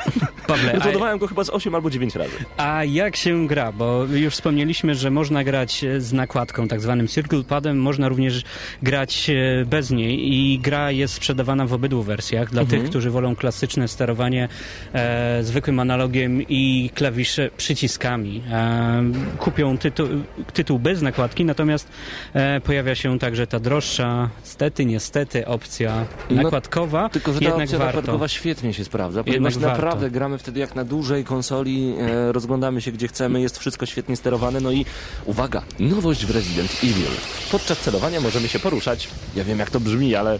Pawle, 0.48 0.72
a, 0.74 0.76
Rozładowałem 0.76 1.18
go 1.18 1.28
chyba 1.28 1.44
z 1.44 1.50
8 1.50 1.76
albo 1.76 1.90
9 1.90 2.16
razy. 2.16 2.32
a 2.58 2.84
jak 2.84 3.16
się 3.16 3.48
gra? 3.48 3.72
Bo 3.72 4.04
już 4.04 4.34
wspomnieliśmy, 4.34 4.96
że 4.96 5.12
można 5.12 5.44
grać 5.44 5.86
z 5.98 6.14
nakładką, 6.14 6.68
tak 6.68 6.82
zwanym 6.82 7.08
Circle 7.08 7.44
Padem, 7.44 7.80
można 7.82 8.10
również 8.10 8.44
grać 8.84 9.30
e, 9.30 9.66
bez 9.66 9.92
niej 9.92 10.34
i 10.34 10.60
gra 10.60 10.92
jest 10.92 11.14
sprzedawana 11.14 11.66
w 11.66 11.74
obydwu 11.74 12.04
wersjach. 12.04 12.50
Dla 12.52 12.62
Mhm. 12.62 12.82
tych, 12.82 12.90
którzy 12.90 13.10
wolą 13.12 13.36
klasyczne 13.36 13.88
sterowanie 13.88 14.48
e, 14.94 15.44
zwykłym 15.44 15.80
analogiem 15.80 16.42
i 16.42 16.90
klawisze 16.96 17.50
przyciskami. 17.58 18.42
E, 18.52 19.04
kupią 19.40 19.78
tytuł, 19.78 20.08
tytuł 20.54 20.80
bez 20.80 21.02
nakładki, 21.02 21.46
natomiast 21.46 21.90
e, 22.34 22.62
pojawia 22.62 22.96
się 22.96 23.20
także 23.20 23.48
ta 23.48 23.60
droższa, 23.60 24.30
stety, 24.44 24.86
niestety, 24.86 25.48
opcja 25.48 26.06
No, 26.30 26.44
nakładkowa. 26.44 27.10
Tylko, 27.10 27.34
że 27.34 27.40
ta 27.40 27.46
jednak 27.46 27.64
opcja 27.64 27.80
warta. 27.80 27.95
Przypadkowa 28.02 28.28
świetnie 28.28 28.74
się 28.74 28.86
sprawdza, 28.86 29.24
ponieważ 29.24 29.54
Jednak 29.54 29.70
warto. 29.70 29.78
naprawdę 29.78 30.12
gramy 30.12 30.38
wtedy 30.38 30.60
jak 30.60 30.76
na 30.76 30.84
dużej 30.84 31.24
konsoli, 31.24 31.94
e, 32.00 32.32
rozglądamy 32.32 32.82
się 32.82 32.92
gdzie 32.92 33.08
chcemy, 33.08 33.42
jest 33.42 33.60
wszystko 33.60 33.86
świetnie 33.86 34.16
sterowane, 34.16 34.60
no 34.60 34.72
i 34.72 34.86
uwaga, 35.26 35.62
nowość 35.80 36.26
w 36.26 36.32
Resident 36.32 36.72
Evil. 36.84 37.06
Podczas 37.52 37.80
celowania 37.80 38.22
możemy 38.22 38.48
się 38.48 38.60
poruszać. 38.60 39.08
Ja 39.36 39.44
wiem 39.44 39.60
jak 39.60 39.70
to 39.72 39.80
brzmi, 39.80 40.16
ale 40.16 40.40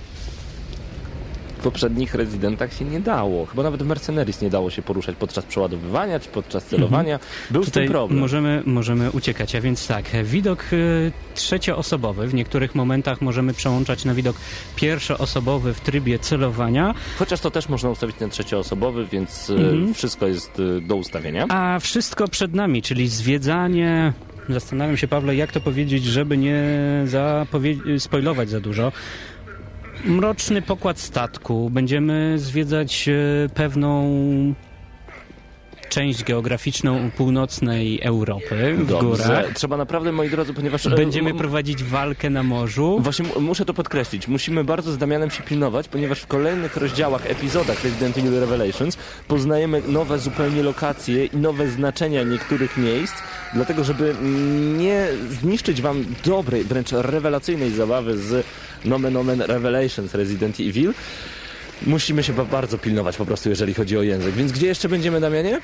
poprzednich 1.70 2.16
Residentach 2.16 2.74
się 2.74 2.86
nie 2.86 3.00
dało. 3.00 3.46
Chyba 3.46 3.64
nawet 3.64 3.84
w 3.84 3.86
Mercenaries 3.86 4.42
nie 4.42 4.50
dało 4.50 4.70
się 4.70 4.82
poruszać 4.82 5.16
podczas 5.16 5.46
przeładowywania 5.46 6.20
czy 6.20 6.30
podczas 6.30 6.66
celowania. 6.66 7.20
Był 7.52 7.64
z 7.64 7.66
tym 7.66 7.72
Tutaj 7.72 7.88
problem. 7.90 8.20
możemy, 8.20 8.64
możemy 8.66 9.12
uciekać, 9.12 9.56
a 9.56 9.62
więc 9.62 9.88
tak, 9.88 10.06
widok 10.24 10.64
e, 10.64 10.76
trzecioosobowy, 11.36 12.28
w 12.28 12.34
niektórych 12.34 12.76
momentach 12.76 13.22
możemy 13.22 13.54
przełączać 13.54 14.06
na 14.06 14.14
widok 14.14 14.36
pierwszoosobowy 14.76 15.74
w 15.74 15.80
trybie 15.82 16.20
celowania, 16.20 16.94
Chociaż 17.20 17.40
to 17.40 17.52
też 17.52 17.70
można 17.70 17.90
ustawić 17.90 18.20
na 18.20 18.28
trzecioosobowy, 18.28 19.06
więc 19.12 19.50
e, 19.50 19.54
Mhm. 19.54 19.94
wszystko 19.94 20.28
jest 20.28 20.60
e, 20.78 20.82
do 20.82 20.96
ustawienia. 20.96 21.46
a 21.50 21.80
wszystko 21.80 22.28
przed 22.28 22.54
nami, 22.54 22.82
czyli 22.82 23.08
zwiedzanie... 23.10 24.14
Zastanawiam 24.50 24.98
się, 24.98 25.08
Pawle, 25.08 25.36
jak 25.36 25.52
to 25.52 25.62
powiedzieć, 25.62 26.04
żeby 26.04 26.38
nie 26.38 26.64
zapowie- 27.06 28.00
spoilować 28.00 28.50
za 28.50 28.60
dużo. 28.60 28.92
Mroczny 30.04 30.62
pokład 30.62 31.00
statku. 31.00 31.70
Będziemy 31.70 32.40
zwiedzać 32.40 33.10
e, 33.10 33.14
pewną 33.54 34.04
część 35.90 36.24
geograficzną 36.24 37.12
północnej 37.18 38.00
Europy 38.04 38.74
w 38.78 38.88
Dobrze. 38.88 39.24
górach. 39.24 39.54
Trzeba 39.54 39.78
naprawdę, 39.78 40.12
moi 40.12 40.30
drodzy, 40.30 40.54
ponieważ... 40.54 40.86
e, 40.86 40.90
Będziemy 40.90 41.34
prowadzić 41.34 41.84
walkę 41.84 42.30
na 42.30 42.44
morzu. 42.44 43.00
Właśnie 43.02 43.26
mu- 43.26 43.42
muszę 43.42 43.66
to 43.66 43.74
podkreślić. 43.74 44.28
Musimy 44.28 44.64
bardzo 44.64 44.92
z 44.92 44.98
Damianem 44.98 45.30
się 45.32 45.44
pilnować, 45.44 45.88
ponieważ 45.88 46.20
w 46.20 46.28
kolejnych 46.28 46.78
rozdziałach, 46.78 47.32
epizodach 47.32 47.84
Resident 47.84 48.18
Evil 48.18 48.40
Revelations 48.40 48.98
poznajemy 49.28 49.82
nowe 49.88 50.20
zupełnie 50.20 50.64
lokacje 50.64 51.26
i 51.26 51.38
nowe 51.38 51.68
znaczenia 51.68 52.24
niektórych 52.24 52.78
miejsc, 52.78 53.14
dlatego 53.54 53.84
żeby 53.84 54.16
nie 54.78 55.08
zniszczyć 55.42 55.82
wam 55.82 56.06
dobrej, 56.26 56.64
wręcz 56.64 56.92
rewelacyjnej 56.92 57.72
zabawy 57.72 58.18
z 58.18 58.46
Nomen 58.86 59.18
Omen 59.18 59.42
Revelations 59.42 60.14
Resident 60.14 60.60
Evil, 60.60 60.94
musimy 61.88 62.24
się 62.24 62.34
ba- 62.34 62.46
bardzo 62.46 62.78
pilnować 62.78 63.18
po 63.18 63.26
prostu, 63.26 63.50
jeżeli 63.50 63.74
chodzi 63.74 63.98
o 63.98 64.02
język. 64.02 64.36
Więc 64.36 64.52
gdzie 64.52 64.68
jeszcze 64.68 64.90
będziemy, 64.90 65.20
Damianie? 65.20 65.62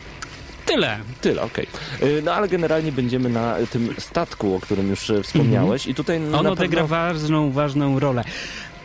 Tyle. 0.65 0.97
Tyle, 1.21 1.41
okej. 1.41 1.67
Y, 2.03 2.21
No 2.25 2.33
ale 2.33 2.47
generalnie 2.47 2.91
będziemy 2.91 3.29
na 3.29 3.55
tym 3.71 3.93
statku, 3.97 4.55
o 4.55 4.59
którym 4.59 4.89
już 4.89 5.09
e, 5.09 5.23
wspomniałeś 5.23 5.87
i 5.87 5.95
tutaj 5.95 6.17
On 6.17 6.31
na 6.31 6.39
odegra 6.51 6.81
pewno... 6.81 6.87
ważną, 6.87 7.51
ważną 7.51 7.99
rolę. 7.99 8.23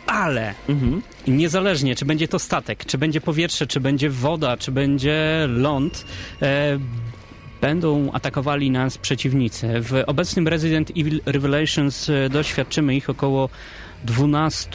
Ale 0.07 0.53
Mhm. 0.69 1.01
niezależnie, 1.27 1.95
czy 1.95 2.05
będzie 2.05 2.27
to 2.27 2.39
statek, 2.39 2.85
czy 2.85 2.97
będzie 2.97 3.21
powietrze, 3.21 3.67
czy 3.67 3.79
będzie 3.79 4.09
woda, 4.09 4.57
czy 4.57 4.71
będzie 4.71 5.45
ląd, 5.49 6.05
e, 6.41 6.79
będą 7.61 8.11
atakowali 8.13 8.71
nas 8.71 8.97
przeciwnicy. 8.97 9.67
W 9.81 10.03
obecnym 10.07 10.47
Resident 10.47 10.89
Evil 10.91 11.21
Revelations 11.25 12.09
e, 12.09 12.29
doświadczymy 12.29 12.95
ich 12.95 13.09
około 13.09 13.49
12, 14.05 14.69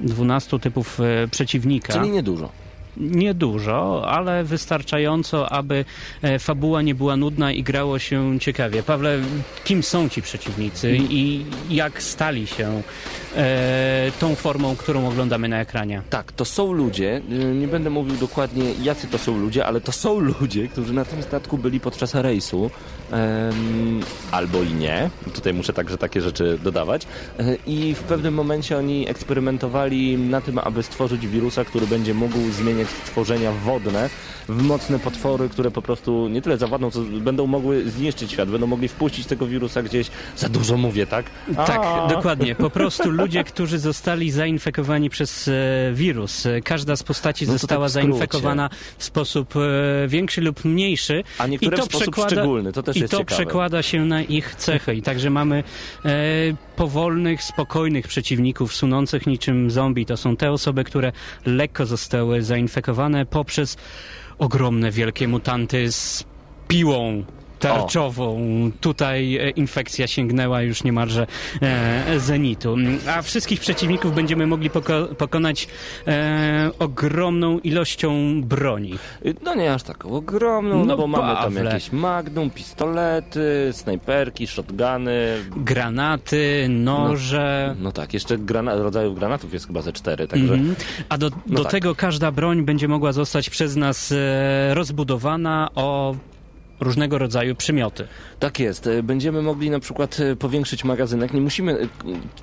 12 0.00 0.58
typów 0.58 1.00
e, 1.00 1.28
przeciwnika. 1.28 1.92
Czyli 1.92 2.10
niedużo. 2.10 2.48
Niedużo, 2.96 4.04
ale 4.08 4.44
wystarczająco, 4.44 5.52
aby 5.52 5.84
e, 6.22 6.38
fabuła 6.38 6.82
nie 6.82 6.94
była 6.94 7.16
nudna 7.16 7.52
i 7.52 7.62
grało 7.62 7.98
się 7.98 8.40
ciekawie. 8.40 8.82
Pawle, 8.82 9.18
kim 9.64 9.82
są 9.82 10.08
ci 10.08 10.22
przeciwnicy 10.22 10.98
i 11.10 11.44
jak 11.70 12.02
stali 12.02 12.46
się 12.46 12.82
e, 13.36 14.12
tą 14.20 14.34
formą, 14.34 14.76
którą 14.76 15.08
oglądamy 15.08 15.48
na 15.48 15.60
ekranie? 15.60 16.02
Tak, 16.10 16.32
to 16.32 16.44
są 16.44 16.72
ludzie, 16.72 17.22
y, 17.32 17.54
nie 17.54 17.68
będę 17.68 17.90
mówił 17.90 18.16
dokładnie 18.16 18.64
jacy 18.82 19.06
to 19.06 19.18
są 19.18 19.38
ludzie, 19.38 19.66
ale 19.66 19.80
to 19.80 19.92
są 19.92 20.20
ludzie, 20.40 20.68
którzy 20.68 20.92
na 20.92 21.04
tym 21.04 21.22
statku 21.22 21.58
byli 21.58 21.80
podczas 21.80 22.14
rejsu, 22.14 22.70
albo 24.30 24.62
i 24.62 24.74
nie, 24.74 25.10
tutaj 25.34 25.54
muszę 25.54 25.72
także 25.72 25.98
takie 25.98 26.20
rzeczy 26.20 26.58
dodawać, 26.62 27.06
E, 27.38 27.56
i 27.66 27.94
w 27.94 28.02
pewnym 28.02 28.34
momencie 28.34 28.78
oni 28.78 29.08
eksperymentowali 29.08 30.18
na 30.18 30.40
tym, 30.40 30.58
aby 30.58 30.82
stworzyć 30.82 31.26
wirusa, 31.26 31.64
który 31.64 31.86
będzie 31.86 32.14
mógł 32.14 32.50
zmieniać 32.50 32.88
stworzenia 32.88 33.52
wodne 33.52 34.10
w 34.48 34.62
mocne 34.62 34.98
potwory, 34.98 35.48
które 35.48 35.70
po 35.70 35.82
prostu 35.82 36.28
nie 36.28 36.42
tyle 36.42 36.58
zawładną, 36.58 36.90
co 36.90 37.00
będą 37.00 37.46
mogły 37.46 37.90
zniszczyć 37.90 38.32
świat, 38.32 38.48
będą 38.50 38.66
mogli 38.66 38.88
wpuścić 38.88 39.26
tego 39.26 39.46
wirusa 39.46 39.82
gdzieś, 39.82 40.10
za 40.36 40.48
dużo 40.48 40.76
mówię, 40.76 41.06
tak? 41.06 41.26
Tak, 41.56 41.80
A. 41.84 42.06
dokładnie. 42.06 42.54
Po 42.54 42.70
prostu 42.70 43.10
ludzie, 43.20 43.44
którzy 43.44 43.78
zostali 43.78 44.30
zainfekowani 44.30 45.10
przez 45.10 45.48
e, 45.48 45.52
wirus. 45.94 46.46
E, 46.46 46.60
Każda 46.60 46.96
z 46.96 47.02
postaci 47.02 47.46
No 47.46 47.52
to 47.52 47.58
została 47.58 47.86
tak 47.86 47.90
w 47.90 47.92
zainfekowana 47.92 48.70
w 48.98 49.04
sposób 49.04 49.54
większy 50.08 50.40
lub 50.40 50.64
mniejszy. 50.64 51.24
A 51.38 51.46
niektóre 51.46 51.76
w 51.76 51.84
sposób 51.84 52.16
szczególny, 52.26 52.72
to 52.72 52.82
też 52.82 52.99
I 53.04 53.08
to 53.08 53.18
ciekawe. 53.18 53.36
przekłada 53.36 53.82
się 53.82 54.04
na 54.04 54.22
ich 54.22 54.54
cechy. 54.54 54.94
I 54.94 55.02
także 55.02 55.30
mamy 55.30 55.64
e, 56.04 56.10
powolnych, 56.76 57.42
spokojnych 57.42 58.08
przeciwników, 58.08 58.74
sunących 58.74 59.26
niczym 59.26 59.70
zombie. 59.70 60.06
To 60.06 60.16
są 60.16 60.36
te 60.36 60.52
osoby, 60.52 60.84
które 60.84 61.12
lekko 61.46 61.86
zostały 61.86 62.42
zainfekowane 62.42 63.26
poprzez 63.26 63.76
ogromne, 64.38 64.90
wielkie 64.90 65.28
mutanty 65.28 65.92
z 65.92 66.24
piłą 66.68 67.24
tarczową. 67.68 68.40
Tutaj 68.80 69.36
e, 69.36 69.50
infekcja 69.50 70.06
sięgnęła 70.06 70.62
już 70.62 70.84
niemalże 70.84 71.26
e, 71.62 72.20
zenitu. 72.20 72.76
A 73.08 73.22
wszystkich 73.22 73.60
przeciwników 73.60 74.14
będziemy 74.14 74.46
mogli 74.46 74.70
poko- 74.70 75.14
pokonać 75.14 75.68
e, 76.06 76.70
ogromną 76.78 77.58
ilością 77.58 78.42
broni. 78.42 78.94
No 79.42 79.54
nie 79.54 79.74
aż 79.74 79.82
taką 79.82 80.10
ogromną, 80.10 80.78
no, 80.78 80.84
No, 80.84 80.96
bo 80.96 81.06
mamy 81.06 81.34
tam 81.36 81.64
jakieś 81.64 81.92
magnum, 81.92 82.50
pistolety, 82.50 83.68
snajperki, 83.72 84.46
shotguny. 84.46 85.36
Granaty, 85.56 86.66
noże. 86.68 87.76
No 87.80 87.92
tak, 87.92 88.14
jeszcze 88.14 88.38
grana 88.38 88.74
rodzajów 88.74 89.18
granatów 89.18 89.52
jest 89.52 89.66
chyba 89.66 89.82
ze 89.82 89.92
cztery, 89.92 90.28
także 90.28 90.54
Mhm. 90.54 90.74
A 91.08 91.18
do, 91.18 91.30
No 91.46 91.56
do 91.56 91.62
tak. 91.62 91.72
tego 91.72 91.94
każda 91.94 92.32
broń 92.32 92.62
będzie 92.62 92.88
mogła 92.88 93.12
zostać 93.12 93.50
przez 93.50 93.76
nas 93.76 94.12
e, 94.12 94.74
rozbudowana 94.74 95.68
o 95.74 96.14
różnego 96.80 97.18
rodzaju 97.18 97.54
przymioty. 97.54 98.06
tak 98.38 98.60
jest. 98.60 98.86
Y, 98.86 99.02
Będziemy 99.02 99.42
mogli 99.42 99.70
na 99.70 99.80
przykład 99.80 100.20
y, 100.20 100.36
powiększyć 100.36 100.84
magazynek. 100.84 101.34
Nie 101.34 101.40
musimy, 101.40 101.80
y, 101.82 101.88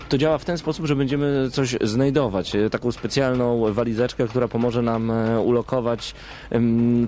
to 0.10 0.18
działa 0.18 0.38
w 0.38 0.46
ten 0.46 0.58
sposób, 0.58 0.86
że 0.86 0.96
będziemy 0.96 1.50
coś 1.52 1.76
znajdować. 1.82 2.54
Taką 2.72 2.92
specjalną 2.92 3.74
walizeczkę, 3.74 4.28
która 4.28 4.48
pomoże 4.48 4.82
nam 4.82 5.12
ulokować 5.44 6.16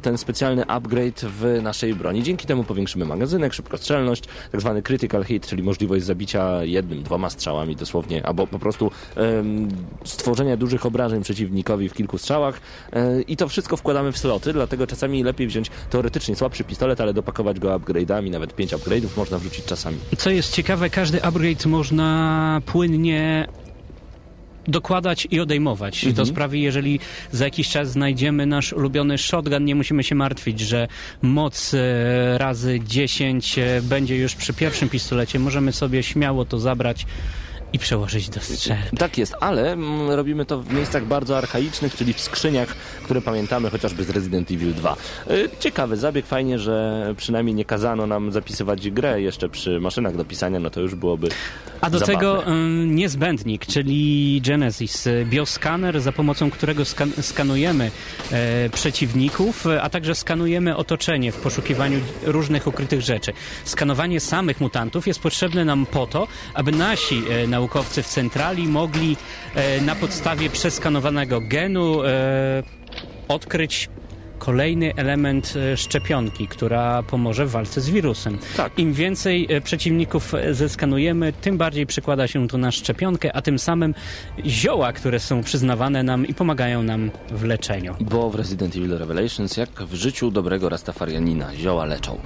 ten 0.01 0.17
specjalny 0.17 0.65
upgrade 0.65 1.21
w 1.21 1.59
naszej 1.63 1.95
broni. 1.95 2.23
Dzięki 2.23 2.47
temu 2.47 2.63
powiększymy 2.63 3.05
magazynek, 3.05 3.53
szybkostrzelność, 3.53 4.23
tak 4.51 4.61
zwany 4.61 4.81
critical 4.81 5.23
hit, 5.23 5.47
czyli 5.47 5.63
możliwość 5.63 6.05
zabicia 6.05 6.63
jednym, 6.63 7.03
dwoma 7.03 7.29
strzałami 7.29 7.75
dosłownie, 7.75 8.25
albo 8.25 8.47
po 8.47 8.59
prostu 8.59 8.91
stworzenia 10.03 10.57
dużych 10.57 10.85
obrażeń 10.85 11.23
przeciwnikowi 11.23 11.89
w 11.89 11.93
kilku 11.93 12.17
strzałach. 12.17 12.61
I 13.27 13.37
to 13.37 13.47
wszystko 13.47 13.77
wkładamy 13.77 14.11
w 14.11 14.17
sloty, 14.17 14.53
dlatego 14.53 14.87
czasami 14.87 15.23
lepiej 15.23 15.47
wziąć 15.47 15.71
teoretycznie 15.89 16.35
słabszy 16.35 16.63
pistolet, 16.63 17.01
ale 17.01 17.13
dopakować 17.19 17.59
go 17.59 17.79
upgrade'ami, 17.79 18.31
nawet 18.31 18.55
pięć 18.55 18.71
upgrade'ów 18.73 19.17
można 19.17 19.37
wrzucić 19.39 19.65
czasami. 19.65 19.97
Co 20.17 20.29
jest 20.29 20.53
ciekawe, 20.53 20.89
każdy 20.89 21.23
upgrade 21.23 21.65
można 21.65 22.61
płynnie 22.65 23.47
dokładać 24.67 25.27
i 25.31 25.39
odejmować. 25.39 25.97
Mhm. 25.97 26.15
To 26.15 26.25
sprawi, 26.25 26.61
jeżeli 26.61 26.99
za 27.31 27.45
jakiś 27.45 27.69
czas 27.69 27.91
znajdziemy 27.91 28.45
nasz 28.45 28.73
ulubiony 28.73 29.17
shotgun, 29.17 29.65
nie 29.65 29.75
musimy 29.75 30.03
się 30.03 30.15
martwić, 30.15 30.59
że 30.59 30.87
moc 31.21 31.73
e, 31.73 32.37
razy 32.37 32.79
10 32.79 33.59
e, 33.59 33.81
będzie 33.81 34.17
już 34.17 34.35
przy 34.35 34.53
pierwszym 34.53 34.89
pistolecie. 34.89 35.39
Możemy 35.39 35.71
sobie 35.71 36.03
śmiało 36.03 36.45
to 36.45 36.59
zabrać 36.59 37.05
i 37.73 37.79
przełożyć 37.79 38.29
do 38.29 38.39
strzelby. 38.39 38.97
Tak 38.97 39.17
jest, 39.17 39.35
ale 39.39 39.71
mm, 39.71 40.09
robimy 40.11 40.45
to 40.45 40.61
w 40.61 40.73
miejscach 40.73 41.05
bardzo 41.05 41.37
archaicznych, 41.37 41.95
czyli 41.95 42.13
w 42.13 42.21
skrzyniach, 42.21 42.75
które 43.03 43.21
pamiętamy 43.21 43.69
chociażby 43.69 44.03
z 44.03 44.09
Resident 44.09 44.51
Evil 44.51 44.73
2. 44.73 44.95
Y, 45.31 45.49
Ciekawy 45.59 45.97
zabieg, 45.97 46.25
fajnie, 46.25 46.59
że 46.59 47.13
przynajmniej 47.17 47.55
nie 47.55 47.65
kazano 47.65 48.07
nam 48.07 48.31
zapisywać 48.31 48.89
grę 48.89 49.21
jeszcze 49.21 49.49
przy 49.49 49.79
maszynach 49.79 50.15
do 50.15 50.25
pisania, 50.25 50.59
no 50.59 50.69
to 50.69 50.81
już 50.81 50.95
byłoby 50.95 51.29
A 51.81 51.89
do 51.89 51.99
zabawne. 51.99 52.15
tego 52.19 52.47
ym, 52.47 52.95
niezbędnik, 52.95 53.65
czyli 53.65 54.41
Genesis, 54.45 55.07
y, 55.07 55.25
bioskaner, 55.29 56.01
za 56.01 56.11
pomocą 56.11 56.51
którego 56.51 56.85
skan 56.85 57.11
skanujemy 57.21 57.91
e, 58.31 58.69
przeciwników, 58.69 59.65
a 59.81 59.89
także 59.89 60.15
skanujemy 60.15 60.75
otoczenie 60.75 61.31
w 61.31 61.35
poszukiwaniu 61.35 61.99
różnych 62.23 62.67
ukrytych 62.67 63.01
rzeczy. 63.01 63.33
Skanowanie 63.63 64.19
samych 64.19 64.61
mutantów 64.61 65.07
jest 65.07 65.19
potrzebne 65.19 65.65
nam 65.65 65.85
po 65.85 66.07
to, 66.07 66.27
aby 66.53 66.71
nasi 66.71 67.21
e, 67.29 67.47
naukowcy 67.59 68.03
w 68.03 68.07
centrali 68.07 68.67
mogli 68.67 69.17
e, 69.55 69.81
na 69.81 69.95
podstawie 69.95 70.49
przeskanowanego 70.49 71.41
genu 71.41 72.03
e, 72.03 72.63
odkryć 73.27 73.89
kolejny 74.49 74.95
element 74.95 75.53
e, 75.55 75.77
szczepionki, 75.77 76.47
która 76.47 77.03
pomoże 77.03 77.45
w 77.45 77.51
walce 77.51 77.81
z 77.81 77.89
wirusem. 77.89 78.37
Tak. 78.57 78.79
Im 78.79 78.93
więcej 78.93 79.47
e, 79.49 79.61
przeciwników 79.61 80.33
e, 80.33 80.53
zeskanujemy, 80.53 81.33
tym 81.33 81.57
bardziej 81.57 81.85
przykłada 81.85 82.27
się 82.27 82.47
to 82.47 82.57
na 82.57 82.71
szczepionkę, 82.71 83.35
a 83.35 83.41
tym 83.41 83.59
samym 83.59 83.93
zioła, 84.45 84.93
które 84.93 85.19
są 85.19 85.43
przyznawane 85.43 86.03
nam 86.03 86.25
i 86.27 86.33
pomagają 86.33 86.83
nam 86.83 87.11
w 87.31 87.43
leczeniu. 87.43 87.95
Bo 87.99 88.29
w 88.29 88.35
Resident 88.35 88.75
Evil 88.75 88.97
Revelations, 88.97 89.57
jak 89.57 89.69
w 89.69 89.93
życiu 89.93 90.31
dobrego 90.31 90.69
Rastafarianina, 90.69 91.55
zioła 91.55 91.85
leczą. 91.85 92.19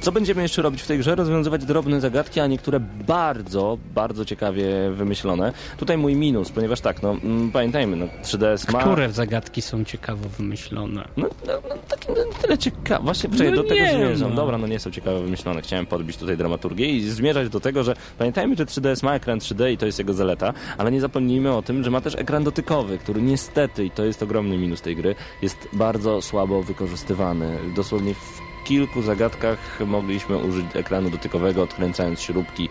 Co 0.00 0.12
będziemy 0.12 0.42
jeszcze 0.42 0.62
robić 0.62 0.82
w 0.82 0.86
tej 0.86 0.98
grze? 0.98 1.14
Rozwiązywać 1.14 1.64
drobne 1.64 2.00
zagadki, 2.00 2.40
a 2.40 2.46
niektóre 2.46 2.80
bardzo, 3.06 3.78
bardzo 3.94 4.24
ciekawie 4.24 4.90
wymyślone. 4.90 5.52
Tutaj 5.76 5.98
mój 5.98 6.16
minus, 6.16 6.50
ponieważ 6.50 6.80
tak, 6.80 7.02
no 7.02 7.16
pamiętajmy, 7.52 7.96
no 7.96 8.06
3DS 8.22 8.72
ma... 8.72 8.80
Które 8.80 9.12
zagadki 9.12 9.62
są 9.62 9.84
ciekawo 9.84 10.28
wymyślone? 10.28 11.08
No, 11.18 11.28
no, 11.46 11.52
no 11.68 11.74
takie 11.88 12.08
no, 12.08 12.32
tyle 12.42 12.58
ciekawe. 12.58 13.04
Właśnie 13.04 13.30
No 13.50 13.56
do 13.56 13.62
tego 13.62 13.74
nie, 13.82 13.90
zmierzam. 13.90 14.30
no. 14.30 14.36
Dobra, 14.36 14.58
no 14.58 14.66
nie 14.66 14.78
są 14.78 14.90
ciekawe 14.90 15.20
wymyślone. 15.22 15.62
Chciałem 15.62 15.86
podbić 15.86 16.16
tutaj 16.16 16.36
dramaturgię 16.36 16.86
i 16.86 17.00
zmierzać 17.00 17.48
do 17.48 17.60
tego, 17.60 17.84
że 17.84 17.94
pamiętajmy, 18.18 18.56
że 18.56 18.64
3DS 18.66 19.04
ma 19.04 19.14
ekran 19.14 19.38
3D 19.38 19.72
i 19.72 19.78
to 19.78 19.86
jest 19.86 19.98
jego 19.98 20.14
zaleta, 20.14 20.52
ale 20.78 20.90
nie 20.92 21.00
zapomnijmy 21.00 21.52
o 21.52 21.62
tym, 21.62 21.84
że 21.84 21.90
ma 21.90 22.00
też 22.00 22.14
ekran 22.14 22.44
dotykowy, 22.44 22.98
który 22.98 23.22
niestety, 23.22 23.84
i 23.84 23.90
to 23.90 24.04
jest 24.04 24.22
ogromny 24.22 24.58
minus 24.58 24.80
tej 24.80 24.96
gry, 24.96 25.14
jest 25.42 25.68
bardzo 25.72 26.22
słabo 26.22 26.62
wykorzystywany. 26.62 27.58
Dosłownie 27.76 28.14
w 28.14 28.40
kilku 28.64 29.02
zagadkach 29.02 29.80
mogliśmy 29.86 30.36
użyć 30.36 30.66
ekranu 30.74 31.10
dotykowego, 31.10 31.62
odkręcając 31.62 32.20
śrubki. 32.20 32.68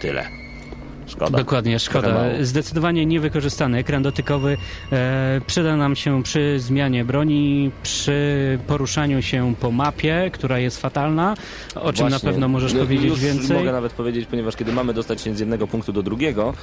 Tyle. 0.00 0.43
Szkoda. 1.06 1.38
Dokładnie, 1.38 1.78
szkoda. 1.78 2.24
Zdecydowanie 2.40 3.06
niewykorzystany. 3.06 3.78
Ekran 3.78 4.02
dotykowy 4.02 4.56
e, 4.92 5.40
przyda 5.46 5.76
nam 5.76 5.96
się 5.96 6.22
przy 6.22 6.60
zmianie 6.60 7.04
broni, 7.04 7.70
przy 7.82 8.58
poruszaniu 8.66 9.22
się 9.22 9.54
po 9.60 9.70
mapie, 9.70 10.30
która 10.32 10.58
jest 10.58 10.80
fatalna, 10.80 11.34
o 11.74 11.92
czym 11.92 12.04
na 12.04 12.10
Właśnie. 12.10 12.28
pewno 12.30 12.48
możesz 12.48 12.72
Ju- 12.74 12.78
powiedzieć 12.78 13.20
więcej. 13.20 13.56
mogę 13.58 13.72
nawet 13.72 13.92
powiedzieć, 13.92 14.26
ponieważ 14.26 14.56
kiedy 14.56 14.72
mamy 14.72 14.94
dostać 14.94 15.20
się 15.20 15.34
z 15.36 15.40
jednego 15.40 15.66
punktu 15.66 15.92
do 15.92 16.02
drugiego, 16.02 16.54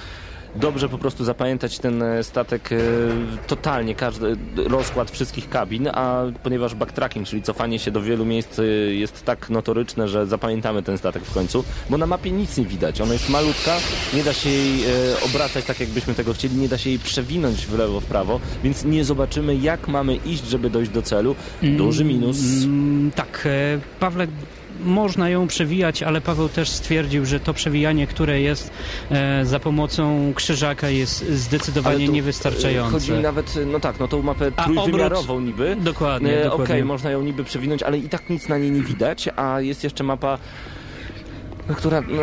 dobrze 0.56 0.90
po 0.90 0.98
prostu 0.98 1.24
zapamiętać 1.24 1.80
ten 1.80 2.04
e, 2.04 2.24
statek 2.24 2.70
e, 2.72 2.78
totalnie, 3.48 3.96
każdy 3.96 4.38
rozkład 4.56 5.12
wszystkich 5.12 5.50
kabin, 5.50 5.88
a 5.88 6.24
ponieważ 6.44 6.76
backtracking, 6.76 7.28
czyli 7.28 7.42
cofanie 7.42 7.80
się 7.80 7.92
do 7.92 8.02
wielu 8.02 8.26
miejsc 8.26 8.60
e, 8.60 8.64
jest 8.94 9.26
tak 9.26 9.50
notoryczne, 9.50 10.08
że 10.08 10.28
zapamiętamy 10.28 10.84
ten 10.84 10.98
statek 10.98 11.24
w 11.24 11.34
końcu, 11.34 11.64
bo 11.90 11.98
na 11.98 12.06
mapie 12.06 12.32
nic 12.32 12.58
nie 12.58 12.66
widać. 12.66 13.02
Ona 13.02 13.14
jest 13.14 13.30
malutka, 13.30 13.78
nie 14.14 14.24
da 14.24 14.34
się 14.34 14.50
jej 14.50 14.84
obracać 15.26 15.66
tak, 15.66 15.80
jakbyśmy 15.80 16.14
tego 16.14 16.34
chcieli, 16.34 16.56
nie 16.56 16.70
da 16.70 16.78
się 16.78 16.90
jej 16.90 17.00
przewinąć 17.00 17.66
w 17.66 17.78
lewo, 17.78 18.00
w 18.00 18.06
prawo, 18.06 18.40
więc 18.64 18.86
nie 18.86 19.06
zobaczymy, 19.06 19.56
jak 19.56 19.88
mamy 19.88 20.16
iść, 20.16 20.46
żeby 20.46 20.70
dojść 20.70 20.92
do 20.92 21.02
celu. 21.02 21.36
Duży 21.64 22.04
minus. 22.04 22.38
Mm, 22.64 23.12
tak, 23.12 23.48
Pawle, 24.00 24.28
można 24.86 25.30
ją 25.30 25.48
przewijać, 25.48 26.04
ale 26.04 26.22
Paweł 26.22 26.50
też 26.50 26.70
stwierdził, 26.70 27.26
że 27.26 27.40
to 27.40 27.54
przewijanie, 27.54 28.08
które 28.08 28.42
jest 28.42 28.72
e, 29.12 29.46
za 29.46 29.60
pomocą 29.60 30.34
krzyżaka 30.36 30.90
jest 30.90 31.30
zdecydowanie 31.30 32.06
tu, 32.06 32.12
niewystarczające. 32.12 32.90
e, 32.90 32.92
Chodzi 33.00 33.12
nawet, 33.12 33.54
no 33.72 33.80
tak, 33.80 34.00
no 34.00 34.08
tą 34.08 34.22
mapę 34.22 34.52
trójwymiarową 34.52 35.40
niby. 35.40 35.76
Dokładnie, 35.80 36.38
E, 36.40 36.44
dokładnie. 36.44 36.64
Okej, 36.66 36.84
można 36.86 37.12
ją 37.12 37.22
niby 37.22 37.44
przewinąć, 37.44 37.84
ale 37.84 37.98
i 37.98 38.10
tak 38.10 38.30
nic 38.30 38.48
na 38.50 38.58
niej 38.58 38.72
nie 38.72 38.82
widać, 38.82 39.30
a 39.36 39.62
jest 39.62 39.84
jeszcze 39.84 40.04
mapa, 40.04 40.38
która, 41.76 42.02
no, 42.02 42.22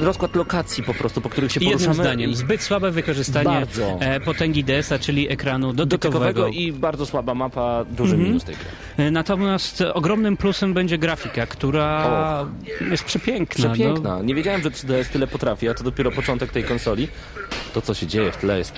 rozkład 0.00 0.36
lokacji 0.36 0.82
po 0.84 0.94
prostu, 0.94 1.20
po 1.20 1.28
których 1.28 1.52
się 1.52 1.60
Jednym 1.60 1.78
poruszamy. 1.78 1.94
zdaniem, 2.08 2.34
zbyt 2.34 2.62
słabe 2.62 2.90
wykorzystanie 2.90 3.44
Bardzo. 3.44 3.82
e, 4.00 4.20
potęgi 4.20 4.64
DS-a, 4.64 4.98
czyli 4.98 5.32
ekranu 5.32 5.72
dotykowego. 5.72 6.24
dotykowego 6.24 6.48
i 6.48 6.72
bardzo 6.72 7.06
słaba 7.06 7.34
mapa, 7.34 7.84
duży 7.90 8.12
Mhm. 8.14 8.28
minus 8.28 8.44
tej 8.44 8.54
gry. 8.56 9.04
E, 9.04 9.10
Natomiast 9.10 9.80
ogromnym 9.94 10.36
plusem 10.36 10.74
będzie 10.74 10.98
grafika, 10.98 11.46
która 11.46 12.46
jest 12.90 13.04
przepiękna. 13.04 13.68
Przepiękna. 13.74 14.22
Nie 14.22 14.34
wiedziałem, 14.34 14.62
że 14.62 14.70
3DS 14.70 15.08
tyle 15.08 15.26
potrafi, 15.26 15.68
a 15.68 15.74
to 15.74 15.84
dopiero 15.84 16.10
początek 16.10 16.50
tej 16.52 16.64
konsoli. 16.64 17.08
To, 17.74 17.82
co 17.82 17.94
się 17.94 18.06
dzieje 18.06 18.32
w 18.32 18.36
tle 18.36 18.58
jest 18.58 18.72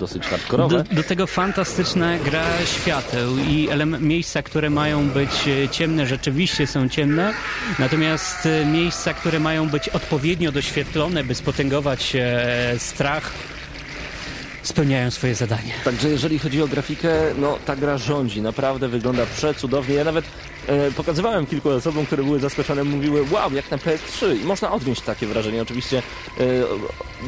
dosyć 0.00 0.26
hardkorowe. 0.26 0.84
Do, 0.84 0.94
do 0.94 1.02
tego 1.02 1.26
fantastyczna 1.26 2.18
gra 2.18 2.44
świateł 2.64 3.38
i 3.38 3.68
miejsca, 4.00 4.42
które 4.42 4.70
mają 4.70 5.08
być 5.08 5.30
e, 5.48 5.68
ciemne, 5.68 6.06
rzeczywiście 6.06 6.66
są 6.66 6.88
ciemne, 6.88 7.34
natomiast 7.78 8.46
e, 8.46 8.66
miejsca, 8.66 9.14
które 9.14 9.40
mają 9.40 9.68
być 9.68 9.88
odpowiednio 9.88 10.52
doświetlone, 10.52 11.24
by 11.24 11.34
spotęgować 11.34 12.16
e, 12.16 12.74
strach, 12.78 13.32
spełniają 14.64 15.10
swoje 15.10 15.34
zadanie. 15.34 15.72
Także 15.84 16.08
jeżeli 16.08 16.38
chodzi 16.38 16.62
o 16.62 16.68
grafikę, 16.68 17.12
no 17.38 17.58
ta 17.66 17.76
gra 17.76 17.98
rządzi, 17.98 18.42
naprawdę 18.42 18.88
wygląda 18.88 19.26
przecudownie. 19.26 19.94
Ja 19.94 20.04
nawet 20.04 20.24
e, 20.66 20.90
pokazywałem 20.90 21.46
kilku 21.46 21.68
osobom, 21.70 22.06
które 22.06 22.22
były 22.22 22.40
zaskoczone, 22.40 22.84
mówiły 22.84 23.24
wow, 23.30 23.52
jak 23.52 23.70
na 23.70 23.76
PS3 23.76 24.36
i 24.42 24.44
można 24.44 24.72
odnieść 24.72 25.00
takie 25.00 25.26
wrażenie. 25.26 25.62
Oczywiście 25.62 26.02
e, 26.40 26.42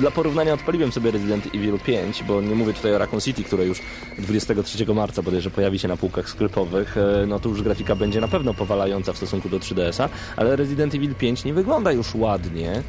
dla 0.01 0.11
porównania 0.11 0.53
odpaliłem 0.53 0.93
sobie 0.93 1.11
Resident 1.11 1.47
Evil 1.47 1.79
5, 1.79 2.23
bo 2.23 2.41
nie 2.41 2.55
mówię 2.55 2.73
tutaj 2.73 2.95
o 2.95 2.99
Raccoon 2.99 3.21
City, 3.21 3.45
które 3.45 3.67
już 3.67 3.79
23 4.19 4.95
marca 4.95 5.23
bodajże 5.23 5.51
pojawi 5.51 5.79
się 5.79 5.89
na 5.89 5.97
półkach 5.97 6.29
sklepowych, 6.29 6.97
e, 6.97 7.27
no 7.27 7.41
to 7.41 7.49
już 7.49 7.63
grafika 7.63 7.97
będzie 7.97 8.21
na 8.21 8.29
pewno 8.29 8.55
powalająca 8.55 9.13
w 9.13 9.17
stosunku 9.17 9.49
do 9.49 9.59
3DS-a, 9.59 10.09
ale 10.37 10.57
Resident 10.57 10.95
Evil 10.95 11.15
5 11.15 11.45
nie 11.45 11.55
wygląda 11.55 11.93
już 11.93 12.15
ładnie. 12.15 12.83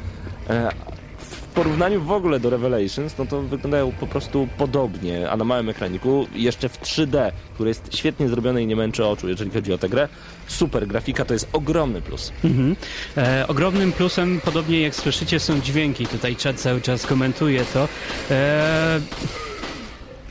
Porównaniu 1.58 2.02
w 2.02 2.12
ogóle 2.12 2.40
do 2.40 2.50
Revelations, 2.50 3.18
no 3.18 3.26
to 3.26 3.42
wyglądają 3.42 3.92
po 3.92 4.06
prostu 4.06 4.48
podobnie, 4.58 5.30
a 5.30 5.36
na 5.36 5.44
małym 5.44 5.68
ekraniku, 5.68 6.26
jeszcze 6.34 6.68
w 6.68 6.80
3D, 6.80 7.32
które 7.54 7.70
jest 7.70 7.96
świetnie 7.96 8.28
zrobione 8.28 8.62
i 8.62 8.66
nie 8.66 8.76
męczy 8.76 9.06
oczu, 9.06 9.28
jeżeli 9.28 9.50
chodzi 9.50 9.72
o 9.72 9.78
tę 9.78 9.88
grę. 9.88 10.08
Super, 10.46 10.86
grafika 10.86 11.24
to 11.24 11.32
jest 11.32 11.48
ogromny 11.52 12.02
plus. 12.02 12.32
Mhm. 12.44 12.76
E, 13.16 13.44
ogromnym 13.48 13.92
plusem, 13.92 14.40
podobnie 14.44 14.80
jak 14.80 14.94
słyszycie, 14.94 15.40
są 15.40 15.60
dźwięki. 15.60 16.06
Tutaj 16.06 16.36
czat 16.36 16.56
cały 16.56 16.80
czas 16.80 17.06
komentuje 17.06 17.64
to. 17.64 17.88
E, 18.30 19.00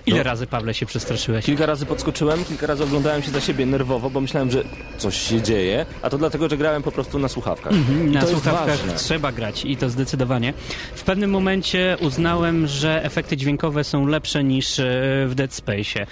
ile 0.08 0.18
No. 0.18 0.24
razy, 0.24 0.47
Pawle, 0.47 0.74
się 0.74 0.86
przestraszyłeś? 0.86 1.45
Kilka 1.45 1.66
razy 1.66 1.86
podskoczyłem, 1.86 2.45
kilka 2.45 2.68
razy 2.68 2.84
oglądałem 2.84 3.24
się 3.24 3.32
za 3.32 3.41
siebie 3.41 3.66
nerwowo, 3.66 4.10
bo 4.10 4.22
myślałem, 4.22 4.51
że 4.51 4.64
coś 4.97 5.18
się 5.30 5.41
dzieje, 5.41 5.86
a 6.01 6.10
to 6.10 6.18
dlatego, 6.18 6.49
że 6.49 6.58
grałem 6.58 6.84
po 6.84 6.91
prostu 6.91 7.20
na 7.20 7.28
słuchawkach. 7.28 7.74
I 7.74 8.12
Na 8.12 8.26
słuchawkach 8.28 8.80
trzeba 8.95 9.32
grać 9.32 9.66
i 9.66 9.78
to 9.78 9.89
zdecydowanie. 9.89 10.53
W 10.95 11.03
pewnym 11.03 11.30
momencie 11.30 11.97
uznałem, 12.01 12.68
że 12.68 13.03
efekty 13.03 13.38
dźwiękowe 13.38 13.84
są 13.84 14.05
lepsze 14.08 14.43
niż 14.43 14.80
e, 14.80 14.84
w 15.28 15.36
Dead 15.36 15.53
Space. 15.53 16.05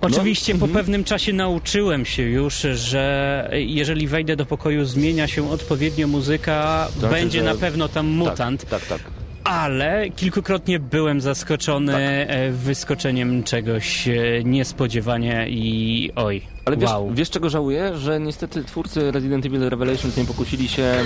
Oczywiście 0.00 0.54
po 0.54 0.68
pewnym 0.68 1.04
czasie 1.04 1.32
nauczyłem 1.32 2.04
się 2.04 2.22
już, 2.22 2.54
że 2.74 3.48
jeżeli 3.52 4.06
wejdę 4.06 4.36
do 4.36 4.46
pokoju, 4.46 4.84
zmienia 4.84 5.26
się 5.26 5.50
odpowiednio 5.50 6.06
muzyka, 6.08 6.88
To 6.94 7.00
znaczy, 7.00 7.14
będzie 7.14 7.38
że- 7.38 7.44
na 7.44 7.54
pewno 7.54 7.88
tam 7.88 8.06
mutant, 8.06 8.64
Tak, 8.70 8.80
tak, 8.80 8.88
tak. 8.88 9.21
Ale 9.44 10.10
kilkukrotnie 10.10 10.78
byłem 10.78 11.20
zaskoczony 11.20 11.96
e, 11.96 12.50
wyskoczeniem 12.50 13.42
czegoś 13.42 14.08
e, 14.08 14.14
niespodziewanie 14.44 15.46
i 15.48 16.10
oj, 16.16 16.42
Ale 16.64 16.76
wiesz, 16.76 16.90
wow. 16.90 17.10
wiesz 17.14 17.30
czego 17.30 17.50
żałuję? 17.50 17.96
Że 17.96 18.20
niestety 18.20 18.64
twórcy 18.64 19.10
Resident 19.10 19.46
Evil 19.46 19.68
Revelations 19.68 20.16
nie 20.16 20.24
pokusili 20.24 20.68
się 20.68 20.82
e, 20.82 21.04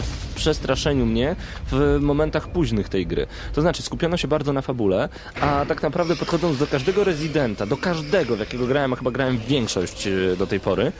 w 0.00 0.32
przestraszeniu 0.34 1.06
mnie 1.06 1.36
w 1.72 1.98
momentach 2.00 2.48
późnych 2.48 2.88
tej 2.88 3.06
gry. 3.06 3.26
To 3.52 3.60
znaczy 3.60 3.82
skupiono 3.82 4.16
się 4.16 4.28
bardzo 4.28 4.52
na 4.52 4.62
fabule, 4.62 5.08
a 5.40 5.64
tak 5.68 5.82
naprawdę 5.82 6.16
podchodząc 6.16 6.58
do 6.58 6.66
każdego 6.66 7.04
Residenta, 7.04 7.66
do 7.66 7.76
każdego, 7.76 8.36
w 8.36 8.40
jakiego 8.40 8.66
grałem, 8.66 8.92
a 8.92 8.96
chyba 8.96 9.10
grałem 9.10 9.38
większość 9.48 10.06
e, 10.06 10.36
do 10.36 10.46
tej 10.46 10.60
pory, 10.60 10.92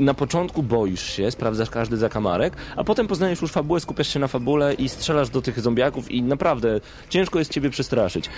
na 0.00 0.14
początku 0.14 0.62
boisz 0.62 1.12
się, 1.12 1.30
sprawdzasz 1.30 1.70
każdy 1.70 1.96
zakamarek, 1.96 2.56
a 2.76 2.84
potem 2.84 3.06
poznajesz 3.06 3.42
już 3.42 3.52
fabułę, 3.52 3.80
skupiasz 3.80 4.08
się 4.08 4.20
na 4.20 4.28
fabule 4.28 4.74
i 4.74 4.88
strzelasz 4.88 5.30
do 5.30 5.42
tych 5.42 5.60
zombiaków 5.60 6.10
i 6.10 6.22
naprawdę 6.22 6.80
ciężko 7.08 7.38
jest 7.38 7.52
ciebie 7.52 7.70
przestraszyć. 7.70 8.30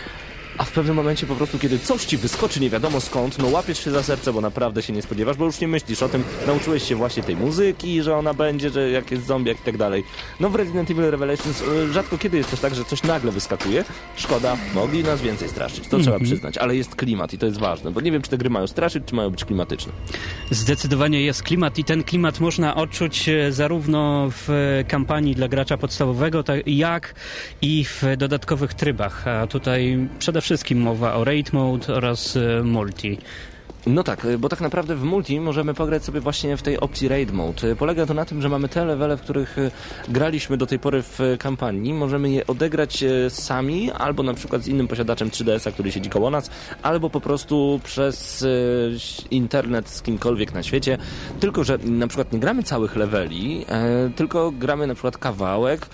A 0.59 0.65
w 0.65 0.73
pewnym 0.73 0.97
momencie 0.97 1.27
po 1.27 1.35
prostu, 1.35 1.59
kiedy 1.59 1.79
coś 1.79 2.05
ci 2.05 2.17
wyskoczy 2.17 2.61
nie 2.61 2.71
wiadomo 2.71 3.01
skąd, 3.01 3.39
no 3.39 3.49
łapiesz 3.49 3.85
się 3.85 3.91
za 3.91 4.03
serce, 4.03 4.33
bo 4.33 4.41
naprawdę 4.41 4.83
się 4.83 4.93
nie 4.93 5.03
spodziewasz, 5.03 5.37
bo 5.37 5.45
już 5.45 5.61
nie 5.61 5.69
myślisz 5.69 6.03
o 6.03 6.09
tym, 6.09 6.25
nauczyłeś 6.47 6.83
się 6.83 6.97
właśnie 6.97 7.23
tej 7.23 7.37
muzyki, 7.37 8.03
że 8.03 8.17
ona 8.17 8.35
będzie, 8.35 8.71
że 8.71 8.91
jak 8.91 9.11
jest 9.11 9.27
zombiak 9.27 9.61
i 9.61 9.63
tak 9.63 9.77
dalej. 9.77 10.05
No 10.41 10.51
w 10.51 10.55
Resident 10.55 10.91
Evil 10.91 11.11
Revelations 11.11 11.63
y, 11.63 11.93
rzadko 11.93 12.19
kiedy 12.19 12.37
jest 12.37 12.51
też 12.51 12.61
tak, 12.61 12.75
że 12.75 12.85
coś 12.85 13.03
nagle 13.03 13.33
wyskakuje. 13.33 13.85
Szkoda, 14.17 14.57
mogli 14.75 15.05
nas 15.05 15.23
więcej 15.23 15.49
straszyć, 15.49 15.89
to 15.89 15.99
trzeba 15.99 16.19
przyznać, 16.19 16.59
ale 16.59 16.77
jest 16.77 16.95
klimat 16.95 17.35
i 17.35 17.39
to 17.39 17.47
jest 17.47 17.59
ważne, 17.59 17.91
bo 17.91 18.01
nie 18.01 18.13
wiem, 18.13 18.23
czy 18.23 18.31
te 18.31 18.39
gry 18.39 18.51
mają 18.51 18.67
straszyć, 18.67 19.05
czy 19.07 19.15
mają 19.15 19.31
być 19.31 19.45
klimatyczne. 19.45 19.93
Zdecydowanie 20.51 21.23
jest 21.23 21.43
klimat 21.43 21.79
i 21.79 21.85
ten 21.85 22.03
klimat 22.03 22.41
można 22.41 22.75
odczuć 22.75 23.29
e, 23.29 23.53
zarówno 23.53 24.31
w 24.31 24.51
e, 24.51 24.85
kampanii 24.85 25.35
dla 25.35 25.49
gracza 25.49 25.77
podstawowego, 25.77 26.43
tak 26.43 26.61
jak 26.67 27.15
i 27.63 27.85
w 27.85 28.03
dodatkowych 28.19 28.75
trybach. 28.75 29.29
A 29.29 29.47
tutaj 29.47 30.09
przede 30.19 30.41
wszystkim 30.41 30.46
mowa 30.75 31.15
o 31.15 31.25
raid 31.25 31.53
mode 31.53 31.95
oraz 31.95 32.37
e, 32.37 32.63
multi. 32.63 33.19
No 33.87 34.03
tak, 34.03 34.25
y, 34.25 34.39
bo 34.39 34.49
tak 34.49 34.61
naprawdę 34.61 34.97
w 34.97 35.05
multi 35.05 35.41
możemy 35.41 35.75
pograć 35.75 36.05
sobie 36.05 36.21
właśnie 36.21 36.57
w 36.57 36.63
tej 36.63 36.81
opcji 36.81 37.09
Raid 37.09 37.33
Mode. 37.33 37.69
Y, 37.69 37.77
Polega 37.77 38.07
to 38.07 38.15
na 38.15 38.25
tym, 38.25 38.43
że 38.43 38.49
mamy 38.49 38.69
te 38.69 38.85
levele, 38.85 39.17
w 39.17 39.21
których 39.21 39.57
graliśmy 40.09 40.57
do 40.57 40.67
tej 40.67 40.79
pory 40.79 41.03
w 41.03 41.19
kampanii. 41.39 41.95
Możemy 41.95 42.31
je 42.31 42.47
odegrać 42.47 43.05
sami, 43.29 43.91
albo 43.91 44.23
na 44.23 44.35
przykład 44.35 44.63
z 44.63 44.69
innym 44.69 44.89
posiadaczem 44.89 45.31
3DS-a, 45.31 45.73
który 45.73 45.93
siedzi 45.93 46.11
koło 46.11 46.31
nas, 46.31 46.51
albo 46.83 47.11
po 47.11 47.21
prostu 47.21 47.81
przez 47.85 48.47
internet 49.31 49.89
z 49.89 50.03
kimkolwiek 50.03 50.55
na 50.55 50.63
świecie. 50.63 50.99
Tylko, 51.41 51.65
że 51.65 51.79
na 51.79 52.07
przykład 52.07 52.33
nie 52.33 52.39
gramy 52.39 52.63
całych 52.63 52.97
leveli, 52.97 53.65
e, 53.69 54.11
tylko 54.17 54.51
gramy 54.51 54.87
na 54.87 54.95
przykład 54.95 55.19
kawałek 55.19 55.87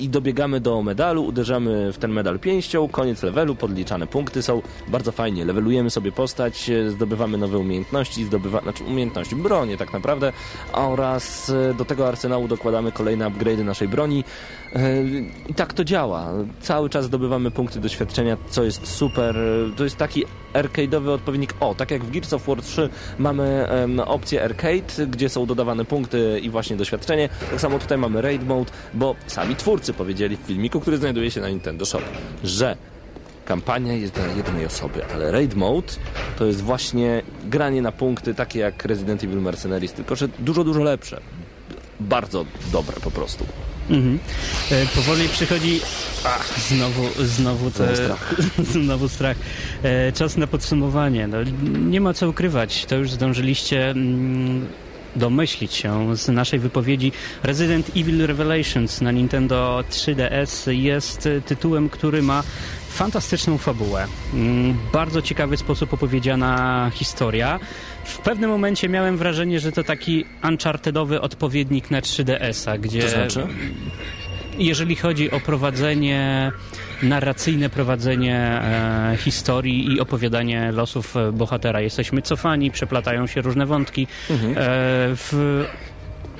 i 0.00 0.08
dobiegamy 0.08 0.60
do 0.60 0.82
medalu, 0.82 1.24
uderzamy 1.24 1.92
w 1.92 1.98
ten 1.98 2.12
medal 2.12 2.38
pięścią, 2.38 2.88
koniec 2.88 3.22
levelu, 3.22 3.54
podliczane 3.54 4.06
punkty 4.06 4.42
są 4.42 4.62
bardzo 4.88 5.12
fajnie. 5.12 5.44
Levelujemy 5.44 5.90
sobie 5.90 6.12
postać, 6.12 6.70
e, 6.70 6.90
zdobywamy 6.90 7.38
nowe 7.38 7.58
umiejętności, 7.58 8.24
zdobywa, 8.24 8.60
znaczy 8.60 8.84
umiejętności, 8.84 9.36
bronię 9.36 9.76
tak 9.76 9.92
naprawdę 9.92 10.32
oraz 10.72 11.50
e, 11.50 11.74
do 11.74 11.84
tego 11.84 12.08
arsenału 12.08 12.48
dokładamy 12.48 12.92
kolejne 12.92 13.30
upgrade'y 13.30 13.64
naszej 13.64 13.88
broni. 13.88 14.24
E, 14.74 15.04
I 15.48 15.54
tak 15.54 15.72
to 15.72 15.84
działa. 15.84 16.32
Cały 16.60 16.90
czas 16.90 17.04
zdobywamy 17.04 17.50
punkty 17.50 17.80
doświadczenia, 17.80 18.36
co 18.50 18.64
jest 18.64 18.86
super. 18.86 19.36
To 19.76 19.84
jest 19.84 19.96
taki 19.96 20.24
arcade'owy 20.54 21.08
odpowiednik. 21.08 21.54
O, 21.60 21.74
tak 21.74 21.90
jak 21.90 22.04
w 22.04 22.10
Gears 22.10 22.32
of 22.32 22.46
War 22.46 22.62
3 22.62 22.88
mamy 23.18 23.68
opcję 24.06 24.44
arcade, 24.44 25.06
gdzie 25.06 25.28
są 25.28 25.46
dodawane 25.46 25.84
punkty 25.84 26.40
i 26.42 26.50
właśnie 26.50 26.76
doświadczenie. 26.76 27.28
Tak 27.50 27.60
samo 27.60 27.78
tutaj 27.78 27.98
mamy 27.98 28.22
raid 28.22 28.46
mode, 28.46 28.70
bo 28.94 29.14
sami 29.26 29.56
twórcy 29.56 29.87
powiedzieli 29.92 30.36
w 30.36 30.40
filmiku, 30.40 30.80
który 30.80 30.98
znajduje 30.98 31.30
się 31.30 31.40
na 31.40 31.48
Nintendo 31.48 31.86
Shop, 31.86 32.02
że 32.44 32.76
kampania 33.44 33.92
jest 33.92 34.14
dla 34.14 34.26
jednej 34.26 34.66
osoby, 34.66 35.04
ale 35.14 35.30
raid 35.30 35.54
mode 35.54 35.92
to 36.38 36.46
jest 36.46 36.60
właśnie 36.62 37.22
granie 37.44 37.82
na 37.82 37.92
punkty 37.92 38.34
takie 38.34 38.58
jak 38.58 38.84
Resident 38.84 39.24
Evil 39.24 39.40
Mercenaries, 39.40 39.92
tylko 39.92 40.16
że 40.16 40.28
dużo, 40.38 40.64
dużo 40.64 40.82
lepsze. 40.82 41.20
Bardzo 42.00 42.44
dobre 42.72 42.96
po 43.00 43.10
prostu. 43.10 43.46
Mhm. 43.90 44.18
E, 44.70 44.86
powoli 44.86 45.28
przychodzi. 45.28 45.80
Ach, 46.24 46.60
znowu, 46.68 47.02
znowu 47.24 47.70
te, 47.70 47.96
Znowu 47.96 47.96
strach. 47.96 48.34
znowu 48.72 49.08
strach. 49.08 49.36
E, 49.82 50.12
czas 50.12 50.36
na 50.36 50.46
podsumowanie. 50.46 51.26
No, 51.26 51.38
nie 51.78 52.00
ma 52.00 52.14
co 52.14 52.28
ukrywać. 52.28 52.86
To 52.86 52.96
już 52.96 53.10
zdążyliście. 53.10 53.90
Mm, 53.90 54.66
domyślić 55.16 55.74
się 55.74 56.16
z 56.16 56.28
naszej 56.28 56.58
wypowiedzi. 56.58 57.12
Resident 57.42 57.90
Evil 57.96 58.26
Revelations 58.26 59.00
na 59.00 59.10
Nintendo 59.12 59.84
3DS 59.90 60.70
jest 60.72 61.28
tytułem, 61.46 61.88
który 61.88 62.22
ma 62.22 62.42
fantastyczną 62.88 63.58
fabułę. 63.58 64.06
Mm, 64.34 64.76
Bardzo 64.92 65.22
ciekawy 65.22 65.56
sposób 65.56 65.92
opowiedziana 65.94 66.90
historia. 66.94 67.60
W 68.04 68.18
pewnym 68.18 68.50
momencie 68.50 68.88
miałem 68.88 69.16
wrażenie, 69.16 69.60
że 69.60 69.72
to 69.72 69.84
taki 69.84 70.24
unchartedowy 70.44 71.20
odpowiednik 71.20 71.90
na 71.90 72.00
3DS-a, 72.00 72.78
gdzie 72.78 73.02
To 73.02 73.08
znaczy? 73.08 73.46
jeżeli 74.58 74.96
chodzi 74.96 75.30
o 75.30 75.40
prowadzenie, 75.40 76.52
narracyjne 77.02 77.70
prowadzenie 77.70 78.36
e, 78.36 79.16
historii 79.16 79.92
i 79.92 80.00
opowiadanie 80.00 80.72
losów 80.72 81.16
e, 81.16 81.32
bohatera. 81.32 81.80
Jesteśmy 81.80 82.22
cofani, 82.22 82.70
przeplatają 82.70 83.26
się 83.26 83.40
różne 83.40 83.66
wątki. 83.66 84.06
E, 84.30 84.36
w 85.14 85.64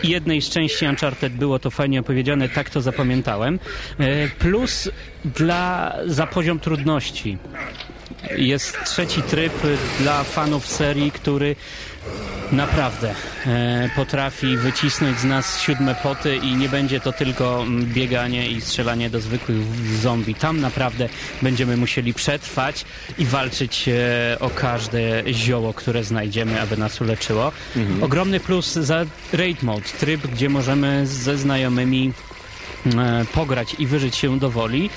jednej 0.05 0.43
z 0.43 0.51
części 0.51 0.87
Uncharted 0.87 1.33
było 1.33 1.59
to 1.59 1.71
fajnie 1.71 2.01
opowiedziane, 2.01 2.49
tak 2.49 2.71
to 2.71 2.81
zapamiętałem. 2.81 3.59
Plus 4.39 4.91
dla, 5.25 5.97
za 6.07 6.27
poziom 6.27 6.61
trudności. 6.61 7.39
Jest 8.37 8.79
trzeci 8.85 9.23
tryb 9.23 9.53
dla 10.01 10.25
fanów 10.25 10.67
serii, 10.67 11.13
który 11.13 11.57
naprawdę 12.53 13.15
e, 13.47 13.91
potrafi 13.97 14.57
wycisnąć 14.57 15.19
z 15.19 15.25
nas 15.25 15.61
siódme 15.61 15.95
poty 15.95 16.37
i 16.37 16.57
nie 16.57 16.69
będzie 16.69 17.01
to 17.01 17.13
tylko 17.13 17.63
mm, 17.63 17.87
bieganie 17.87 18.49
i 18.49 18.61
strzelanie 18.61 19.11
do 19.11 19.21
zwykłych 19.21 19.59
zombie. 20.03 20.35
Tam 20.35 20.61
naprawdę 20.61 21.09
będziemy 21.43 21.77
musieli 21.77 22.15
przetrwać 22.15 22.85
i 23.19 23.25
walczyć 23.25 23.89
e, 23.89 24.37
o 24.41 24.51
każde 24.51 25.23
zioło, 25.33 25.75
które 25.75 26.05
znajdziemy, 26.05 26.61
aby 26.61 26.77
nas 26.77 27.01
uleczyło. 27.01 27.53
Ogromny 28.03 28.41
plus 28.41 28.73
za 28.73 29.05
Raid 29.33 29.63
Mode, 29.63 29.89
tryb, 30.01 30.27
gdzie 30.27 30.49
możemy 30.49 31.07
ze 31.07 31.39
znajomymi 31.39 32.13
e, 32.87 33.25
pograć 33.35 33.77
i 33.79 33.87
wyżyć 33.87 34.17
się 34.17 34.39
do 34.39 34.51
woli. 34.51 34.91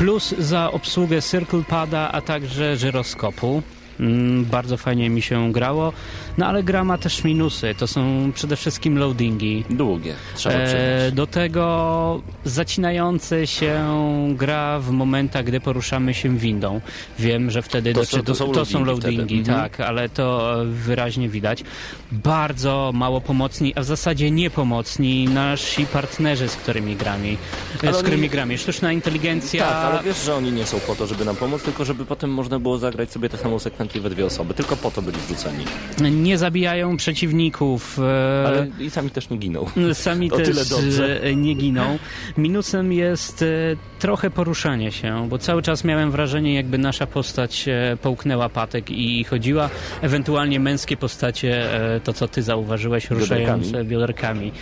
Plus 0.00 0.34
za 0.38 0.72
obsługę 0.72 1.22
Circle 1.22 1.62
Pada, 1.68 2.12
a 2.12 2.20
także 2.20 2.76
żyroskopu. 2.76 3.62
Mm, 4.00 4.44
Bardzo 4.44 4.76
fajnie 4.76 5.10
mi 5.10 5.22
się 5.22 5.52
grało. 5.52 5.92
No 6.38 6.46
ale 6.46 6.62
gra 6.62 6.84
ma 6.84 6.98
też 6.98 7.24
minusy. 7.24 7.74
To 7.78 7.86
są 7.86 8.32
przede 8.34 8.56
wszystkim 8.56 8.98
loadingi. 8.98 9.64
Długie, 9.70 10.14
trzeba 10.34 10.54
E, 10.54 11.12
do 11.12 11.26
tego 11.26 12.22
zacinające 12.44 13.46
się 13.46 13.84
gra 14.36 14.78
w 14.80 14.90
momentach, 14.90 15.44
gdy 15.44 15.60
poruszamy 15.60 16.14
się 16.14 16.38
windą. 16.38 16.80
Wiem, 17.18 17.50
że 17.50 17.62
wtedy 17.62 17.92
To 17.94 18.00
do, 18.00 18.06
są- 18.06 18.22
to 18.22 18.34
są 18.34 18.52
to 18.52 18.64
są 18.64 18.84
loadingi 18.84 19.16
wtedy. 19.18 19.34
Mhm. 19.38 19.58
tak, 19.70 19.80
ale 19.80 20.08
to 20.08 20.62
e, 20.62 20.66
wyraźnie 20.66 21.28
widać. 21.28 21.64
Bardzo 22.12 22.90
mało 22.94 23.20
pomocni, 23.20 23.72
a 23.76 23.80
w 23.80 23.84
zasadzie 23.84 24.30
niepomocni 24.30 25.24
nasi 25.24 25.86
partnerzy, 25.86 26.48
z 26.48 26.56
którymi 26.56 26.96
gramy. 26.96 27.36
Ale 27.82 27.92
Z 27.92 27.94
oni- 27.94 28.02
którymi 28.04 28.28
gramy. 28.28 28.58
Sztuczna 28.58 28.92
inteligencja. 28.92 29.64
Tak, 29.64 29.76
ale 29.94 30.02
wiesz, 30.02 30.24
że 30.24 30.34
oni 30.34 30.52
nie 30.52 30.66
są 30.66 30.80
po 30.80 30.94
to, 30.96 31.06
żeby 31.06 31.24
nam 31.24 31.36
pomóc, 31.36 31.62
tylko 31.62 31.84
żeby 31.84 32.04
potem 32.06 32.30
można 32.30 32.58
było 32.58 32.78
zagrać 32.78 33.10
sobie 33.12 33.28
tę 33.28 33.36
samą 33.38 33.58
sekwencję 33.58 33.89
we 33.98 34.10
dwie 34.10 34.26
osoby. 34.26 34.54
Tylko 34.54 34.76
po 34.76 34.90
to 34.90 35.02
byli 35.02 35.16
wrzuceni. 35.18 35.64
Nie 36.10 36.38
zabijają 36.38 36.96
przeciwników. 36.96 37.98
e, 37.98 38.44
Ale 38.46 38.66
i 38.80 38.90
sami 38.90 39.10
też 39.10 39.30
nie 39.30 39.36
giną. 39.36 39.66
Sami 39.94 40.30
O 40.32 40.36
też 40.36 40.48
tyle 40.48 40.64
dobrze. 40.64 41.20
nie 41.36 41.54
giną. 41.54 41.98
Minusem 42.36 42.92
jest 42.92 43.42
e, 43.42 43.46
trochę 43.98 44.30
poruszanie 44.30 44.92
się, 44.92 45.26
bo 45.28 45.38
cały 45.38 45.62
czas 45.62 45.84
miałem 45.84 46.10
wrażenie, 46.10 46.54
jakby 46.54 46.78
nasza 46.78 47.06
postać 47.06 47.68
e, 47.68 47.96
połknęła 48.02 48.48
patek 48.48 48.90
i 48.90 49.24
chodziła. 49.24 49.70
Ewentualnie 50.02 50.60
męskie 50.60 50.96
postacie, 50.96 51.66
to 52.04 52.12
co 52.12 52.28
ty 52.28 52.42
zauważyłeś, 52.42 53.10
ruszające 53.10 53.84
Bioderkami. 53.84 54.52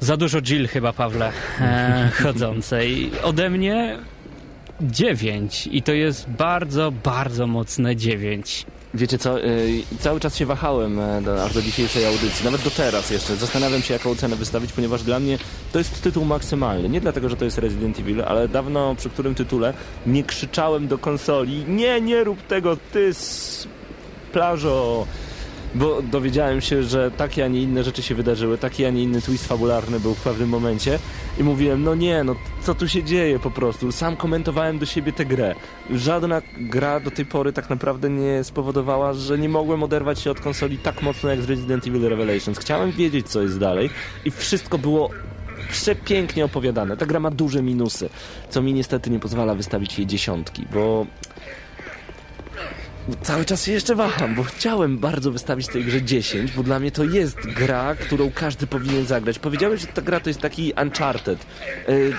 Za 0.00 0.16
dużo 0.16 0.42
Jill 0.42 0.68
chyba, 0.68 0.92
Pawle, 0.92 1.32
chodzącej. 2.22 3.10
Ode 3.22 3.50
mnie 3.50 3.98
dziewięć 4.80 5.68
i 5.72 5.82
to 5.82 5.92
jest 5.92 6.28
bardzo, 6.28 6.92
bardzo 7.04 7.46
mocne 7.46 7.96
dziewięć. 7.96 8.66
Wiecie 8.94 9.18
co, 9.18 9.44
y, 9.44 9.82
cały 10.00 10.20
czas 10.20 10.36
się 10.36 10.46
wahałem 10.46 11.00
e, 11.00 11.22
do, 11.22 11.44
aż 11.44 11.54
do 11.54 11.62
dzisiejszej 11.62 12.06
audycji, 12.06 12.44
nawet 12.44 12.62
do 12.62 12.70
teraz 12.70 13.10
jeszcze. 13.10 13.36
Zastanawiam 13.36 13.82
się, 13.82 13.94
jaką 13.94 14.14
cenę 14.14 14.36
wystawić, 14.36 14.72
ponieważ 14.72 15.02
dla 15.02 15.20
mnie 15.20 15.38
to 15.72 15.78
jest 15.78 16.02
tytuł 16.02 16.24
maksymalny. 16.24 16.88
Nie 16.88 17.00
dlatego, 17.00 17.28
że 17.28 17.36
to 17.36 17.44
jest 17.44 17.58
Resident 17.58 17.98
Evil, 17.98 18.22
ale 18.22 18.48
dawno 18.48 18.94
przy 18.94 19.10
którym 19.10 19.34
tytule 19.34 19.74
nie 20.06 20.24
krzyczałem 20.24 20.88
do 20.88 20.98
konsoli 20.98 21.64
nie, 21.68 22.00
nie 22.00 22.24
rób 22.24 22.42
tego, 22.42 22.76
ty 22.92 23.14
z 23.14 23.68
plażo. 24.32 25.06
Bo 25.76 26.02
dowiedziałem 26.02 26.60
się, 26.60 26.82
że 26.82 27.10
takie, 27.10 27.44
a 27.44 27.48
nie 27.48 27.62
inne 27.62 27.84
rzeczy 27.84 28.02
się 28.02 28.14
wydarzyły, 28.14 28.58
taki, 28.58 28.84
a 28.84 28.90
nie 28.90 29.02
inny 29.02 29.22
twist 29.22 29.46
fabularny 29.46 30.00
był 30.00 30.14
w 30.14 30.20
pewnym 30.20 30.48
momencie 30.48 30.98
i 31.38 31.44
mówiłem, 31.44 31.82
no 31.82 31.94
nie, 31.94 32.24
no 32.24 32.36
co 32.62 32.74
tu 32.74 32.88
się 32.88 33.04
dzieje 33.04 33.38
po 33.38 33.50
prostu. 33.50 33.92
Sam 33.92 34.16
komentowałem 34.16 34.78
do 34.78 34.86
siebie 34.86 35.12
tę 35.12 35.24
grę. 35.24 35.54
Żadna 35.90 36.42
gra 36.56 37.00
do 37.00 37.10
tej 37.10 37.26
pory 37.26 37.52
tak 37.52 37.70
naprawdę 37.70 38.10
nie 38.10 38.44
spowodowała, 38.44 39.12
że 39.12 39.38
nie 39.38 39.48
mogłem 39.48 39.82
oderwać 39.82 40.20
się 40.20 40.30
od 40.30 40.40
konsoli 40.40 40.78
tak 40.78 41.02
mocno 41.02 41.30
jak 41.30 41.42
z 41.42 41.50
Resident 41.50 41.86
Evil 41.86 42.08
Revelations. 42.08 42.58
Chciałem 42.58 42.92
wiedzieć, 42.92 43.28
co 43.28 43.42
jest 43.42 43.58
dalej 43.58 43.90
i 44.24 44.30
wszystko 44.30 44.78
było 44.78 45.10
przepięknie 45.70 46.44
opowiadane. 46.44 46.96
Ta 46.96 47.06
gra 47.06 47.20
ma 47.20 47.30
duże 47.30 47.62
minusy, 47.62 48.08
co 48.50 48.62
mi 48.62 48.72
niestety 48.72 49.10
nie 49.10 49.20
pozwala 49.20 49.54
wystawić 49.54 49.98
jej 49.98 50.06
dziesiątki, 50.06 50.64
bo 50.72 51.06
Cały 53.22 53.44
czas 53.44 53.64
się 53.64 53.72
jeszcze 53.72 53.94
waham, 53.94 54.34
bo 54.34 54.42
chciałem 54.42 54.98
bardzo 54.98 55.30
wystawić 55.30 55.66
tej 55.66 55.84
grze 55.84 56.02
10, 56.02 56.52
bo 56.52 56.62
dla 56.62 56.78
mnie 56.78 56.90
to 56.90 57.04
jest 57.04 57.36
gra, 57.40 57.94
którą 57.94 58.30
każdy 58.34 58.66
powinien 58.66 59.06
zagrać. 59.06 59.38
Powiedziałem, 59.38 59.76
że 59.76 59.86
ta 59.86 60.02
gra 60.02 60.20
to 60.20 60.30
jest 60.30 60.40
taki 60.40 60.72
Uncharted. 60.82 61.38
Yy, 61.88 62.12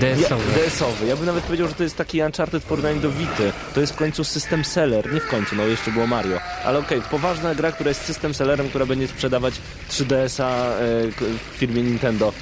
ja, 0.00 0.28
DS-owy. 0.54 1.06
Ja 1.06 1.16
bym 1.16 1.26
nawet 1.26 1.44
powiedział, 1.44 1.68
że 1.68 1.74
to 1.74 1.82
jest 1.82 1.96
taki 1.96 2.22
Uncharted 2.22 2.62
w 2.62 2.66
porównaniu 2.66 3.00
do 3.00 3.10
Vity. 3.10 3.52
To 3.74 3.80
jest 3.80 3.92
w 3.92 3.96
końcu 3.96 4.24
system 4.24 4.64
seller. 4.64 5.12
Nie 5.12 5.20
w 5.20 5.28
końcu, 5.28 5.56
no 5.56 5.62
jeszcze 5.66 5.90
było 5.90 6.06
Mario. 6.06 6.38
Ale 6.64 6.78
okej, 6.78 7.02
poważna 7.10 7.54
gra, 7.54 7.72
która 7.72 7.88
jest 7.88 8.04
system 8.04 8.34
sellerem, 8.34 8.68
która 8.68 8.86
będzie 8.86 9.08
sprzedawać 9.08 9.54
3DS-a 9.90 10.78
yy, 11.04 11.12
k- 11.12 11.24
w 11.52 11.56
firmie 11.56 11.82
Nintendo. 11.82 12.32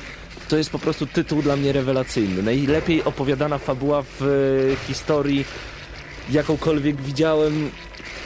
To 0.49 0.57
jest 0.57 0.71
po 0.71 0.79
prostu 0.79 1.07
tytuł 1.07 1.43
dla 1.43 1.57
mnie 1.57 1.73
rewelacyjny. 1.73 2.43
Najlepiej 2.43 3.05
opowiadana 3.05 3.59
fabuła 3.59 4.03
w 4.03 4.23
e, 4.23 4.87
historii 4.87 5.45
jakąkolwiek 6.33 7.01
widziałem. 7.01 7.71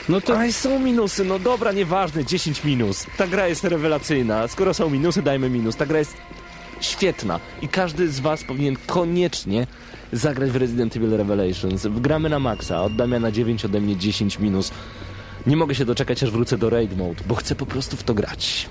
No 0.09 0.21
to 0.21 0.39
Ale 0.39 0.53
są 0.53 0.79
minusy, 0.79 1.25
no 1.25 1.39
dobra, 1.39 1.73
nieważne, 1.73 2.25
10 2.25 2.65
minus. 2.65 3.07
Ta 3.17 3.27
gra 3.27 3.49
jest 3.49 3.65
rewelacyjna. 3.65 4.49
Skoro 4.49 4.75
są 4.75 4.91
minusy, 4.91 5.23
dajmy 5.23 5.51
minus. 5.51 5.77
Ta 5.77 5.87
gra 5.87 5.99
jest 5.99 6.17
świetna 6.81 7.41
i 7.63 7.69
każdy 7.69 8.09
z 8.09 8.21
was 8.21 8.45
powinien 8.45 8.77
koniecznie 8.87 9.67
zagrać 10.13 10.51
w 10.51 10.57
Resident 10.57 10.97
Evil 10.97 11.17
Revelations. 11.17 11.87
Gramy 11.87 12.29
na 12.29 12.39
maksa, 12.39 12.83
od 12.83 12.97
Damiana 12.97 13.33
9, 13.33 13.65
ode 13.65 13.81
mnie 13.81 13.97
10 13.97 14.39
minus. 14.39 14.71
Nie 15.47 15.57
mogę 15.57 15.75
się 15.75 15.85
doczekać, 15.85 16.23
aż 16.23 16.31
wrócę 16.31 16.59
do 16.59 16.71
Raid 16.71 16.97
Mode, 16.97 17.25
bo 17.27 17.35
chcę 17.35 17.55
po 17.55 17.67
prostu 17.67 17.97
w 17.97 18.03
to 18.03 18.15
grać. 18.15 18.69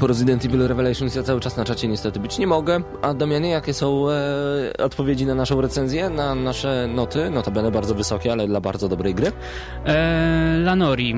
Po 0.00 0.06
Resident 0.06 0.44
Evil 0.44 0.66
Revelations. 0.68 1.14
Ja 1.14 1.22
cały 1.22 1.40
czas 1.40 1.56
na 1.56 1.64
czacie 1.64 1.88
niestety 1.88 2.20
być 2.20 2.38
nie 2.38 2.46
mogę. 2.46 2.80
A 3.02 3.14
Damianie, 3.14 3.50
jakie 3.50 3.74
są 3.74 4.10
e, 4.10 4.14
odpowiedzi 4.84 5.26
na 5.26 5.34
naszą 5.34 5.60
recenzję, 5.60 6.10
na 6.10 6.34
nasze 6.34 6.88
noty? 6.94 7.30
Notabene 7.30 7.70
bardzo 7.70 7.94
wysokie, 7.94 8.32
ale 8.32 8.46
dla 8.46 8.60
bardzo 8.60 8.88
dobrej 8.88 9.14
gry. 9.14 9.32
E, 9.86 10.58
Lanori. 10.58 11.14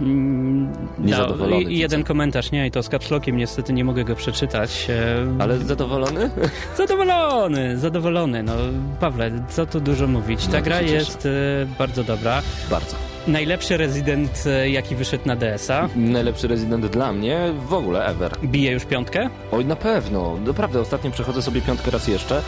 Mm, 0.00 0.72
Niezadowolony, 0.98 1.62
i 1.62 1.78
jeden 1.78 2.04
komentarz, 2.04 2.52
nie, 2.52 2.66
i 2.66 2.70
to 2.70 2.82
z 2.82 2.88
kapslokiem, 2.88 3.36
niestety 3.36 3.72
nie 3.72 3.84
mogę 3.84 4.04
go 4.04 4.16
przeczytać. 4.16 4.86
E, 4.90 5.26
Ale 5.38 5.58
zadowolony? 5.58 6.30
Zadowolony, 6.78 7.78
zadowolony. 7.78 8.42
No, 8.42 8.52
Pawle, 9.00 9.30
co 9.48 9.66
tu 9.66 9.80
dużo 9.80 10.06
mówić. 10.06 10.46
Ta 10.46 10.58
No, 10.58 10.64
gra 10.64 10.80
jest 10.80 11.26
e, 11.26 11.30
bardzo 11.78 12.04
dobra. 12.04 12.42
bardzo. 12.70 12.96
Najlepszy 13.26 13.76
Resident, 13.76 14.44
e, 14.46 14.70
jaki 14.70 14.96
wyszedł 14.96 15.26
na 15.26 15.36
DS-a. 15.36 15.88
Najlepszy 15.96 16.48
Resident 16.48 16.86
dla 16.86 17.12
mnie 17.12 17.52
w 17.68 17.74
ogóle 17.74 18.06
ever. 18.06 18.32
Bije 18.44 18.72
już 18.72 18.84
piątkę. 18.84 19.30
Oj, 19.52 19.64
na 19.64 19.76
pewno. 19.76 20.38
Naprawdę, 20.46 20.80
ostatnio 20.80 21.10
przechodzę 21.10 21.42
sobie 21.42 21.60
piątkę 21.60 21.90
raz 21.90 22.08
jeszcze. 22.08 22.42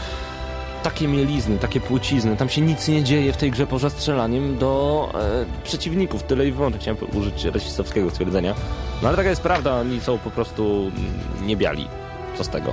Takie 0.83 1.09
mielizny, 1.09 1.59
takie 1.59 1.81
płcizny, 1.81 2.37
tam 2.37 2.49
się 2.49 2.61
nic 2.61 2.89
nie 2.89 3.03
dzieje 3.03 3.33
w 3.33 3.37
tej 3.37 3.51
grze 3.51 3.66
poza 3.66 3.91
strzelaniem 3.91 4.59
do 4.59 5.09
e, 5.14 5.64
przeciwników. 5.64 6.22
Tyle 6.22 6.47
i 6.47 6.53
wyłącznie 6.53 6.81
chciałem 6.81 6.99
użyć 7.14 7.45
rasistowskiego 7.45 8.11
stwierdzenia. 8.11 8.55
No 9.03 9.09
ale 9.09 9.16
taka 9.16 9.31
jest 9.31 9.43
prawda, 9.43 9.74
oni 9.74 10.01
są 10.01 10.18
po 10.18 10.31
prostu 10.31 10.91
mm, 10.97 11.47
niebiali. 11.47 11.89
Co 12.37 12.45
z 12.45 12.49
tego? 12.49 12.72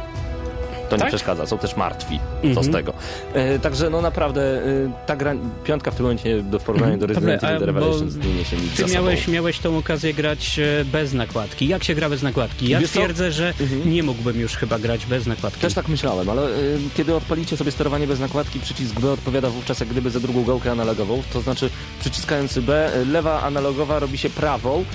To 0.89 0.95
nie 0.95 0.99
Tak? 0.99 1.09
przeszkadza, 1.09 1.45
są 1.45 1.57
też 1.57 1.75
martwi. 1.75 2.19
Co 2.41 2.47
Mhm. 2.47 2.65
z 2.67 2.71
tego? 2.71 2.93
E, 3.33 3.59
także 3.59 3.89
no 3.89 4.01
naprawdę, 4.01 4.41
e, 4.41 4.65
ta 5.05 5.15
gra, 5.15 5.33
piątka 5.63 5.91
w 5.91 5.95
tym 5.95 6.03
momencie 6.05 6.43
do, 6.43 6.59
w 6.59 6.63
porównaniu 6.63 6.97
do 6.97 7.07
Resident 7.07 7.43
Evil 7.43 7.65
Revelations 7.65 8.15
nie 8.15 8.33
niesie 8.33 8.57
nic 8.57 8.75
Ty 8.75 8.85
miałeś, 8.93 9.27
miałeś 9.27 9.59
tą 9.59 9.77
okazję 9.77 10.13
grać 10.13 10.59
e, 10.59 10.85
bez 10.85 11.13
nakładki. 11.13 11.67
Jak 11.67 11.83
się 11.83 11.95
gra 11.95 12.09
bez 12.09 12.21
nakładki? 12.23 12.69
Ja 12.69 12.79
Wiesz 12.79 12.91
co? 12.91 12.99
twierdzę, 12.99 13.31
że 13.31 13.53
Mhm. 13.61 13.91
nie 13.93 14.03
mógłbym 14.03 14.39
już 14.39 14.55
chyba 14.55 14.79
grać 14.79 15.05
bez 15.05 15.25
nakładki. 15.27 15.61
Też 15.61 15.73
tak 15.73 15.87
myślałem, 15.87 16.29
ale 16.29 16.47
y, 16.49 16.77
kiedy 16.97 17.15
odpalicie 17.15 17.57
sobie 17.57 17.71
sterowanie 17.71 18.07
bez 18.07 18.19
nakładki, 18.19 18.59
przycisk 18.59 18.99
B 18.99 19.11
odpowiada 19.11 19.49
wówczas 19.49 19.79
jak 19.79 19.89
gdyby 19.89 20.09
za 20.09 20.19
drugą 20.19 20.43
gałkę 20.43 20.71
analogową, 20.71 21.21
to 21.33 21.41
znaczy 21.41 21.69
przyciskając 21.99 22.59
B, 22.59 22.91
lewa 23.11 23.41
analogowa 23.41 23.99
robi 23.99 24.17
się 24.17 24.29
prawą 24.29 24.85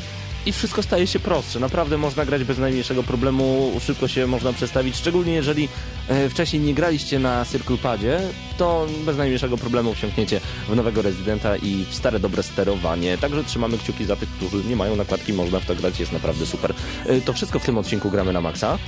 i 0.47 0.53
wszystko 0.53 0.82
staje 0.82 1.07
się 1.07 1.20
prostsze. 1.20 1.61
Naprawdę 1.61 1.99
można 1.99 2.24
grać 2.24 2.45
bez 2.45 2.59
najmniejszego 2.59 3.03
problemu, 3.03 3.72
szybko 3.80 4.09
się 4.09 4.26
można 4.26 4.53
przestawić, 4.53 4.97
szczególnie 4.97 5.32
jeżeli 5.32 5.68
e, 6.09 6.28
wcześniej 6.28 6.62
nie 6.62 6.74
graliście 6.74 7.18
na 7.18 7.45
Circle 7.53 7.76
Padzie, 7.76 8.20
to 8.59 8.86
bez 9.07 9.16
najmniejszego 9.16 9.57
problemu 9.59 9.95
wsiąkniecie 9.95 10.41
w 10.68 10.76
nowego 10.76 11.03
Residenta 11.03 11.57
i 11.57 11.84
w 11.91 11.95
stare 11.95 12.20
dobre 12.20 12.43
sterowanie. 12.43 13.18
Także 13.18 13.45
trzymamy 13.45 13.78
kciuki 13.78 14.05
za 14.05 14.16
tych, 14.16 14.28
którzy 14.28 14.64
nie 14.68 14.76
mają 14.76 14.97
nakładki, 14.97 15.32
można 15.32 15.61
w 15.61 15.66
to 15.66 15.74
grać, 15.74 16.01
jest 16.01 16.12
naprawdę 16.12 16.47
super. 16.47 16.74
E, 17.07 17.20
To 17.20 17.32
wszystko 17.32 17.59
w 17.59 17.64
tym 17.64 17.78
odcinku 17.78 18.11
gramy 18.11 18.32
na 18.32 18.41
maksa. 18.41 18.78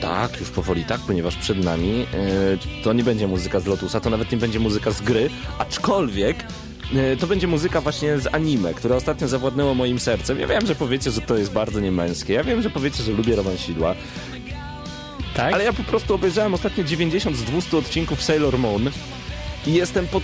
Tak, 0.00 0.40
już 0.40 0.50
powoli 0.50 0.84
tak, 0.84 1.00
ponieważ 1.00 1.36
przed 1.36 1.64
nami 1.64 2.06
e, 2.14 2.82
to 2.84 2.92
nie 2.92 3.04
będzie 3.04 3.26
muzyka 3.28 3.60
z 3.60 3.66
Lotusa, 3.66 4.00
to 4.00 4.10
nawet 4.10 4.32
nie 4.32 4.38
będzie 4.38 4.60
muzyka 4.60 4.90
z 4.90 5.00
gry, 5.00 5.30
aczkolwiek 5.58 6.44
to 7.20 7.26
będzie 7.26 7.46
muzyka 7.46 7.80
właśnie 7.80 8.18
z 8.18 8.34
anime, 8.34 8.74
które 8.74 8.96
ostatnio 8.96 9.28
zawładnęło 9.28 9.74
moim 9.74 10.00
sercem. 10.00 10.40
Ja 10.40 10.46
wiem, 10.46 10.66
że 10.66 10.74
powiecie, 10.74 11.10
że 11.10 11.20
to 11.20 11.36
jest 11.36 11.52
bardzo 11.52 11.80
niemęskie, 11.80 12.32
ja 12.32 12.44
wiem, 12.44 12.62
że 12.62 12.70
powiecie, 12.70 13.02
że 13.02 13.12
lubię 13.12 13.36
romansidła, 13.36 13.94
tak? 15.34 15.54
ale 15.54 15.64
ja 15.64 15.72
po 15.72 15.82
prostu 15.82 16.14
obejrzałem 16.14 16.54
ostatnio 16.54 16.84
90 16.84 17.36
z 17.36 17.42
200 17.42 17.76
odcinków 17.76 18.22
Sailor 18.22 18.58
Moon 18.58 18.90
i 19.66 19.72
jestem 19.72 20.06
pod... 20.06 20.22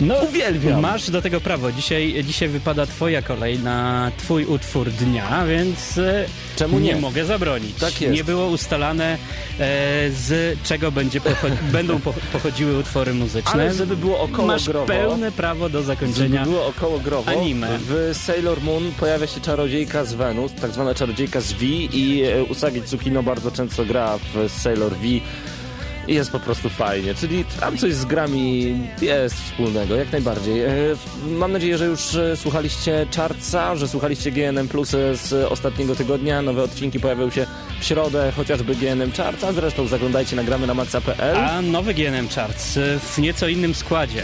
No, 0.00 0.14
Uwielbiam! 0.14 0.80
Masz 0.80 1.10
do 1.10 1.22
tego 1.22 1.40
prawo. 1.40 1.72
Dzisiaj, 1.72 2.24
dzisiaj 2.24 2.48
wypada 2.48 2.86
twoja 2.86 3.22
kolej 3.22 3.58
na 3.58 4.10
twój 4.18 4.44
utwór 4.44 4.90
dnia, 4.90 5.46
więc 5.46 5.98
e, 5.98 6.24
Czemu 6.56 6.78
nie? 6.78 6.96
mogę 6.96 7.24
zabronić. 7.24 7.76
Tak 7.76 8.00
jest. 8.00 8.14
Nie 8.14 8.24
było 8.24 8.46
ustalane 8.46 9.04
e, 9.14 9.18
z 10.10 10.58
czego 10.64 10.92
będzie 10.92 11.20
będą 11.72 12.00
po- 12.00 12.14
pochodziły 12.32 12.78
utwory 12.78 13.14
muzyczne. 13.14 13.52
Ale 13.52 13.74
żeby 13.74 13.96
było 13.96 14.20
około 14.20 14.48
Masz 14.48 14.64
growo, 14.68 14.86
pełne 14.86 15.32
prawo 15.32 15.68
do 15.68 15.78
Żeby 15.82 15.86
zakończenia. 15.86 16.44
było 16.44 16.66
około 16.66 16.98
growo, 16.98 17.30
anime. 17.30 17.78
w 17.88 18.10
Sailor 18.16 18.60
Moon 18.62 18.92
pojawia 19.00 19.26
się 19.26 19.40
czarodziejka 19.40 20.04
z 20.04 20.14
Wenus, 20.14 20.52
tak 20.60 20.70
zwana 20.72 20.94
czarodziejka 20.94 21.40
z 21.40 21.52
V 21.52 21.64
i 21.66 22.22
e, 22.22 22.42
Usagi 22.44 22.82
Tsukino 22.82 23.22
bardzo 23.22 23.50
często 23.50 23.84
gra 23.84 24.18
w 24.34 24.50
Sailor 24.52 24.92
V 24.92 25.06
i 26.08 26.14
jest 26.14 26.30
po 26.30 26.40
prostu 26.40 26.68
fajnie, 26.68 27.14
czyli 27.14 27.44
tam 27.60 27.78
coś 27.78 27.94
z 27.94 28.04
grami 28.04 28.74
jest 29.02 29.34
wspólnego, 29.34 29.96
jak 29.96 30.12
najbardziej. 30.12 30.60
E, 30.60 30.70
Mam 31.30 31.52
nadzieję, 31.52 31.78
że 31.78 31.86
już 31.86 32.14
e, 32.14 32.36
słuchaliście 32.36 33.06
Chartsa, 33.16 33.76
że 33.76 33.88
słuchaliście 33.88 34.30
GNM 34.30 34.68
Plus 34.68 34.88
z 35.14 35.32
ostatniego 35.52 35.96
tygodnia, 35.96 36.42
nowe 36.42 36.62
odcinki 36.62 37.00
pojawią 37.00 37.30
się 37.30 37.46
w 37.80 37.84
środę, 37.84 38.32
chociażby 38.36 38.74
GNM 38.74 39.12
Chartsa, 39.12 39.52
zresztą 39.52 39.86
zaglądajcie 39.86 40.36
na 40.36 40.44
gramy 40.44 40.66
na 40.66 40.74
maxa.pl. 40.74 41.36
A 41.36 41.62
nowy 41.62 41.94
GNM 41.94 42.28
Charts 42.28 42.76
e, 42.76 42.98
w 42.98 43.18
nieco 43.18 43.48
innym 43.48 43.74
składzie. 43.74 44.22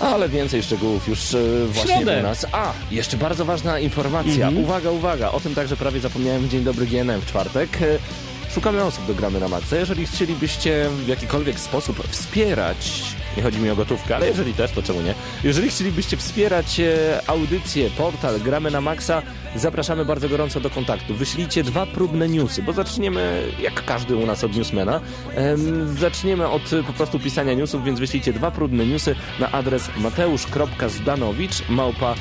Ale 0.00 0.28
więcej 0.28 0.62
szczegółów 0.62 1.08
już 1.08 1.34
e, 1.34 1.38
właśnie 1.66 1.94
środę. 1.96 2.18
u 2.20 2.22
nas. 2.22 2.46
A, 2.52 2.72
jeszcze 2.90 3.16
bardzo 3.16 3.44
ważna 3.44 3.78
informacja. 3.80 4.48
Mhm. 4.48 4.64
Uwaga, 4.64 4.90
uwaga. 4.90 5.30
O 5.32 5.40
tym 5.40 5.54
także 5.54 5.76
prawie 5.76 6.00
zapomniałem 6.00 6.42
w 6.42 6.48
Dzień 6.48 6.64
Dobry 6.64 6.86
GNM 6.86 7.20
w 7.20 7.26
czwartek. 7.26 7.78
Szukamy 8.56 8.84
osób 8.84 9.06
do 9.06 9.14
gramy 9.14 9.40
na 9.40 9.48
Maxa. 9.48 9.76
Jeżeli 9.76 10.06
chcielibyście 10.06 10.88
w 11.04 11.08
jakikolwiek 11.08 11.60
sposób 11.60 12.08
wspierać, 12.08 13.02
nie 13.36 13.42
chodzi 13.42 13.58
mi 13.60 13.70
o 13.70 13.76
gotówkę, 13.76 14.16
ale 14.16 14.28
jeżeli 14.28 14.54
też, 14.54 14.70
to 14.70 14.82
czemu 14.82 15.00
nie? 15.02 15.14
Jeżeli 15.44 15.68
chcielibyście 15.68 16.16
wspierać 16.16 16.80
e, 16.80 17.20
audycję, 17.26 17.90
portal 17.90 18.40
Gramy 18.40 18.70
na 18.70 18.80
Maxa, 18.80 19.22
zapraszamy 19.56 20.04
bardzo 20.04 20.28
gorąco 20.28 20.60
do 20.60 20.70
kontaktu. 20.70 21.14
Wyślijcie 21.14 21.64
dwa 21.64 21.86
próbne 21.86 22.28
newsy, 22.28 22.62
bo 22.62 22.72
zaczniemy 22.72 23.52
jak 23.60 23.84
każdy 23.84 24.16
u 24.16 24.26
nas 24.26 24.44
od 24.44 24.56
newsmana. 24.56 25.00
Em, 25.34 25.96
zaczniemy 25.98 26.48
od 26.48 26.72
e, 26.72 26.82
po 26.82 26.92
prostu 26.92 27.20
pisania 27.20 27.54
newsów, 27.54 27.84
więc 27.84 28.00
wyślijcie 28.00 28.32
dwa 28.32 28.50
próbne 28.50 28.86
newsy 28.86 29.14
na 29.40 29.52
adres 29.52 29.90
mateusz.zdanowicz 29.96 31.68
małpa 31.68 32.14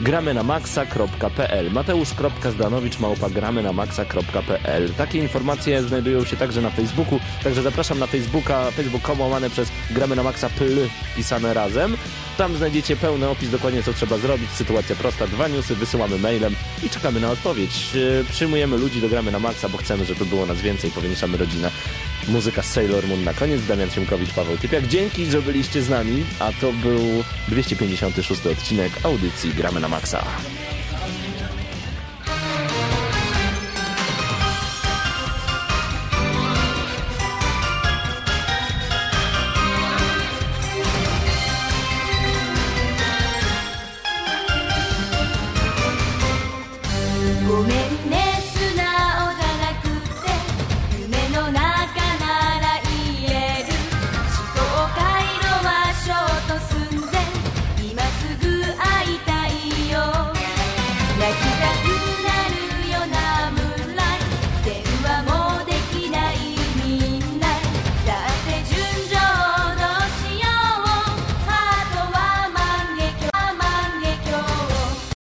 gramy 0.00 0.34
na 0.34 0.42
maxa.pl 0.42 1.70
Mateusz.zdanowicz 1.70 2.98
małpa 2.98 3.30
gramy 3.30 3.62
na 3.62 3.72
maxa.pl 3.72 4.94
Takie 4.94 5.18
informacje 5.18 5.82
znajdują 5.82 6.24
się 6.24 6.36
także 6.36 6.62
na 6.62 6.70
Facebooku, 6.70 7.20
także 7.44 7.62
zapraszam 7.62 7.98
na 7.98 8.06
Facebooka, 8.06 8.70
facebook.com 8.70 9.20
łamane 9.20 9.50
przez 9.50 9.68
gramy 9.90 10.16
na 10.16 10.22
maxa.pl 10.22 10.88
pisane 11.16 11.54
razem. 11.54 11.96
Tam 12.36 12.56
znajdziecie 12.56 12.96
pełny 12.96 13.28
opis 13.28 13.50
dokładnie 13.50 13.82
co 13.82 13.92
trzeba 13.92 14.18
zrobić, 14.18 14.50
sytuacja 14.50 14.96
prosta, 14.96 15.26
dwa 15.26 15.48
newsy, 15.48 15.74
wysyłamy 15.74 16.18
mailem 16.18 16.54
i 16.82 16.90
czekamy 16.90 17.20
na 17.20 17.30
odpowiedź. 17.30 17.94
Yy, 17.94 18.24
Przyjmujemy 18.30 18.76
ludzi 18.76 19.00
do 19.00 19.08
gramy 19.08 19.32
na 19.32 19.38
maxa, 19.38 19.68
bo 19.68 19.78
chcemy, 19.78 20.04
żeby 20.04 20.26
było 20.26 20.46
nas 20.46 20.60
więcej, 20.60 20.90
powiększamy 20.90 21.36
rodzinę. 21.36 21.70
Muzyka 22.28 22.62
z 22.62 22.72
Sailor 22.72 23.06
Moon 23.06 23.24
na 23.24 23.34
koniec, 23.34 23.66
Damian 23.66 23.90
Siemkowicz, 23.90 24.30
Paweł 24.30 24.56
Typiak. 24.58 24.86
Dzięki, 24.86 25.26
że 25.26 25.42
byliście 25.42 25.82
z 25.82 25.88
nami, 25.88 26.24
a 26.38 26.52
to 26.60 26.72
był 26.72 27.00
256 27.48 28.46
odcinek 28.46 28.92
audycji 29.02 29.54
Gramy 29.54 29.80
na 29.80 29.88
Maxa. 29.88 30.24